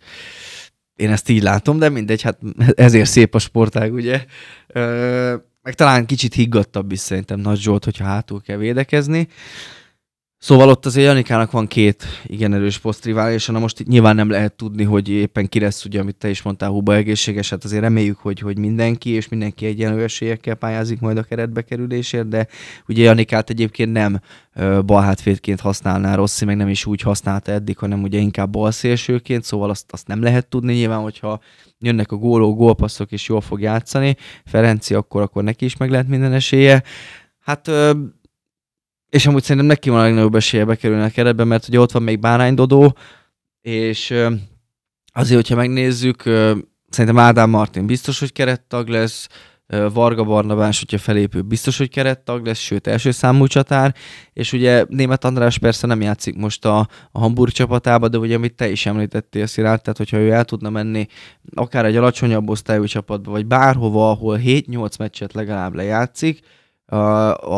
én 0.96 1.10
ezt 1.10 1.28
így 1.28 1.42
látom, 1.42 1.78
de 1.78 1.88
mindegy, 1.88 2.22
hát 2.22 2.38
ezért 2.74 3.08
szép 3.08 3.34
a 3.34 3.38
sportág, 3.38 3.92
ugye. 3.92 4.24
Ö, 4.66 5.34
meg 5.62 5.74
talán 5.74 6.06
kicsit 6.06 6.34
higgadtabb 6.34 6.92
is 6.92 6.98
szerintem 6.98 7.40
Nagy 7.40 7.58
Zsolt, 7.58 7.84
hogyha 7.84 8.04
hátul 8.04 8.40
kell 8.40 8.56
védekezni. 8.56 9.28
Szóval 10.38 10.68
ott 10.68 10.86
azért 10.86 11.06
Janikának 11.06 11.50
van 11.50 11.66
két 11.66 12.04
igen 12.26 12.54
erős 12.54 12.78
posztrivális, 12.78 13.46
na 13.46 13.58
most 13.58 13.86
nyilván 13.86 14.14
nem 14.14 14.30
lehet 14.30 14.52
tudni, 14.52 14.84
hogy 14.84 15.08
éppen 15.08 15.48
ki 15.48 15.60
lesz, 15.60 15.84
ugye, 15.84 16.00
amit 16.00 16.16
te 16.16 16.28
is 16.28 16.42
mondtál, 16.42 16.70
Huba 16.70 16.94
egészséges, 16.94 17.50
hát 17.50 17.64
azért 17.64 17.82
reméljük, 17.82 18.18
hogy, 18.18 18.40
hogy 18.40 18.58
mindenki, 18.58 19.10
és 19.10 19.28
mindenki 19.28 19.66
egyenlő 19.66 20.02
esélyekkel 20.02 20.54
pályázik 20.54 21.00
majd 21.00 21.16
a 21.16 21.22
keretbe 21.22 21.62
kerülésért, 21.62 22.28
de 22.28 22.46
ugye 22.88 23.02
Janikát 23.02 23.50
egyébként 23.50 23.92
nem 23.92 24.20
balhátvédként 24.86 25.60
használná 25.60 26.14
Rossi, 26.14 26.44
meg 26.44 26.56
nem 26.56 26.68
is 26.68 26.86
úgy 26.86 27.00
használta 27.00 27.52
eddig, 27.52 27.78
hanem 27.78 28.02
ugye 28.02 28.18
inkább 28.18 28.50
balszélsőként, 28.50 29.44
szóval 29.44 29.70
azt, 29.70 29.92
azt 29.92 30.06
nem 30.06 30.22
lehet 30.22 30.48
tudni 30.48 30.72
nyilván, 30.72 31.00
hogyha 31.00 31.40
jönnek 31.78 32.12
a 32.12 32.16
góló, 32.16 32.54
gólpasszok, 32.54 33.12
és 33.12 33.28
jól 33.28 33.40
fog 33.40 33.60
játszani, 33.60 34.16
Ferenci, 34.44 34.94
akkor, 34.94 35.22
akkor 35.22 35.42
neki 35.42 35.64
is 35.64 35.76
meg 35.76 35.90
lehet 35.90 36.08
minden 36.08 36.32
esélye. 36.32 36.82
Hát 37.40 37.70
és 39.08 39.26
amúgy 39.26 39.42
szerintem 39.42 39.66
neki 39.66 39.90
van 39.90 39.98
a 39.98 40.02
legnagyobb 40.02 40.34
esélye 40.34 40.64
bekerülni 40.64 41.04
a 41.04 41.10
keretbe, 41.10 41.44
mert 41.44 41.68
ugye 41.68 41.80
ott 41.80 41.92
van 41.92 42.02
még 42.02 42.20
Bárány 42.20 42.54
Dodó, 42.54 42.96
és 43.60 44.10
azért, 45.12 45.40
hogyha 45.40 45.56
megnézzük, 45.56 46.22
szerintem 46.88 47.18
Ádám 47.18 47.50
Martin 47.50 47.86
biztos, 47.86 48.18
hogy 48.18 48.32
kerettag 48.32 48.88
lesz, 48.88 49.28
Varga 49.92 50.24
Barnabás, 50.24 50.78
hogyha 50.78 50.98
felépül, 50.98 51.42
biztos, 51.42 51.78
hogy 51.78 51.88
kerettag 51.88 52.46
lesz, 52.46 52.58
sőt 52.58 52.86
első 52.86 53.10
számú 53.10 53.46
csatár, 53.46 53.94
és 54.32 54.52
ugye 54.52 54.84
Német 54.88 55.24
András 55.24 55.58
persze 55.58 55.86
nem 55.86 56.00
játszik 56.00 56.36
most 56.36 56.64
a, 56.64 56.78
a 57.12 57.18
Hamburg 57.18 57.52
csapatába, 57.52 58.08
de 58.08 58.18
ugye 58.18 58.34
amit 58.34 58.54
te 58.54 58.68
is 58.68 58.86
említettél, 58.86 59.46
Szilárd, 59.46 59.82
tehát 59.82 59.98
hogyha 59.98 60.16
ő 60.16 60.30
el 60.30 60.44
tudna 60.44 60.70
menni 60.70 61.06
akár 61.54 61.84
egy 61.84 61.96
alacsonyabb 61.96 62.48
osztályú 62.48 62.84
csapatba, 62.84 63.30
vagy 63.30 63.46
bárhova, 63.46 64.10
ahol 64.10 64.38
7-8 64.44 64.98
meccset 64.98 65.32
legalább 65.32 65.74
lejátszik 65.74 66.40
a, 66.86 66.96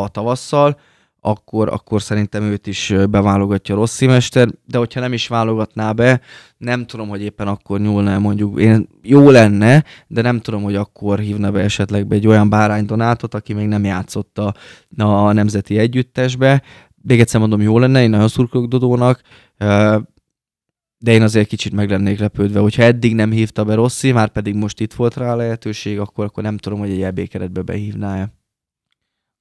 a 0.02 0.08
tavasszal, 0.08 0.80
akkor, 1.20 1.68
akkor 1.68 2.02
szerintem 2.02 2.42
őt 2.42 2.66
is 2.66 2.94
beválogatja 3.10 3.74
Rossi 3.74 4.06
mester, 4.06 4.48
de 4.66 4.78
hogyha 4.78 5.00
nem 5.00 5.12
is 5.12 5.28
válogatná 5.28 5.92
be, 5.92 6.20
nem 6.56 6.86
tudom, 6.86 7.08
hogy 7.08 7.22
éppen 7.22 7.48
akkor 7.48 7.80
nyúlna 7.80 8.18
mondjuk, 8.18 8.60
én 8.60 8.88
jó 9.02 9.30
lenne, 9.30 9.84
de 10.06 10.22
nem 10.22 10.40
tudom, 10.40 10.62
hogy 10.62 10.74
akkor 10.74 11.18
hívna 11.18 11.50
be 11.50 11.60
esetleg 11.60 12.06
be 12.06 12.14
egy 12.14 12.26
olyan 12.26 12.48
bárány 12.48 12.84
Donátot, 12.84 13.34
aki 13.34 13.52
még 13.52 13.66
nem 13.66 13.84
játszott 13.84 14.38
a, 14.38 14.54
a 14.96 15.32
nemzeti 15.32 15.78
együttesbe. 15.78 16.62
Még 17.02 17.20
egyszer 17.20 17.40
mondom, 17.40 17.60
jó 17.60 17.78
lenne, 17.78 18.02
én 18.02 18.10
nagyon 18.10 18.28
szurkolok 18.28 18.68
Dodónak, 18.68 19.20
de 20.98 21.12
én 21.12 21.22
azért 21.22 21.48
kicsit 21.48 21.72
meg 21.72 21.90
lennék 21.90 22.18
lepődve, 22.18 22.60
hogyha 22.60 22.82
eddig 22.82 23.14
nem 23.14 23.30
hívta 23.30 23.64
be 23.64 23.74
Rossi, 23.74 24.12
már 24.12 24.28
pedig 24.28 24.54
most 24.54 24.80
itt 24.80 24.94
volt 24.94 25.16
rá 25.16 25.32
a 25.32 25.36
lehetőség, 25.36 25.98
akkor, 25.98 26.24
akkor 26.24 26.42
nem 26.42 26.56
tudom, 26.56 26.78
hogy 26.78 26.90
egy 26.90 27.02
EB 27.02 27.28
keretbe 27.28 27.62
behívná-e. 27.62 28.37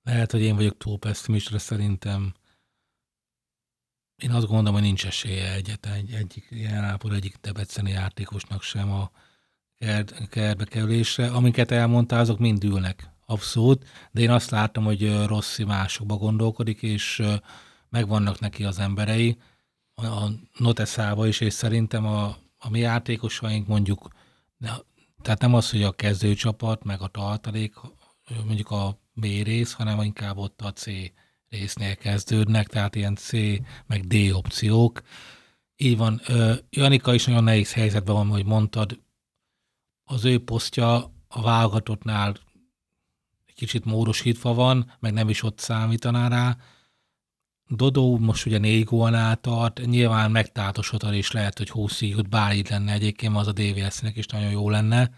Lehet, 0.08 0.32
hogy 0.32 0.42
én 0.42 0.56
vagyok 0.56 0.78
túl 0.78 0.98
pessimista, 1.00 1.60
szerintem 1.60 2.34
én 4.16 4.32
azt 4.32 4.48
gondolom, 4.48 4.74
hogy 4.74 4.82
nincs 4.82 5.06
esélye 5.06 5.54
egyetlen 5.54 5.94
egy, 5.94 6.12
egyik 6.12 6.48
ilyen 6.50 6.84
állapot, 6.84 7.14
egyik 7.14 7.36
debeceni 7.42 7.92
játékosnak 7.92 8.62
sem 8.62 8.92
a 8.92 9.12
kertbe 10.30 10.66
kerülésre. 10.66 11.28
Amiket 11.28 11.72
elmondtál, 11.72 12.20
azok 12.20 12.40
mind 12.40 12.64
ülnek. 12.64 13.10
Abszolút. 13.26 13.86
De 14.12 14.22
én 14.22 14.30
azt 14.30 14.50
látom, 14.50 14.84
hogy 14.84 15.26
Rossi 15.26 15.64
másokba 15.64 16.16
gondolkodik, 16.16 16.82
és 16.82 17.24
megvannak 17.90 18.40
neki 18.40 18.64
az 18.64 18.80
emberei 18.80 19.38
a 19.96 20.28
Noteszába 20.58 21.28
is, 21.28 21.40
és 21.40 21.54
szerintem 21.54 22.06
a, 22.06 22.38
a 22.58 22.70
mi 22.70 22.80
játékosaink 22.80 23.68
mondjuk, 23.68 24.08
tehát 25.22 25.42
nem 25.42 25.54
az, 25.54 25.72
hogy 25.72 25.84
a 25.84 25.92
kezdőcsapat, 25.92 26.84
meg 26.84 27.02
a 27.02 27.08
tartalék, 27.08 27.76
mondjuk 28.46 28.72
a 28.72 29.06
B 29.20 29.24
rész, 29.24 29.72
hanem 29.72 30.02
inkább 30.02 30.38
ott 30.38 30.62
a 30.62 30.74
C 30.74 30.86
résznél 31.50 31.96
kezdődnek, 31.96 32.68
tehát 32.68 32.96
ilyen 32.96 33.16
C 33.16 33.32
meg 33.86 34.08
D 34.08 34.32
opciók. 34.34 35.02
Így 35.76 35.98
van. 35.98 36.22
Janika 36.70 37.14
is 37.14 37.26
nagyon 37.26 37.44
nehéz 37.44 37.74
helyzetben 37.74 38.16
van, 38.16 38.28
hogy 38.28 38.46
mondtad, 38.46 39.00
az 40.04 40.26
ő 40.26 40.44
posztja 40.44 41.14
a 41.28 41.42
válogatottnál 41.42 42.36
egy 43.46 43.54
kicsit 43.54 43.86
módosítva 43.86 44.54
van, 44.54 44.92
meg 45.00 45.14
nem 45.14 45.30
is 45.30 45.44
ott 45.44 45.60
számítaná 45.60 46.28
rá. 46.28 46.58
Dodó 47.68 48.18
most 48.18 48.46
ugye 48.46 48.58
négy 48.58 48.84
gólnál 48.84 49.36
tart, 49.36 49.86
nyilván 49.86 50.32
megtátosodhat 50.32 51.14
és 51.14 51.32
lehet, 51.32 51.58
hogy 51.58 51.70
20 51.70 52.02
jut, 52.02 52.30
bár 52.30 52.56
így 52.56 52.70
lenne 52.70 52.92
egyébként, 52.92 53.36
az 53.36 53.48
a 53.48 53.52
DVS-nek 53.52 54.18
is 54.18 54.26
nagyon 54.26 54.52
jó 54.52 54.70
lenne 54.70 55.12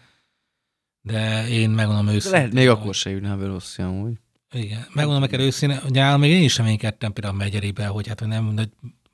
de 1.02 1.48
én 1.48 1.70
megmondom 1.70 2.06
őszintén. 2.06 2.30
Lehet, 2.30 2.52
még 2.52 2.68
akkor 2.68 2.94
se 2.94 3.10
jönne 3.10 3.32
a 3.32 3.46
rossz 3.46 3.78
amúgy. 3.78 4.12
Igen, 4.52 4.86
megmondom 4.92 5.22
neked 5.22 5.40
őszintén, 5.40 5.78
hogy 5.78 6.18
még 6.18 6.30
én 6.30 6.42
is 6.42 6.56
reménykedtem 6.56 7.12
például 7.12 7.34
a 7.34 7.38
Megyeribe, 7.38 7.86
hogy 7.86 8.08
hát 8.08 8.26
nem 8.26 8.56
hogy 8.56 8.68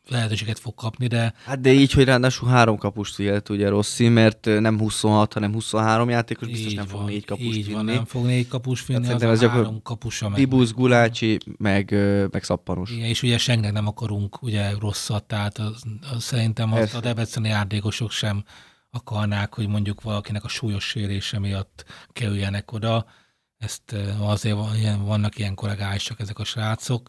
lehetőséget 0.08 0.58
fog 0.58 0.74
kapni, 0.74 1.06
de... 1.06 1.34
Hát 1.44 1.60
de 1.60 1.72
így, 1.72 1.92
hogy 1.92 2.04
ráadásul 2.04 2.48
három 2.48 2.76
kapust 2.76 3.16
vihet 3.16 3.48
ugye 3.48 3.68
Rossi, 3.68 4.08
mert 4.08 4.44
nem 4.44 4.78
26, 4.78 5.32
hanem 5.32 5.52
23 5.52 6.08
játékos, 6.08 6.48
biztos 6.48 6.70
így 6.72 6.76
nem 6.76 6.86
van, 6.90 7.00
fog 7.00 7.08
négy 7.08 7.24
kapust 7.24 7.56
így 7.56 7.64
vinni. 7.64 7.74
Van, 7.74 7.84
nem 7.84 8.04
fog 8.04 8.24
négy 8.24 8.48
kapust 8.48 8.86
vinni, 8.86 9.06
Tehát 9.06 9.22
az 9.22 9.30
ez 9.30 9.42
a 9.42 9.48
három 9.48 9.82
kapusa 9.82 10.28
meg. 10.28 10.38
Tibusz, 10.38 10.72
Gulácsi, 10.72 11.38
meg, 11.58 11.90
meg 12.30 12.44
Szappanos. 12.44 12.90
Igen, 12.90 13.06
és 13.06 13.22
ugye 13.22 13.38
senkinek 13.38 13.72
nem 13.72 13.86
akarunk 13.86 14.42
ugye 14.42 14.70
rosszat, 14.78 15.24
tehát 15.24 15.58
az, 15.58 15.82
az 16.14 16.22
szerintem 16.22 16.72
az, 16.72 16.94
a 16.94 17.00
debreceni 17.00 17.48
játékosok 17.48 18.10
sem 18.10 18.44
akarnák, 18.96 19.54
hogy 19.54 19.68
mondjuk 19.68 20.02
valakinek 20.02 20.44
a 20.44 20.48
súlyos 20.48 20.84
sérése 20.88 21.38
miatt 21.38 21.84
kerüljenek 22.12 22.72
oda. 22.72 23.06
ezt 23.58 23.96
azért 24.20 24.56
vannak 25.04 25.38
ilyen 25.38 25.54
kollégáisak 25.54 26.20
ezek 26.20 26.38
a 26.38 26.44
srácok. 26.44 27.08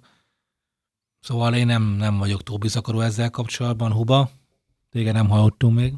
Szóval 1.19 1.55
én 1.55 1.65
nem, 1.65 1.83
nem 1.83 2.17
vagyok 2.17 2.43
túl 2.43 2.57
bizakaró 2.57 2.99
ezzel 2.99 3.29
kapcsolatban, 3.29 3.91
Huba. 3.91 4.29
Téged 4.91 5.13
nem 5.13 5.29
hallottunk 5.29 5.75
még. 5.75 5.93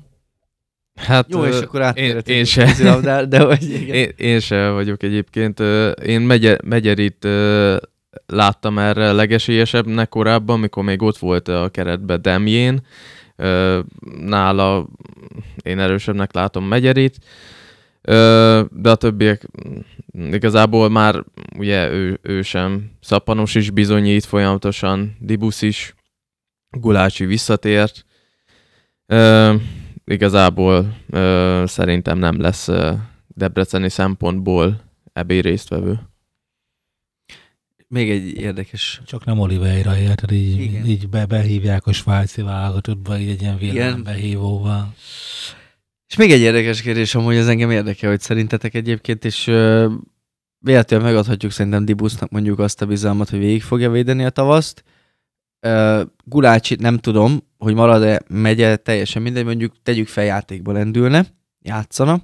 Hát, 0.95 1.25
Jó, 1.29 1.45
és 1.45 1.59
akkor 1.59 1.91
én, 1.93 2.17
én 2.25 2.45
se. 2.45 2.99
De, 3.01 3.25
de 3.25 3.43
hogy 3.43 3.63
igen. 3.81 3.95
Én, 3.95 4.11
én 4.17 4.39
se 4.39 4.69
vagyok 4.69 5.03
egyébként. 5.03 5.59
Én 6.03 6.21
megyer, 6.21 6.63
Megyerit 6.63 7.27
láttam 8.25 8.79
erre 8.79 9.11
legesélyesebbnek 9.11 10.09
korábban, 10.09 10.59
mikor 10.59 10.83
még 10.83 11.01
ott 11.01 11.17
volt 11.17 11.47
a 11.47 11.69
keretbe 11.69 12.17
Demjén. 12.17 12.81
Nála 14.19 14.87
én 15.63 15.79
erősebbnek 15.79 16.33
látom 16.33 16.65
Megyerit. 16.65 17.17
De 18.71 18.89
a 18.89 18.95
többiek 18.95 19.47
igazából 20.13 20.89
már 20.89 21.23
ugye 21.57 21.91
ő, 21.91 22.19
ő 22.21 22.41
sem. 22.41 22.91
Szappanos 23.01 23.55
is 23.55 23.69
bizonyít 23.69 24.25
folyamatosan, 24.25 25.15
Dibusz 25.19 25.61
is, 25.61 25.95
Gulácsi 26.69 27.25
visszatért 27.25 28.05
igazából 30.05 30.95
szerintem 31.65 32.17
nem 32.17 32.41
lesz 32.41 32.69
debreceni 33.27 33.89
szempontból 33.89 34.81
ebbé 35.13 35.39
résztvevő. 35.39 35.99
Még 37.89 38.09
egy 38.09 38.37
érdekes... 38.37 39.01
Csak 39.05 39.25
nem 39.25 39.39
Oliveira 39.39 39.97
érted, 39.97 40.31
így, 40.31 40.59
Igen. 40.59 40.85
így 40.85 41.09
be, 41.09 41.25
behívják 41.25 41.87
a 41.87 41.91
svájci 41.91 42.41
válogatottba, 42.41 43.17
így 43.17 43.29
egy 43.29 43.41
ilyen 43.41 43.57
villan 43.57 44.03
behívóval. 44.03 44.93
És 46.07 46.15
még 46.15 46.31
egy 46.31 46.41
érdekes 46.41 46.81
kérdés, 46.81 47.15
amúgy 47.15 47.35
az 47.35 47.47
engem 47.47 47.71
érdekel, 47.71 48.09
hogy 48.09 48.19
szerintetek 48.19 48.73
egyébként, 48.73 49.25
és 49.25 49.47
ö, 49.47 49.93
véletlenül 50.59 51.05
megadhatjuk 51.05 51.51
szerintem 51.51 51.85
Dibusznak 51.85 52.29
mondjuk 52.29 52.59
azt 52.59 52.81
a 52.81 52.85
bizalmat, 52.85 53.29
hogy 53.29 53.39
végig 53.39 53.61
fogja 53.61 53.89
védeni 53.89 54.25
a 54.25 54.29
tavaszt, 54.29 54.83
Uh, 55.67 56.01
Gulácsi 56.23 56.75
nem 56.79 56.97
tudom, 56.97 57.39
hogy 57.57 57.73
marad-e, 57.73 58.21
megye, 58.27 58.75
teljesen 58.75 59.21
mindegy, 59.21 59.45
mondjuk 59.45 59.73
tegyük 59.83 60.07
fel 60.07 60.23
játékba 60.23 60.71
lendülne, 60.71 61.25
játszana, 61.61 62.21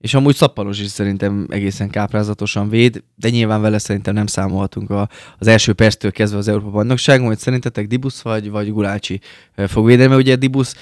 és 0.00 0.14
amúgy 0.14 0.34
Szappanos 0.34 0.80
is 0.80 0.86
szerintem 0.86 1.46
egészen 1.48 1.90
káprázatosan 1.90 2.68
véd, 2.68 3.02
de 3.14 3.28
nyilván 3.28 3.60
vele 3.60 3.78
szerintem 3.78 4.14
nem 4.14 4.26
számolhatunk 4.26 4.90
a, 4.90 5.08
az 5.38 5.46
első 5.46 5.72
perctől 5.72 6.10
kezdve 6.10 6.38
az 6.38 6.48
Európa 6.48 6.70
bajnokságon, 6.70 7.26
hogy 7.26 7.38
szerintetek 7.38 7.86
Dibusz 7.86 8.22
vagy, 8.22 8.50
vagy 8.50 8.72
Gulácsi 8.72 9.20
fog 9.56 9.86
védeni, 9.86 10.08
mert 10.08 10.20
ugye 10.20 10.36
Dibusz 10.36 10.74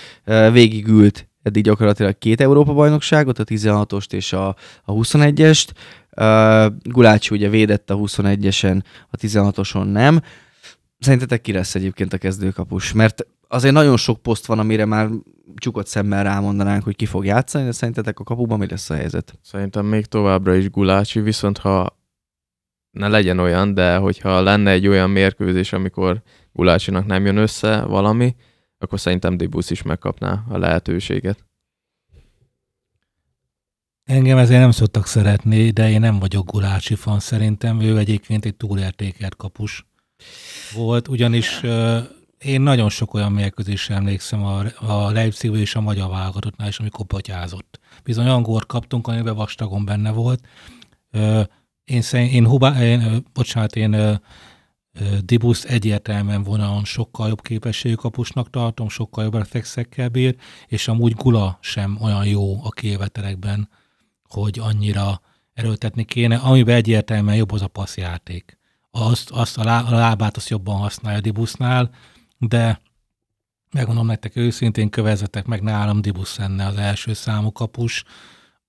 végigült 0.53 1.29
eddig 1.43 1.63
gyakorlatilag 1.63 2.19
két 2.19 2.41
Európa 2.41 2.73
bajnokságot, 2.73 3.39
a 3.39 3.45
16-ost 3.45 4.13
és 4.13 4.33
a, 4.33 4.49
a 4.85 4.93
21-est, 4.93 5.69
uh, 6.17 6.73
Gulácsi 6.83 7.35
ugye 7.35 7.49
védett 7.49 7.91
a 7.91 7.97
21-esen, 7.97 8.83
a 9.11 9.17
16-oson 9.17 9.85
nem, 9.93 10.21
Szerintetek 10.99 11.41
ki 11.41 11.53
lesz 11.53 11.75
egyébként 11.75 12.13
a 12.13 12.19
kezdőkapus? 12.19 12.93
Mert 12.93 13.27
azért 13.49 13.75
nagyon 13.75 13.97
sok 13.97 14.23
poszt 14.23 14.47
van, 14.47 14.59
amire 14.59 14.85
már 14.85 15.09
csukott 15.55 15.87
szemmel 15.87 16.23
rámondanánk, 16.23 16.83
hogy 16.83 16.97
ki 16.97 17.07
fog 17.07 17.25
játszani, 17.25 17.65
de 17.65 17.73
szerintetek 17.73 18.19
a 18.19 18.25
kapuban 18.25 18.59
mi 18.59 18.67
lesz 18.69 18.91
a 18.91 18.95
helyzet? 18.95 19.39
Szerintem 19.43 19.87
még 19.87 20.07
továbbra 20.07 20.55
is 20.55 20.71
Gulácsi, 20.71 21.21
viszont 21.21 21.59
ha 21.59 21.99
ne 22.91 23.09
legyen 23.09 23.39
olyan, 23.39 23.75
de 23.75 23.97
hogyha 23.97 24.41
lenne 24.41 24.71
egy 24.71 24.87
olyan 24.87 25.11
mérkőzés, 25.11 25.73
amikor 25.73 26.23
Gulácsinak 26.53 27.07
nem 27.07 27.25
jön 27.25 27.37
össze 27.37 27.83
valami, 27.83 28.37
akkor 28.79 29.01
szerintem 29.01 29.37
Dibusz 29.37 29.71
is 29.71 29.83
megkapná 29.83 30.45
a 30.49 30.59
lehetőséget. 30.59 31.47
Engem 34.05 34.39
ezért 34.39 34.61
nem 34.61 34.71
szoktak 34.71 35.07
szeretni, 35.07 35.71
de 35.71 35.91
én 35.91 36.01
nem 36.01 36.19
vagyok 36.19 36.51
Gulácsi 36.51 36.95
fan 36.95 37.21
szerintem. 37.21 37.81
Ő 37.81 37.99
egyébként 37.99 38.45
egy 38.45 38.57
túlértékelt 38.57 39.37
kapus 39.37 39.87
volt, 40.75 41.09
ugyanis 41.09 41.61
én 42.39 42.61
nagyon 42.61 42.89
sok 42.89 43.15
olyan 43.15 43.33
mérkőzésre 43.33 43.95
emlékszem 43.95 44.45
a, 44.45 44.65
a 44.79 45.11
Leipzig 45.11 45.55
és 45.55 45.75
a 45.75 45.81
magyar 45.81 46.11
válogatottnál 46.11 46.69
is, 46.69 46.79
amikor 46.79 47.07
potyázott. 47.07 47.81
Bizony 48.05 48.27
olyan 48.27 48.43
górt 48.43 48.67
kaptunk, 48.67 49.07
amiben 49.07 49.35
vastagon 49.35 49.85
benne 49.85 50.11
volt. 50.11 50.47
Én, 51.85 52.03
szerint, 52.03 52.33
én, 52.33 52.47
Huba, 52.47 52.83
én 52.83 53.27
bocsánat, 53.33 53.77
én 53.77 54.21
Dibusz 55.25 55.65
egyértelműen 55.65 56.43
vonalon 56.43 56.85
sokkal 56.85 57.29
jobb 57.29 57.43
képességű 57.43 57.95
kapusnak 57.95 58.51
tartom, 58.51 58.89
sokkal 58.89 59.25
jobb 59.25 59.35
reflexekkel 59.35 60.09
bír, 60.09 60.37
és 60.67 60.89
amúgy 60.89 61.13
Gula 61.15 61.59
sem 61.61 61.99
olyan 62.01 62.27
jó 62.27 62.65
a 62.65 62.71
kivételekben, 62.71 63.69
hogy 64.29 64.59
annyira 64.59 65.21
erőltetni 65.55 66.05
kéne, 66.05 66.37
amiben 66.37 66.75
egyértelműen 66.75 67.37
jobb 67.37 67.53
az 67.53 67.63
a 67.63 67.69
passzjáték 67.69 68.59
azt, 68.91 69.31
azt 69.31 69.59
a, 69.59 69.65
lá, 69.65 69.81
a 69.81 69.95
lábát 69.95 70.37
azt 70.37 70.49
jobban 70.49 70.77
használja 70.77 71.21
Dibusznál, 71.21 71.91
de 72.39 72.81
megmondom 73.71 74.07
nektek 74.07 74.37
őszintén, 74.37 74.91
kövezetek 74.91 75.47
meg 75.47 75.63
nálam 75.63 76.01
Dibusz 76.01 76.37
lenne 76.37 76.67
az 76.67 76.77
első 76.77 77.13
számú 77.13 77.53
kapus, 77.53 78.05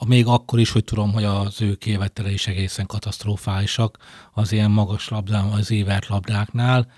még 0.05 0.25
akkor 0.25 0.59
is, 0.59 0.71
hogy 0.71 0.83
tudom, 0.83 1.13
hogy 1.13 1.23
az 1.23 1.61
ő 1.61 1.75
kévetele 1.75 2.31
is 2.31 2.47
egészen 2.47 2.85
katasztrofálisak 2.85 3.97
az 4.33 4.51
ilyen 4.51 4.71
magas 4.71 5.07
labdám, 5.09 5.51
az 5.51 5.71
évert 5.71 6.07
labdáknál, 6.07 6.91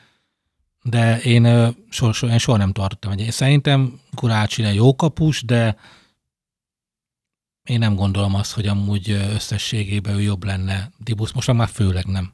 de 0.83 1.19
én, 1.21 1.43
soha, 1.89 2.13
soha, 2.13 2.31
én 2.31 2.37
soha 2.37 2.57
nem 2.57 2.71
tartottam. 2.71 3.17
Én 3.17 3.31
szerintem 3.31 3.99
Kurácsi 4.15 4.73
jó 4.73 4.95
kapus, 4.95 5.43
de 5.43 5.75
én 7.63 7.79
nem 7.79 7.95
gondolom 7.95 8.35
azt, 8.35 8.53
hogy 8.53 8.67
amúgy 8.67 9.09
összességében 9.09 10.15
ő 10.15 10.21
jobb 10.21 10.43
lenne. 10.43 10.91
Dibusz 10.97 11.31
most 11.31 11.53
már 11.53 11.67
főleg 11.67 12.05
nem. 12.05 12.33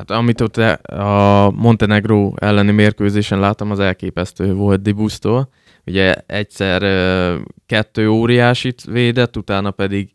Hát 0.00 0.10
amit 0.10 0.40
ott 0.40 0.56
e- 0.56 0.80
a 1.00 1.50
Montenegro 1.50 2.32
elleni 2.36 2.70
mérkőzésen 2.70 3.40
láttam, 3.40 3.70
az 3.70 3.78
elképesztő 3.78 4.54
volt 4.54 4.82
Dibusztól. 4.82 5.48
Ugye 5.86 6.14
egyszer 6.26 6.82
kettő 7.66 8.08
óriásit 8.08 8.84
védett, 8.84 9.36
utána 9.36 9.70
pedig 9.70 10.12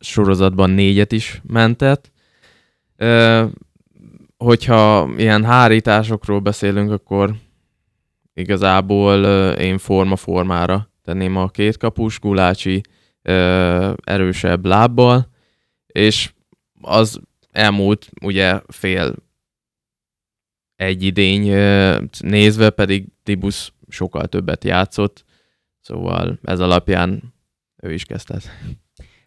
sorozatban 0.00 0.70
négyet 0.70 1.12
is 1.12 1.40
mentett. 1.46 2.12
Hogyha 4.36 5.10
ilyen 5.16 5.44
hárításokról 5.44 6.40
beszélünk, 6.40 6.90
akkor 6.90 7.34
igazából 8.34 9.24
én 9.54 9.78
forma-formára 9.78 10.90
tenném 11.04 11.36
a 11.36 11.48
két 11.48 11.76
kapus, 11.76 12.20
Gulácsi 12.20 12.80
erősebb 14.04 14.66
lábbal, 14.66 15.28
és 15.86 16.32
az 16.80 17.20
elmúlt 17.60 18.10
ugye 18.22 18.60
fél 18.68 19.14
egy 20.76 21.02
idény 21.02 21.42
nézve, 22.18 22.70
pedig 22.70 23.06
Tibusz 23.22 23.72
sokkal 23.88 24.26
többet 24.26 24.64
játszott, 24.64 25.24
szóval 25.80 26.38
ez 26.42 26.60
alapján 26.60 27.34
ő 27.82 27.92
is 27.92 28.04
kezdett. 28.04 28.50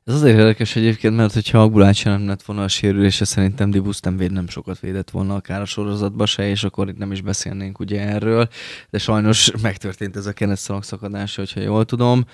Ez 0.03 0.13
azért 0.13 0.37
érdekes 0.37 0.75
egyébként, 0.75 1.15
mert 1.15 1.33
hogyha 1.33 1.61
a 1.61 1.69
Gulácsi 1.69 2.09
nem 2.09 2.27
lett 2.27 2.43
volna 2.43 2.63
a 2.63 2.67
sérülése, 2.67 3.25
szerintem 3.25 3.71
Dibusz 3.71 3.99
nem, 3.99 4.17
véd, 4.17 4.31
nem 4.31 4.47
sokat 4.47 4.79
védett 4.79 5.09
volna 5.09 5.35
akár 5.35 5.61
a 5.61 5.65
sorozatba 5.65 6.25
se, 6.25 6.47
és 6.47 6.63
akkor 6.63 6.89
itt 6.89 6.97
nem 6.97 7.11
is 7.11 7.21
beszélnénk 7.21 7.79
ugye 7.79 8.01
erről, 8.01 8.47
de 8.89 8.97
sajnos 8.97 9.51
megtörtént 9.61 10.15
ez 10.15 10.25
a 10.25 10.33
keresztalak 10.33 10.83
szakadása, 10.83 11.41
hogyha 11.41 11.59
jól 11.59 11.85
tudom. 11.85 12.25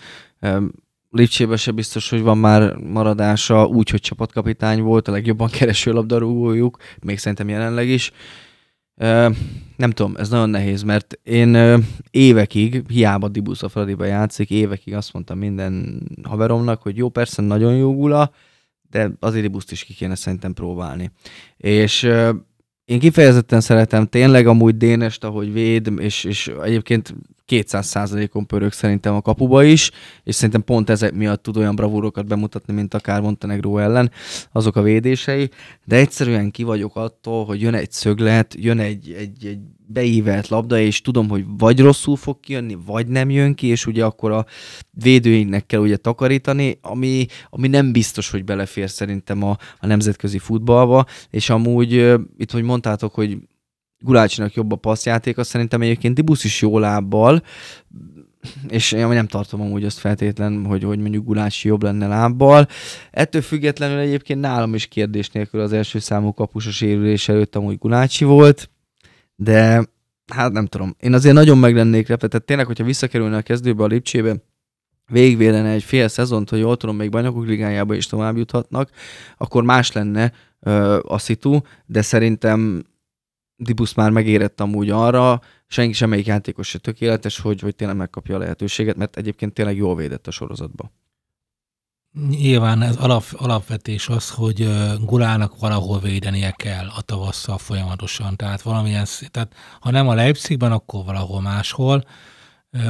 Lipcsébe 1.12 1.56
se 1.56 1.72
biztos, 1.72 2.10
hogy 2.10 2.22
van 2.22 2.38
már 2.38 2.76
maradása, 2.76 3.66
úgy, 3.66 3.90
hogy 3.90 4.02
csapatkapitány 4.02 4.82
volt, 4.82 5.08
a 5.08 5.12
legjobban 5.12 5.50
kereső 5.50 5.92
labdarúgójuk, 5.92 6.78
még 7.02 7.18
szerintem 7.18 7.50
jelenleg 7.50 7.88
is. 7.88 8.12
Nem 9.78 9.92
tudom, 9.94 10.16
ez 10.16 10.30
nagyon 10.30 10.50
nehéz, 10.50 10.84
mert 10.84 11.20
én 11.24 11.84
évekig, 12.12 12.84
hiába 12.88 13.28
Dibusz 13.28 13.64
a 13.64 13.70
Fradiba 13.70 14.06
játszik, 14.06 14.50
évekig 14.50 14.94
azt 14.94 15.14
mondtam 15.14 15.38
minden 15.38 16.02
haveromnak, 16.24 16.82
hogy 16.82 16.98
jó, 16.98 17.10
persze 17.10 17.42
nagyon 17.42 17.76
jó 17.76 17.96
gula, 17.96 18.32
de 18.90 19.12
azért 19.20 19.44
Dibuszt 19.44 19.72
is 19.72 19.84
ki 19.84 19.94
kéne 19.94 20.16
szerintem 20.16 20.54
próbálni. 20.54 21.12
És 21.58 22.04
én 22.86 23.00
kifejezetten 23.00 23.62
szeretem 23.62 24.06
tényleg 24.08 24.48
amúgy 24.48 24.78
Dénest, 24.78 25.24
ahogy 25.24 25.54
véd, 25.54 25.94
és, 25.98 26.24
és 26.24 26.52
egyébként 26.64 27.16
200%-on 27.50 28.46
pörög 28.46 28.72
szerintem 28.72 29.16
a 29.16 29.22
kapuba 29.22 29.64
is, 29.64 29.92
és 30.24 30.36
szerintem 30.36 30.64
pont 30.64 30.90
ezek 30.90 31.14
miatt 31.14 31.44
tud 31.44 31.58
olyan 31.58 31.76
bravúrokat 31.76 32.28
bemutatni, 32.28 32.74
mint 32.74 32.94
akár 32.94 33.22
Montenegro 33.22 33.78
ellen, 33.78 34.12
azok 34.52 34.76
a 34.76 34.82
védései, 34.82 35.50
de 35.86 35.96
egyszerűen 35.96 36.52
ki 36.52 36.64
vagyok 36.64 36.96
attól, 36.96 37.46
hogy 37.46 37.62
jön 37.62 37.74
egy 37.74 37.92
szöglet, 37.92 38.56
jön 38.58 38.80
egy, 38.80 39.12
egy, 39.18 39.46
egy 39.46 39.60
beívelt 39.92 40.48
labda, 40.48 40.80
és 40.80 41.02
tudom, 41.02 41.30
hogy 41.30 41.46
vagy 41.58 41.80
rosszul 41.80 42.16
fog 42.16 42.40
kijönni, 42.40 42.78
vagy 42.86 43.08
nem 43.08 43.30
jön 43.30 43.56
ki, 43.56 43.68
és 43.68 43.86
ugye 43.86 44.06
akkor 44.06 44.32
a 44.32 44.46
védőinknek 44.92 45.66
kell 45.66 45.80
ugye 45.80 45.98
takarítani, 45.98 46.78
ami, 46.82 47.26
ami 47.50 47.68
nem 47.68 47.92
biztos, 47.92 48.30
hogy 48.30 48.44
belefér 48.44 48.90
szerintem 48.90 49.44
a, 49.44 49.58
a 49.80 49.88
nemzetközi 49.88 50.38
futballba, 50.38 51.06
és 51.30 51.50
amúgy 51.50 51.92
itt, 52.38 52.52
hogy 52.52 52.64
mondtátok, 52.64 53.14
hogy 53.14 53.38
Gulácsinak 54.00 54.54
jobb 54.54 54.72
a 54.72 54.76
passzjáték, 54.76 55.38
azt 55.38 55.50
szerintem 55.50 55.82
egyébként 55.82 56.16
Dibusz 56.16 56.44
is 56.44 56.62
jó 56.62 56.80
lábbal, 56.80 57.44
és 58.68 58.92
én 58.92 59.08
nem 59.08 59.28
tartom 59.28 59.62
amúgy 59.62 59.84
azt 59.84 60.00
feltétlen, 60.00 60.66
hogy, 60.66 60.84
hogy 60.84 61.00
mondjuk 61.00 61.26
Gulácsi 61.26 61.68
jobb 61.68 61.84
lenne 61.84 62.08
lábbal. 62.08 62.68
Ettől 63.12 63.42
függetlenül 63.42 63.98
egyébként 63.98 64.40
nálam 64.40 64.76
is 64.76 64.86
kérdés 64.88 65.30
nélkül 65.30 65.62
az 65.62 65.74
első 65.74 66.00
számú 66.00 66.34
kapus 66.34 66.68
a 66.68 66.72
sérülés 66.72 67.30
előtt 67.30 67.56
amúgy 67.56 67.78
Gulácsi 67.78 68.26
volt, 68.26 68.70
de 69.36 69.84
hát 70.34 70.52
nem 70.52 70.66
tudom. 70.66 70.96
Én 71.00 71.14
azért 71.14 71.36
nagyon 71.36 71.58
meg 71.58 71.76
lennék 71.76 72.06
tehát 72.06 72.44
tényleg, 72.46 72.66
hogyha 72.66 72.84
visszakerülne 72.84 73.38
a 73.38 73.42
kezdőbe 73.42 73.84
a 73.84 73.88
Lipcsébe, 73.88 74.36
végvélene 75.10 75.70
egy 75.70 75.84
fél 75.84 76.08
szezont, 76.08 76.50
hogy 76.50 76.60
jól 76.60 76.78
tudom, 76.78 76.96
még 76.96 77.10
bajnokok 77.10 77.46
ligájába 77.46 77.94
is 77.94 78.08
tovább 78.08 78.38
juthatnak, 78.38 78.90
akkor 79.38 79.64
más 79.64 79.92
lenne 79.92 80.32
ö, 80.60 81.00
a 81.08 81.18
szitu, 81.18 81.60
de 81.86 82.02
szerintem 82.02 82.84
Dibusz 83.62 83.94
már 83.94 84.12
megérett 84.12 84.62
amúgy 84.62 84.90
arra, 84.90 85.42
senki 85.68 85.94
semmelyik 85.94 86.26
játékos 86.26 86.68
se 86.68 86.78
tökéletes, 86.78 87.40
hogy, 87.40 87.60
hogy 87.60 87.76
tényleg 87.76 87.98
megkapja 87.98 88.36
a 88.36 88.40
lehetőséget, 88.40 88.96
mert 88.96 89.18
egyébként 89.18 89.54
tényleg 89.54 89.76
jól 89.76 89.96
védett 89.96 90.28
a 90.28 90.32
sorozatba. 90.32 90.92
Nyilván 92.30 92.82
ez 92.82 92.96
alap, 92.96 93.24
alapvetés 93.32 94.08
az, 94.08 94.30
hogy 94.30 94.70
Gulának 95.06 95.60
valahol 95.60 96.00
védenie 96.00 96.52
kell 96.52 96.88
a 96.88 97.02
tavasszal 97.02 97.58
folyamatosan. 97.58 98.36
Tehát 98.36 98.62
valamilyen, 98.62 99.06
tehát 99.32 99.54
ha 99.80 99.92
nem 99.92 100.08
a 100.08 100.14
Leipzigben, 100.14 100.72
akkor 100.72 101.06
valahol 101.06 101.42
máshol. 101.42 102.06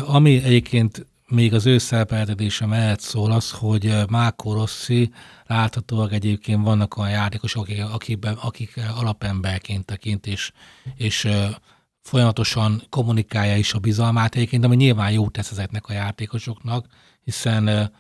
Ami 0.05 0.43
egyébként 0.43 1.07
még 1.30 1.53
az 1.53 1.65
ő 1.65 1.77
szerepeltetése 1.77 2.65
mellett 2.65 2.99
szól 2.99 3.32
az, 3.32 3.51
hogy 3.51 3.93
Máko 4.09 4.53
Rossi 4.53 5.11
láthatóak 5.45 6.13
egyébként 6.13 6.63
vannak 6.63 6.97
olyan 6.97 7.11
játékosok, 7.11 7.61
akik, 7.61 7.84
akik, 7.84 8.25
akik 8.41 8.80
alapemberként 8.95 9.86
tekint, 9.86 10.27
és, 10.27 10.51
és 10.95 11.27
folyamatosan 12.01 12.82
kommunikálja 12.89 13.57
is 13.57 13.73
a 13.73 13.80
bizalmát 13.80 14.36
egyébként, 14.36 14.63
ami 14.63 14.75
nyilván 14.75 15.11
jó 15.11 15.30
tesz 15.30 15.51
ezeknek 15.51 15.88
a 15.88 15.93
játékosoknak, 15.93 16.86
hiszen 17.23 17.91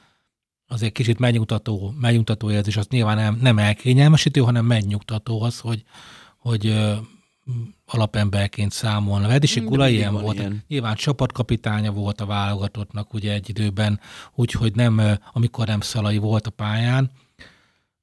azért 0.67 0.93
kicsit 0.93 1.19
megnyugtató, 1.19 1.93
megnyugtató 1.99 2.51
érzés, 2.51 2.77
az 2.77 2.87
nyilván 2.87 3.17
nem, 3.17 3.37
nem 3.41 3.59
elkényelmesítő, 3.59 4.41
hanem 4.41 4.65
megnyugtató 4.65 5.41
az, 5.41 5.59
hogy, 5.59 5.83
hogy 6.37 6.75
alapemberként 7.85 8.71
számolna. 8.71 9.27
Vedisi 9.27 9.59
Gula 9.59 9.89
ilyen 9.89 10.13
volt. 10.13 10.37
Ilyen. 10.37 10.63
Nyilván 10.67 10.95
csapatkapitánya 10.95 11.91
volt 11.91 12.21
a 12.21 12.25
válogatottnak 12.25 13.13
ugye 13.13 13.33
egy 13.33 13.49
időben, 13.49 13.99
úgyhogy 14.35 14.75
nem, 14.75 15.01
amikor 15.31 15.67
nem 15.67 15.81
Szalai 15.81 16.17
volt 16.17 16.47
a 16.47 16.49
pályán. 16.49 17.11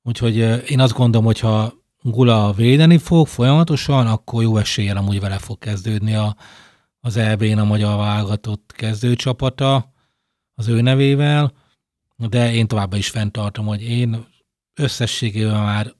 Úgyhogy 0.02 0.36
én 0.70 0.80
azt 0.80 0.92
gondolom, 0.92 1.26
hogy 1.26 1.40
ha 1.40 1.72
Gula 2.02 2.52
védeni 2.52 2.98
fog 2.98 3.26
folyamatosan, 3.26 4.06
akkor 4.06 4.42
jó 4.42 4.56
eséllyel 4.56 4.96
amúgy 4.96 5.20
vele 5.20 5.38
fog 5.38 5.58
kezdődni 5.58 6.14
a, 6.14 6.36
az 7.00 7.16
EB-n 7.16 7.58
a 7.58 7.64
magyar 7.64 7.96
válogatott 7.96 8.72
kezdőcsapata 8.76 9.92
az 10.54 10.68
ő 10.68 10.80
nevével, 10.80 11.52
de 12.16 12.52
én 12.52 12.66
továbbá 12.66 12.96
is 12.96 13.08
fenntartom, 13.08 13.66
hogy 13.66 13.82
én 13.82 14.26
összességében 14.74 15.62
már 15.62 15.94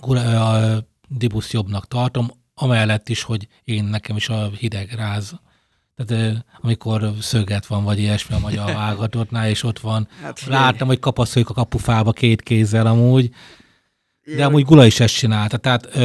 Gula, 0.00 0.50
a 0.50 0.86
Dibusz 1.16 1.52
jobbnak 1.52 1.88
tartom, 1.88 2.30
amellett 2.54 3.08
is, 3.08 3.22
hogy 3.22 3.48
én 3.64 3.84
nekem 3.84 4.16
is 4.16 4.28
a 4.28 4.50
hideg 4.58 4.92
ráz. 4.92 5.34
Tehát 5.96 6.44
amikor 6.60 7.12
szöget 7.20 7.66
van, 7.66 7.84
vagy 7.84 7.98
ilyesmi 7.98 8.34
a 8.34 8.38
magyar 8.38 8.72
válogatottnál, 8.82 9.48
és 9.48 9.62
ott 9.62 9.78
van, 9.78 10.08
hát, 10.22 10.40
láttam, 10.40 10.86
hogy 10.86 10.98
kapaszoljuk 10.98 11.50
a 11.50 11.54
kapufába 11.54 12.12
két 12.12 12.42
kézzel 12.42 12.86
amúgy, 12.86 13.30
de 14.36 14.44
amúgy 14.44 14.64
Gula 14.64 14.86
is 14.86 15.00
ezt 15.00 15.14
csinálta. 15.14 15.56
Tehát 15.56 15.98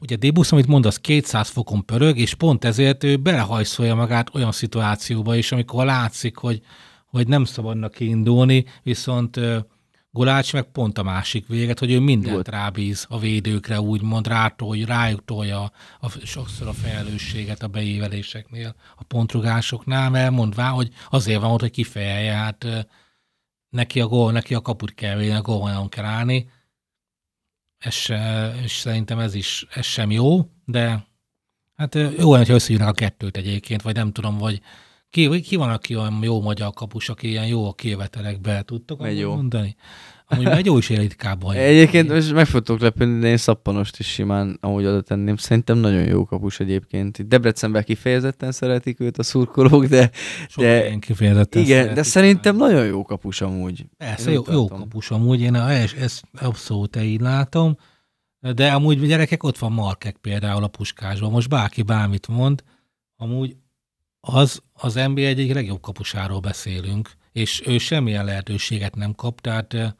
ugye 0.00 0.16
Débusz, 0.16 0.52
amit 0.52 0.66
mondasz, 0.66 0.98
200 0.98 1.48
fokon 1.48 1.84
pörög, 1.84 2.18
és 2.18 2.34
pont 2.34 2.64
ezért 2.64 3.04
ő 3.04 3.16
belehajszolja 3.16 3.94
magát 3.94 4.34
olyan 4.34 4.52
szituációba 4.52 5.36
is, 5.36 5.52
amikor 5.52 5.84
látszik, 5.84 6.36
hogy, 6.36 6.62
hogy 7.06 7.28
nem 7.28 7.44
szabadnak 7.44 7.92
kiindulni, 7.92 8.64
viszont 8.82 9.40
Gulács 10.18 10.52
meg 10.52 10.64
pont 10.64 10.98
a 10.98 11.02
másik 11.02 11.46
véget, 11.46 11.78
hogy 11.78 11.92
ő 11.92 12.00
mindent 12.00 12.32
Volt. 12.32 12.48
rábíz 12.48 13.06
a 13.08 13.18
védőkre, 13.18 13.80
úgymond 13.80 14.26
rátolja, 14.26 14.86
rájuk 14.86 15.24
tolja 15.24 15.72
a, 16.00 16.10
sokszor 16.24 16.68
a 16.68 16.72
felelősséget 16.72 17.62
a 17.62 17.68
beéveléseknél, 17.68 18.74
a 18.96 19.04
pontrugásoknál, 19.04 20.10
mert 20.10 20.30
mondvá, 20.30 20.68
hogy 20.68 20.92
azért 21.10 21.40
van 21.40 21.50
ott, 21.50 21.60
hogy 21.60 21.70
kifejelje, 21.70 22.32
hát 22.32 22.66
neki 23.68 24.00
a 24.00 24.06
gól, 24.06 24.32
neki 24.32 24.54
a 24.54 24.60
kaput 24.60 24.94
kell 24.94 25.16
védeni, 25.16 25.38
a 25.38 25.42
gólvonalon 25.42 25.88
kell 25.88 26.04
állni, 26.04 26.50
ez 27.78 27.94
se, 27.94 28.52
és 28.62 28.72
szerintem 28.72 29.18
ez 29.18 29.34
is 29.34 29.66
ez 29.70 29.84
sem 29.84 30.10
jó, 30.10 30.50
de 30.64 31.06
hát 31.74 31.94
jó, 31.94 32.30
hogyha 32.30 32.54
összejönnek 32.54 32.88
a 32.88 32.92
kettőt 32.92 33.36
egyébként, 33.36 33.82
vagy 33.82 33.94
nem 33.94 34.12
tudom, 34.12 34.38
vagy 34.38 34.60
ki, 35.10 35.40
ki 35.40 35.56
van, 35.56 35.70
aki 35.70 35.96
olyan 35.96 36.18
jó 36.22 36.40
magyar 36.40 36.72
kapus, 36.72 37.08
aki 37.08 37.28
ilyen 37.28 37.46
jó 37.46 37.68
a 37.68 37.72
kivetelekbe, 37.72 38.62
tudtok 38.62 39.00
megy 39.00 39.18
jó. 39.18 39.34
mondani? 39.34 39.76
Amúgy 40.30 40.44
megy 40.44 40.66
jó 40.66 40.78
is 40.78 40.88
ritkában. 40.88 41.54
Egyébként 41.54 42.08
most 42.08 42.32
meg 42.32 42.46
fogtok 42.46 42.80
lepődni, 42.80 43.20
de 43.20 43.28
én 43.28 43.36
szappanost 43.36 43.98
is 43.98 44.06
simán 44.06 44.58
amúgy 44.60 44.86
oda 44.86 45.00
tenném. 45.00 45.36
Szerintem 45.36 45.78
nagyon 45.78 46.04
jó 46.04 46.24
kapus 46.24 46.60
egyébként. 46.60 47.18
Itt 47.18 47.28
Debrecenben 47.28 47.84
kifejezetten 47.84 48.52
szeretik 48.52 49.00
őt 49.00 49.18
a 49.18 49.22
szurkolók, 49.22 49.84
de... 49.86 50.10
Sok 50.48 50.64
de 50.64 50.98
kifejezetten 50.98 51.62
Igen, 51.62 51.94
de 51.94 52.02
szerintem 52.02 52.56
már. 52.56 52.70
nagyon 52.70 52.86
jó 52.86 53.02
kapus 53.02 53.40
amúgy. 53.40 53.86
Persze, 53.96 54.30
jó, 54.30 54.42
jó 54.50 54.66
kapus 54.66 55.10
amúgy. 55.10 55.40
Én 55.40 55.54
ezt 55.54 56.22
abszolút 56.40 56.96
így 56.96 57.20
látom. 57.20 57.76
De 58.40 58.72
amúgy 58.72 59.06
gyerekek, 59.06 59.42
ott 59.42 59.58
van 59.58 59.72
Markek 59.72 60.16
például 60.16 60.62
a 60.64 60.68
puskásban. 60.68 61.30
Most 61.30 61.48
bárki 61.48 61.82
bármit 61.82 62.28
mond, 62.28 62.62
amúgy 63.16 63.56
az 64.20 64.62
az 64.72 64.94
NBA 64.94 65.20
egyik 65.20 65.54
legjobb 65.54 65.80
kapusáról 65.80 66.40
beszélünk, 66.40 67.10
és 67.32 67.62
ő 67.66 67.78
semmilyen 67.78 68.24
lehetőséget 68.24 68.94
nem 68.94 69.14
kap, 69.14 69.40
tehát 69.40 69.96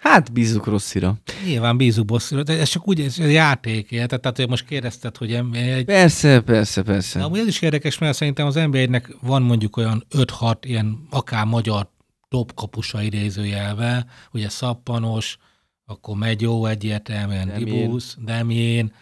Hát 0.00 0.32
bízunk 0.32 0.66
rosszira. 0.66 1.18
Nyilván 1.44 1.76
bízunk 1.76 2.06
bosszira, 2.06 2.42
de 2.42 2.58
ez 2.58 2.68
csak 2.68 2.88
úgy, 2.88 3.00
ez 3.00 3.18
játék, 3.18 3.88
tehát, 3.88 4.20
tehát 4.20 4.46
most 4.46 4.64
kérdezted, 4.64 5.16
hogy 5.16 5.32
egy... 5.52 5.84
Persze, 5.84 6.40
persze, 6.40 6.82
persze. 6.82 7.18
De 7.18 7.24
amúgy 7.24 7.38
ez 7.38 7.46
is 7.46 7.62
érdekes, 7.62 7.98
mert 7.98 8.16
szerintem 8.16 8.46
az 8.46 8.54
NBA-nek 8.54 9.16
van 9.20 9.42
mondjuk 9.42 9.76
olyan 9.76 10.06
5-6 10.10 10.54
ilyen 10.60 11.06
akár 11.10 11.44
magyar 11.44 11.90
top 12.28 12.54
kapusa 12.54 13.02
idézőjelve, 13.02 14.06
ugye 14.32 14.48
Szappanos, 14.48 15.38
akkor 15.84 16.16
Megyó 16.16 16.66
egyértelműen, 16.66 17.46
Demjén. 17.46 17.64
Dibusz, 17.64 18.16
Demjén, 18.24 18.92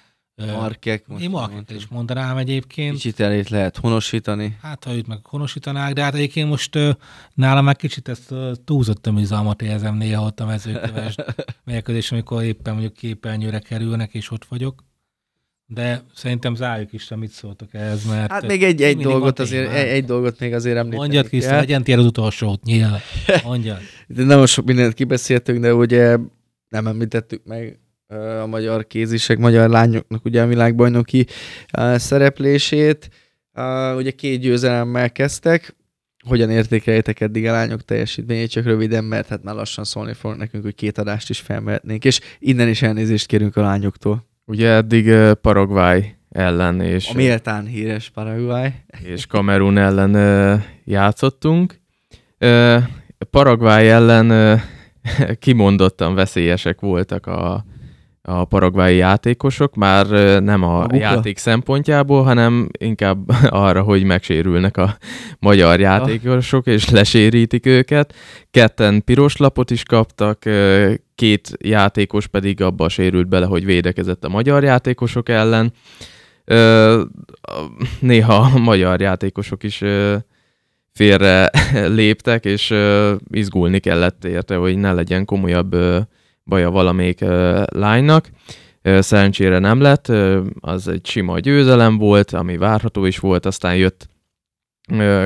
Markek. 0.46 1.06
Most 1.06 1.22
én 1.22 1.30
Markek 1.30 1.70
is 1.76 1.86
mondanám 1.86 2.36
egyébként. 2.36 2.94
Kicsit 2.94 3.20
elét 3.20 3.48
lehet 3.48 3.76
honosítani. 3.76 4.56
Hát, 4.62 4.84
ha 4.84 4.94
őt 4.94 5.06
meg 5.06 5.18
honosítanák, 5.22 5.92
de 5.92 6.02
hát 6.02 6.14
egyébként 6.14 6.48
most 6.48 6.78
nálam 7.34 7.64
már 7.64 7.76
kicsit 7.76 8.08
ezt 8.08 8.34
túlzott 8.64 9.06
önbizalmat 9.06 9.62
érzem 9.62 9.96
néha 9.96 10.24
ott 10.24 10.40
a 10.40 10.46
mezőköves 10.46 11.14
mérkőzés, 11.64 12.12
amikor 12.12 12.42
éppen 12.42 12.72
mondjuk 12.72 12.94
képernyőre 12.94 13.58
kerülnek, 13.58 14.14
és 14.14 14.30
ott 14.30 14.44
vagyok. 14.44 14.86
De 15.70 16.02
szerintem 16.14 16.54
zárjuk 16.54 16.92
is, 16.92 17.08
mit 17.16 17.30
szóltok 17.30 17.74
ehhez, 17.74 18.04
mert... 18.04 18.32
Hát 18.32 18.46
még 18.46 18.62
egy, 18.62 18.82
egy 18.82 18.98
dolgot 18.98 19.38
azért, 19.38 19.72
egy, 19.72 19.88
egy, 19.88 20.04
dolgot 20.04 20.38
még 20.38 20.54
azért 20.54 20.76
említeni 20.76 21.00
Mondjad, 21.00 21.28
Krisztus, 21.28 21.52
legyen 21.52 21.82
tiéd 21.82 21.98
az 21.98 22.04
utolsót, 22.04 22.62
nyilván. 22.62 23.00
Mondjad. 23.44 23.78
de 24.06 24.24
nem 24.24 24.46
sok 24.46 24.64
mindent 24.64 24.94
kibeszéltünk, 24.94 25.60
de 25.60 25.74
ugye 25.74 26.16
nem 26.68 26.86
említettük 26.86 27.44
meg 27.44 27.78
a 28.42 28.46
magyar 28.46 28.86
kézisek, 28.86 29.38
magyar 29.38 29.68
lányoknak 29.68 30.24
ugye 30.24 30.42
a 30.42 30.46
világbajnoki 30.46 31.26
szereplését. 31.94 33.08
Ugye 33.96 34.10
két 34.10 34.40
győzelemmel 34.40 35.12
kezdtek, 35.12 35.76
hogyan 36.26 36.50
értékeljétek 36.50 37.20
eddig 37.20 37.46
a 37.46 37.52
lányok 37.52 37.82
teljesítményét, 37.82 38.50
csak 38.50 38.64
röviden, 38.64 39.04
mert 39.04 39.28
hát 39.28 39.42
már 39.42 39.54
lassan 39.54 39.84
szólni 39.84 40.12
fog 40.12 40.36
nekünk, 40.36 40.64
hogy 40.64 40.74
két 40.74 40.98
adást 40.98 41.30
is 41.30 41.40
felmehetnénk, 41.40 42.04
és 42.04 42.20
innen 42.38 42.68
is 42.68 42.82
elnézést 42.82 43.26
kérünk 43.26 43.56
a 43.56 43.60
lányoktól. 43.60 44.26
Ugye 44.44 44.68
eddig 44.68 45.12
Paraguay 45.40 46.14
ellen, 46.30 46.80
és... 46.80 47.08
A 47.08 47.14
méltán 47.14 47.66
híres 47.66 48.10
Paraguay. 48.10 48.68
És 49.02 49.26
Kamerun 49.26 49.78
ellen 49.78 50.62
játszottunk. 50.84 51.80
Paraguay 53.30 53.88
ellen 53.88 54.60
kimondottan 55.38 56.14
veszélyesek 56.14 56.80
voltak 56.80 57.26
a, 57.26 57.64
a 58.28 58.44
paragvái 58.44 58.96
játékosok, 58.96 59.74
már 59.74 60.06
nem 60.42 60.62
a 60.62 60.76
Magukra? 60.76 60.98
játék 60.98 61.38
szempontjából, 61.38 62.22
hanem 62.22 62.68
inkább 62.78 63.18
arra, 63.48 63.82
hogy 63.82 64.04
megsérülnek 64.04 64.76
a 64.76 64.96
magyar 65.38 65.80
játékosok, 65.80 66.66
és 66.66 66.88
lesérítik 66.88 67.66
őket. 67.66 68.14
Ketten 68.50 69.04
piros 69.04 69.36
lapot 69.36 69.70
is 69.70 69.82
kaptak, 69.82 70.42
két 71.14 71.50
játékos 71.60 72.26
pedig 72.26 72.62
abba 72.62 72.88
sérült 72.88 73.28
bele, 73.28 73.46
hogy 73.46 73.64
védekezett 73.64 74.24
a 74.24 74.28
magyar 74.28 74.62
játékosok 74.62 75.28
ellen. 75.28 75.72
Néha 78.00 78.34
a 78.34 78.58
magyar 78.58 79.00
játékosok 79.00 79.62
is 79.62 79.82
félre 80.92 81.50
léptek, 82.00 82.44
és 82.44 82.74
izgulni 83.30 83.78
kellett 83.78 84.24
érte, 84.24 84.56
hogy 84.56 84.76
ne 84.76 84.92
legyen 84.92 85.24
komolyabb 85.24 85.76
baja 86.48 86.70
valamelyik 86.70 87.20
lánynak. 87.64 88.30
Szerencsére 88.82 89.58
nem 89.58 89.80
lett, 89.80 90.12
az 90.60 90.88
egy 90.88 91.06
sima 91.06 91.38
győzelem 91.38 91.98
volt, 91.98 92.30
ami 92.32 92.56
várható 92.56 93.04
is 93.04 93.18
volt, 93.18 93.46
aztán 93.46 93.76
jött 93.76 94.08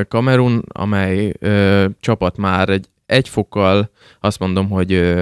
Kamerun, 0.09 0.62
amely 0.73 1.33
csapat 2.01 2.37
már 2.37 2.68
egy, 2.68 2.87
egy 3.07 3.29
fokkal 3.29 3.91
azt 4.20 4.39
mondom, 4.39 4.68
hogy 4.68 5.14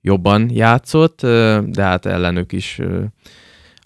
jobban 0.00 0.50
játszott, 0.50 1.20
de 1.64 1.82
hát 1.82 2.06
ellenük 2.06 2.52
is 2.52 2.80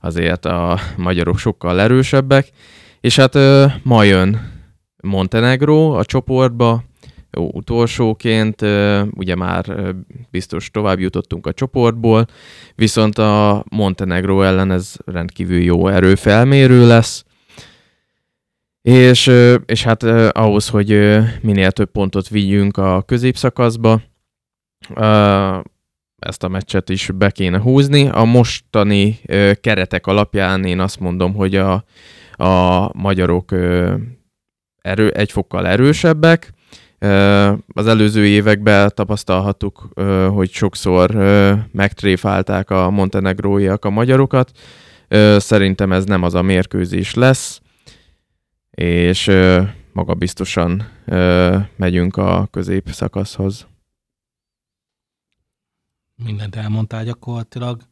azért 0.00 0.44
a 0.44 0.78
magyarok 0.96 1.38
sokkal 1.38 1.80
erősebbek. 1.80 2.50
És 3.00 3.16
hát 3.16 3.38
ma 3.82 4.02
jön 4.02 4.50
Montenegro 5.02 5.90
a 5.90 6.04
csoportba, 6.04 6.82
jó, 7.36 7.50
utolsóként, 7.52 8.62
ugye 9.14 9.34
már 9.34 9.94
biztos 10.30 10.70
tovább 10.70 10.98
jutottunk 11.00 11.46
a 11.46 11.52
csoportból, 11.52 12.26
viszont 12.74 13.18
a 13.18 13.64
Montenegro 13.70 14.42
ellen 14.42 14.70
ez 14.70 14.94
rendkívül 15.04 15.60
jó 15.60 15.88
erőfelmérő 15.88 16.86
lesz, 16.86 17.24
és, 18.82 19.30
és 19.66 19.82
hát 19.82 20.02
ahhoz, 20.32 20.68
hogy 20.68 21.18
minél 21.40 21.70
több 21.70 21.90
pontot 21.90 22.28
vigyünk 22.28 22.76
a 22.76 23.02
középszakaszba, 23.02 24.02
ezt 26.18 26.42
a 26.42 26.48
meccset 26.48 26.88
is 26.88 27.10
be 27.14 27.30
kéne 27.30 27.58
húzni. 27.60 28.08
A 28.08 28.24
mostani 28.24 29.20
keretek 29.60 30.06
alapján 30.06 30.64
én 30.64 30.80
azt 30.80 31.00
mondom, 31.00 31.34
hogy 31.34 31.56
a, 31.56 31.84
a 32.32 32.90
magyarok 32.98 33.52
erő, 34.82 35.10
egy 35.10 35.32
fokkal 35.32 35.66
erősebbek. 35.66 36.52
Az 37.74 37.86
előző 37.86 38.26
években 38.26 38.90
tapasztalhattuk, 38.94 39.88
hogy 40.28 40.50
sokszor 40.50 41.10
megtréfálták 41.72 42.70
a 42.70 42.90
montenegróiak 42.90 43.84
a 43.84 43.90
magyarokat. 43.90 44.50
Szerintem 45.36 45.92
ez 45.92 46.04
nem 46.04 46.22
az 46.22 46.34
a 46.34 46.42
mérkőzés 46.42 47.14
lesz 47.14 47.60
és 48.72 49.26
ö, 49.26 49.62
maga 49.92 50.14
biztosan 50.14 50.90
ö, 51.04 51.58
megyünk 51.76 52.16
a 52.16 52.46
középszakaszhoz. 52.50 53.66
Mindent 56.14 56.56
elmondtál 56.56 57.04
gyakorlatilag. 57.04 57.82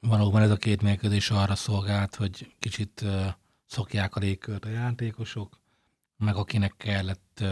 Valóban 0.00 0.42
ez 0.42 0.50
a 0.50 0.56
két 0.56 0.82
mérkőzés 0.82 1.30
arra 1.30 1.54
szolgált, 1.54 2.14
hogy 2.14 2.54
kicsit 2.58 3.04
szokják 3.66 4.16
a 4.16 4.20
légkört 4.20 4.64
a 4.64 4.68
játékosok, 4.68 5.60
meg 6.16 6.36
akinek 6.36 6.74
kellett 6.76 7.44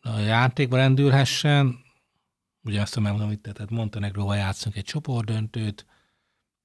a 0.00 0.18
játékba 0.18 0.76
rendülhessen. 0.76 1.78
Ugye 2.62 2.80
azt 2.80 3.00
mondom, 3.00 3.26
hogy 3.26 3.40
tehát 3.40 3.70
Montenegróval 3.70 4.36
játszunk 4.36 4.76
egy 4.76 4.84
csoportdöntőt, 4.84 5.86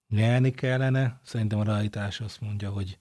nyerni 0.07 0.51
kellene. 0.51 1.19
Szerintem 1.23 1.59
a 1.59 1.63
realitás 1.63 2.19
azt 2.19 2.41
mondja, 2.41 2.69
hogy 2.69 2.97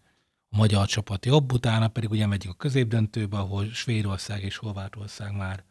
a 0.49 0.57
magyar 0.57 0.87
csapat 0.87 1.27
jobb, 1.27 1.53
utána 1.53 1.89
pedig 1.89 2.11
ugye 2.11 2.27
megyünk 2.27 2.55
a 2.55 2.57
középdöntőbe, 2.57 3.37
ahol 3.37 3.65
Svédország 3.65 4.43
és 4.43 4.57
Horvátország 4.57 5.37
már 5.37 5.65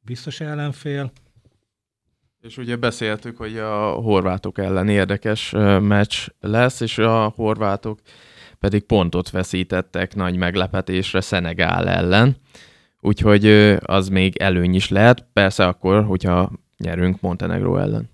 biztos 0.00 0.40
ellenfél. 0.40 1.12
És 2.40 2.56
ugye 2.56 2.76
beszéltük, 2.76 3.36
hogy 3.36 3.58
a 3.58 3.90
horvátok 3.90 4.58
ellen 4.58 4.88
érdekes 4.88 5.50
meccs 5.80 6.26
lesz, 6.40 6.80
és 6.80 6.98
a 6.98 7.28
horvátok 7.28 8.00
pedig 8.58 8.82
pontot 8.82 9.30
veszítettek 9.30 10.14
nagy 10.14 10.36
meglepetésre 10.36 11.20
Szenegál 11.20 11.88
ellen. 11.88 12.36
Úgyhogy 13.04 13.46
az 13.80 14.08
még 14.08 14.36
előny 14.36 14.74
is 14.74 14.88
lehet, 14.88 15.26
persze 15.32 15.66
akkor, 15.66 16.04
hogyha 16.04 16.50
nyerünk 16.76 17.20
Montenegro 17.20 17.76
ellen. 17.76 18.10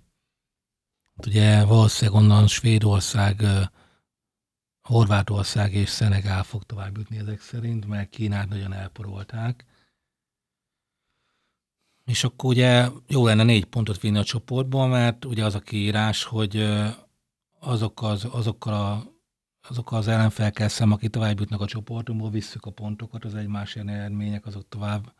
Hát 1.16 1.26
ugye 1.26 1.64
valószínűleg 1.64 2.20
onnan 2.20 2.46
Svédország 2.46 3.42
Horvátország 4.82 5.74
és 5.74 5.88
Szenegál 5.88 6.42
fog 6.42 6.62
tovább 6.62 6.96
jutni 6.96 7.18
ezek 7.18 7.40
szerint, 7.40 7.86
mert 7.86 8.10
Kínát 8.10 8.48
nagyon 8.48 8.72
elporolták. 8.72 9.64
És 12.04 12.24
akkor 12.24 12.50
ugye 12.50 12.88
jó 13.08 13.26
lenne 13.26 13.42
négy 13.42 13.64
pontot 13.64 14.00
vinni 14.00 14.18
a 14.18 14.24
csoportból, 14.24 14.88
mert 14.88 15.24
ugye 15.24 15.44
az 15.44 15.54
a 15.54 15.60
kiírás, 15.60 16.24
hogy 16.24 16.68
azok 17.58 18.02
az, 18.02 18.24
azokkal, 18.24 18.74
a, 18.74 19.04
azokkal 19.70 19.98
az 19.98 20.08
ellenfelekkel 20.08 20.68
szem, 20.68 20.92
akik 20.92 21.10
tovább 21.10 21.38
jutnak 21.38 21.60
a 21.60 21.66
csoportunkból, 21.66 22.30
visszük 22.30 22.64
a 22.64 22.70
pontokat, 22.70 23.24
az 23.24 23.34
egymás 23.34 23.76
eredmények 23.76 24.46
azok 24.46 24.68
tovább 24.68 25.12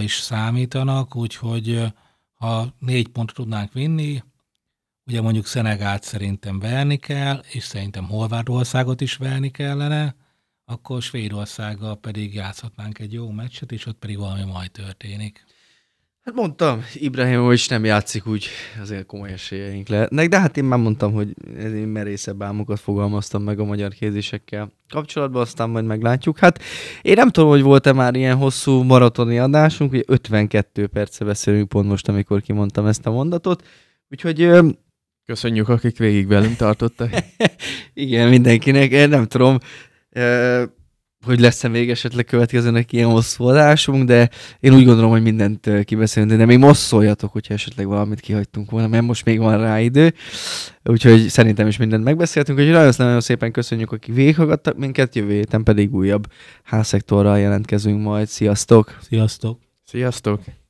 is 0.00 0.14
számítanak, 0.14 1.16
úgyhogy 1.16 1.92
ha 2.34 2.74
négy 2.78 3.08
pontot 3.08 3.36
tudnánk 3.36 3.72
vinni, 3.72 4.22
Ugye 5.06 5.20
mondjuk 5.20 5.46
Szenegált 5.46 6.02
szerintem 6.02 6.58
verni 6.58 6.96
kell, 6.96 7.42
és 7.50 7.64
szerintem 7.64 8.04
Horvátországot 8.04 9.00
is 9.00 9.16
verni 9.16 9.50
kellene, 9.50 10.14
akkor 10.64 11.02
Svédországgal 11.02 11.96
pedig 11.96 12.34
játszhatnánk 12.34 12.98
egy 12.98 13.12
jó 13.12 13.30
meccset, 13.30 13.72
és 13.72 13.86
ott 13.86 13.98
pedig 13.98 14.18
valami 14.18 14.44
majd 14.44 14.70
történik. 14.70 15.44
Hát 16.24 16.34
mondtam, 16.34 16.84
Ibrahimovic 16.94 17.68
nem 17.68 17.84
játszik 17.84 18.26
úgy, 18.26 18.46
azért 18.80 19.06
komoly 19.06 19.32
esélyeink 19.32 19.88
lehetnek, 19.88 20.28
de 20.28 20.40
hát 20.40 20.56
én 20.56 20.64
már 20.64 20.78
mondtam, 20.78 21.12
hogy 21.12 21.34
én 21.56 21.70
merészebb 21.70 22.42
álmokat 22.42 22.80
fogalmaztam 22.80 23.42
meg 23.42 23.58
a 23.60 23.64
magyar 23.64 23.92
kézésekkel 23.92 24.72
kapcsolatban, 24.88 25.42
aztán 25.42 25.70
majd 25.70 25.84
meglátjuk. 25.84 26.38
Hát 26.38 26.62
én 27.02 27.14
nem 27.14 27.30
tudom, 27.30 27.48
hogy 27.48 27.62
volt-e 27.62 27.92
már 27.92 28.14
ilyen 28.14 28.36
hosszú 28.36 28.82
maratoni 28.82 29.38
adásunk, 29.38 29.92
ugye 29.92 30.02
52 30.06 30.86
perce 30.86 31.24
beszélünk 31.24 31.68
pont 31.68 31.88
most, 31.88 32.08
amikor 32.08 32.40
kimondtam 32.40 32.86
ezt 32.86 33.06
a 33.06 33.10
mondatot, 33.10 33.66
úgyhogy 34.10 34.50
Köszönjük, 35.24 35.68
akik 35.68 35.98
végig 35.98 36.26
velünk 36.26 36.56
tartottak. 36.56 37.10
Igen, 37.94 38.28
mindenkinek. 38.28 38.90
Én 38.90 39.08
nem 39.08 39.26
tudom, 39.26 39.58
hogy 41.24 41.40
lesz-e 41.40 41.68
még 41.68 41.90
esetleg 41.90 42.24
következőnek 42.24 42.92
ilyen 42.92 43.08
hosszú 43.08 43.44
adásunk, 43.44 44.04
de 44.04 44.30
én 44.60 44.74
úgy 44.74 44.84
gondolom, 44.84 45.10
hogy 45.10 45.22
mindent 45.22 45.84
kibeszélünk, 45.84 46.32
de 46.32 46.44
még 46.44 46.58
most 46.58 46.80
szóljatok, 46.80 47.32
hogyha 47.32 47.54
esetleg 47.54 47.86
valamit 47.86 48.20
kihagytunk 48.20 48.70
volna, 48.70 48.86
mert 48.86 49.04
most 49.04 49.24
még 49.24 49.38
van 49.38 49.58
rá 49.58 49.80
idő. 49.80 50.14
Úgyhogy 50.84 51.28
szerintem 51.28 51.66
is 51.66 51.76
mindent 51.76 52.04
megbeszéltünk, 52.04 52.58
úgyhogy 52.58 52.74
nagyon, 52.74 52.92
nagyon 52.96 53.20
szépen 53.20 53.52
köszönjük, 53.52 53.92
akik 53.92 54.14
végighallgattak 54.14 54.76
minket, 54.76 55.14
jövő 55.14 55.32
héten 55.32 55.62
pedig 55.62 55.94
újabb 55.94 56.26
házszektorral 56.62 57.38
jelentkezünk 57.38 58.02
majd. 58.02 58.28
Sziasztok! 58.28 58.98
Sziasztok! 59.08 59.58
Sziasztok! 59.84 60.61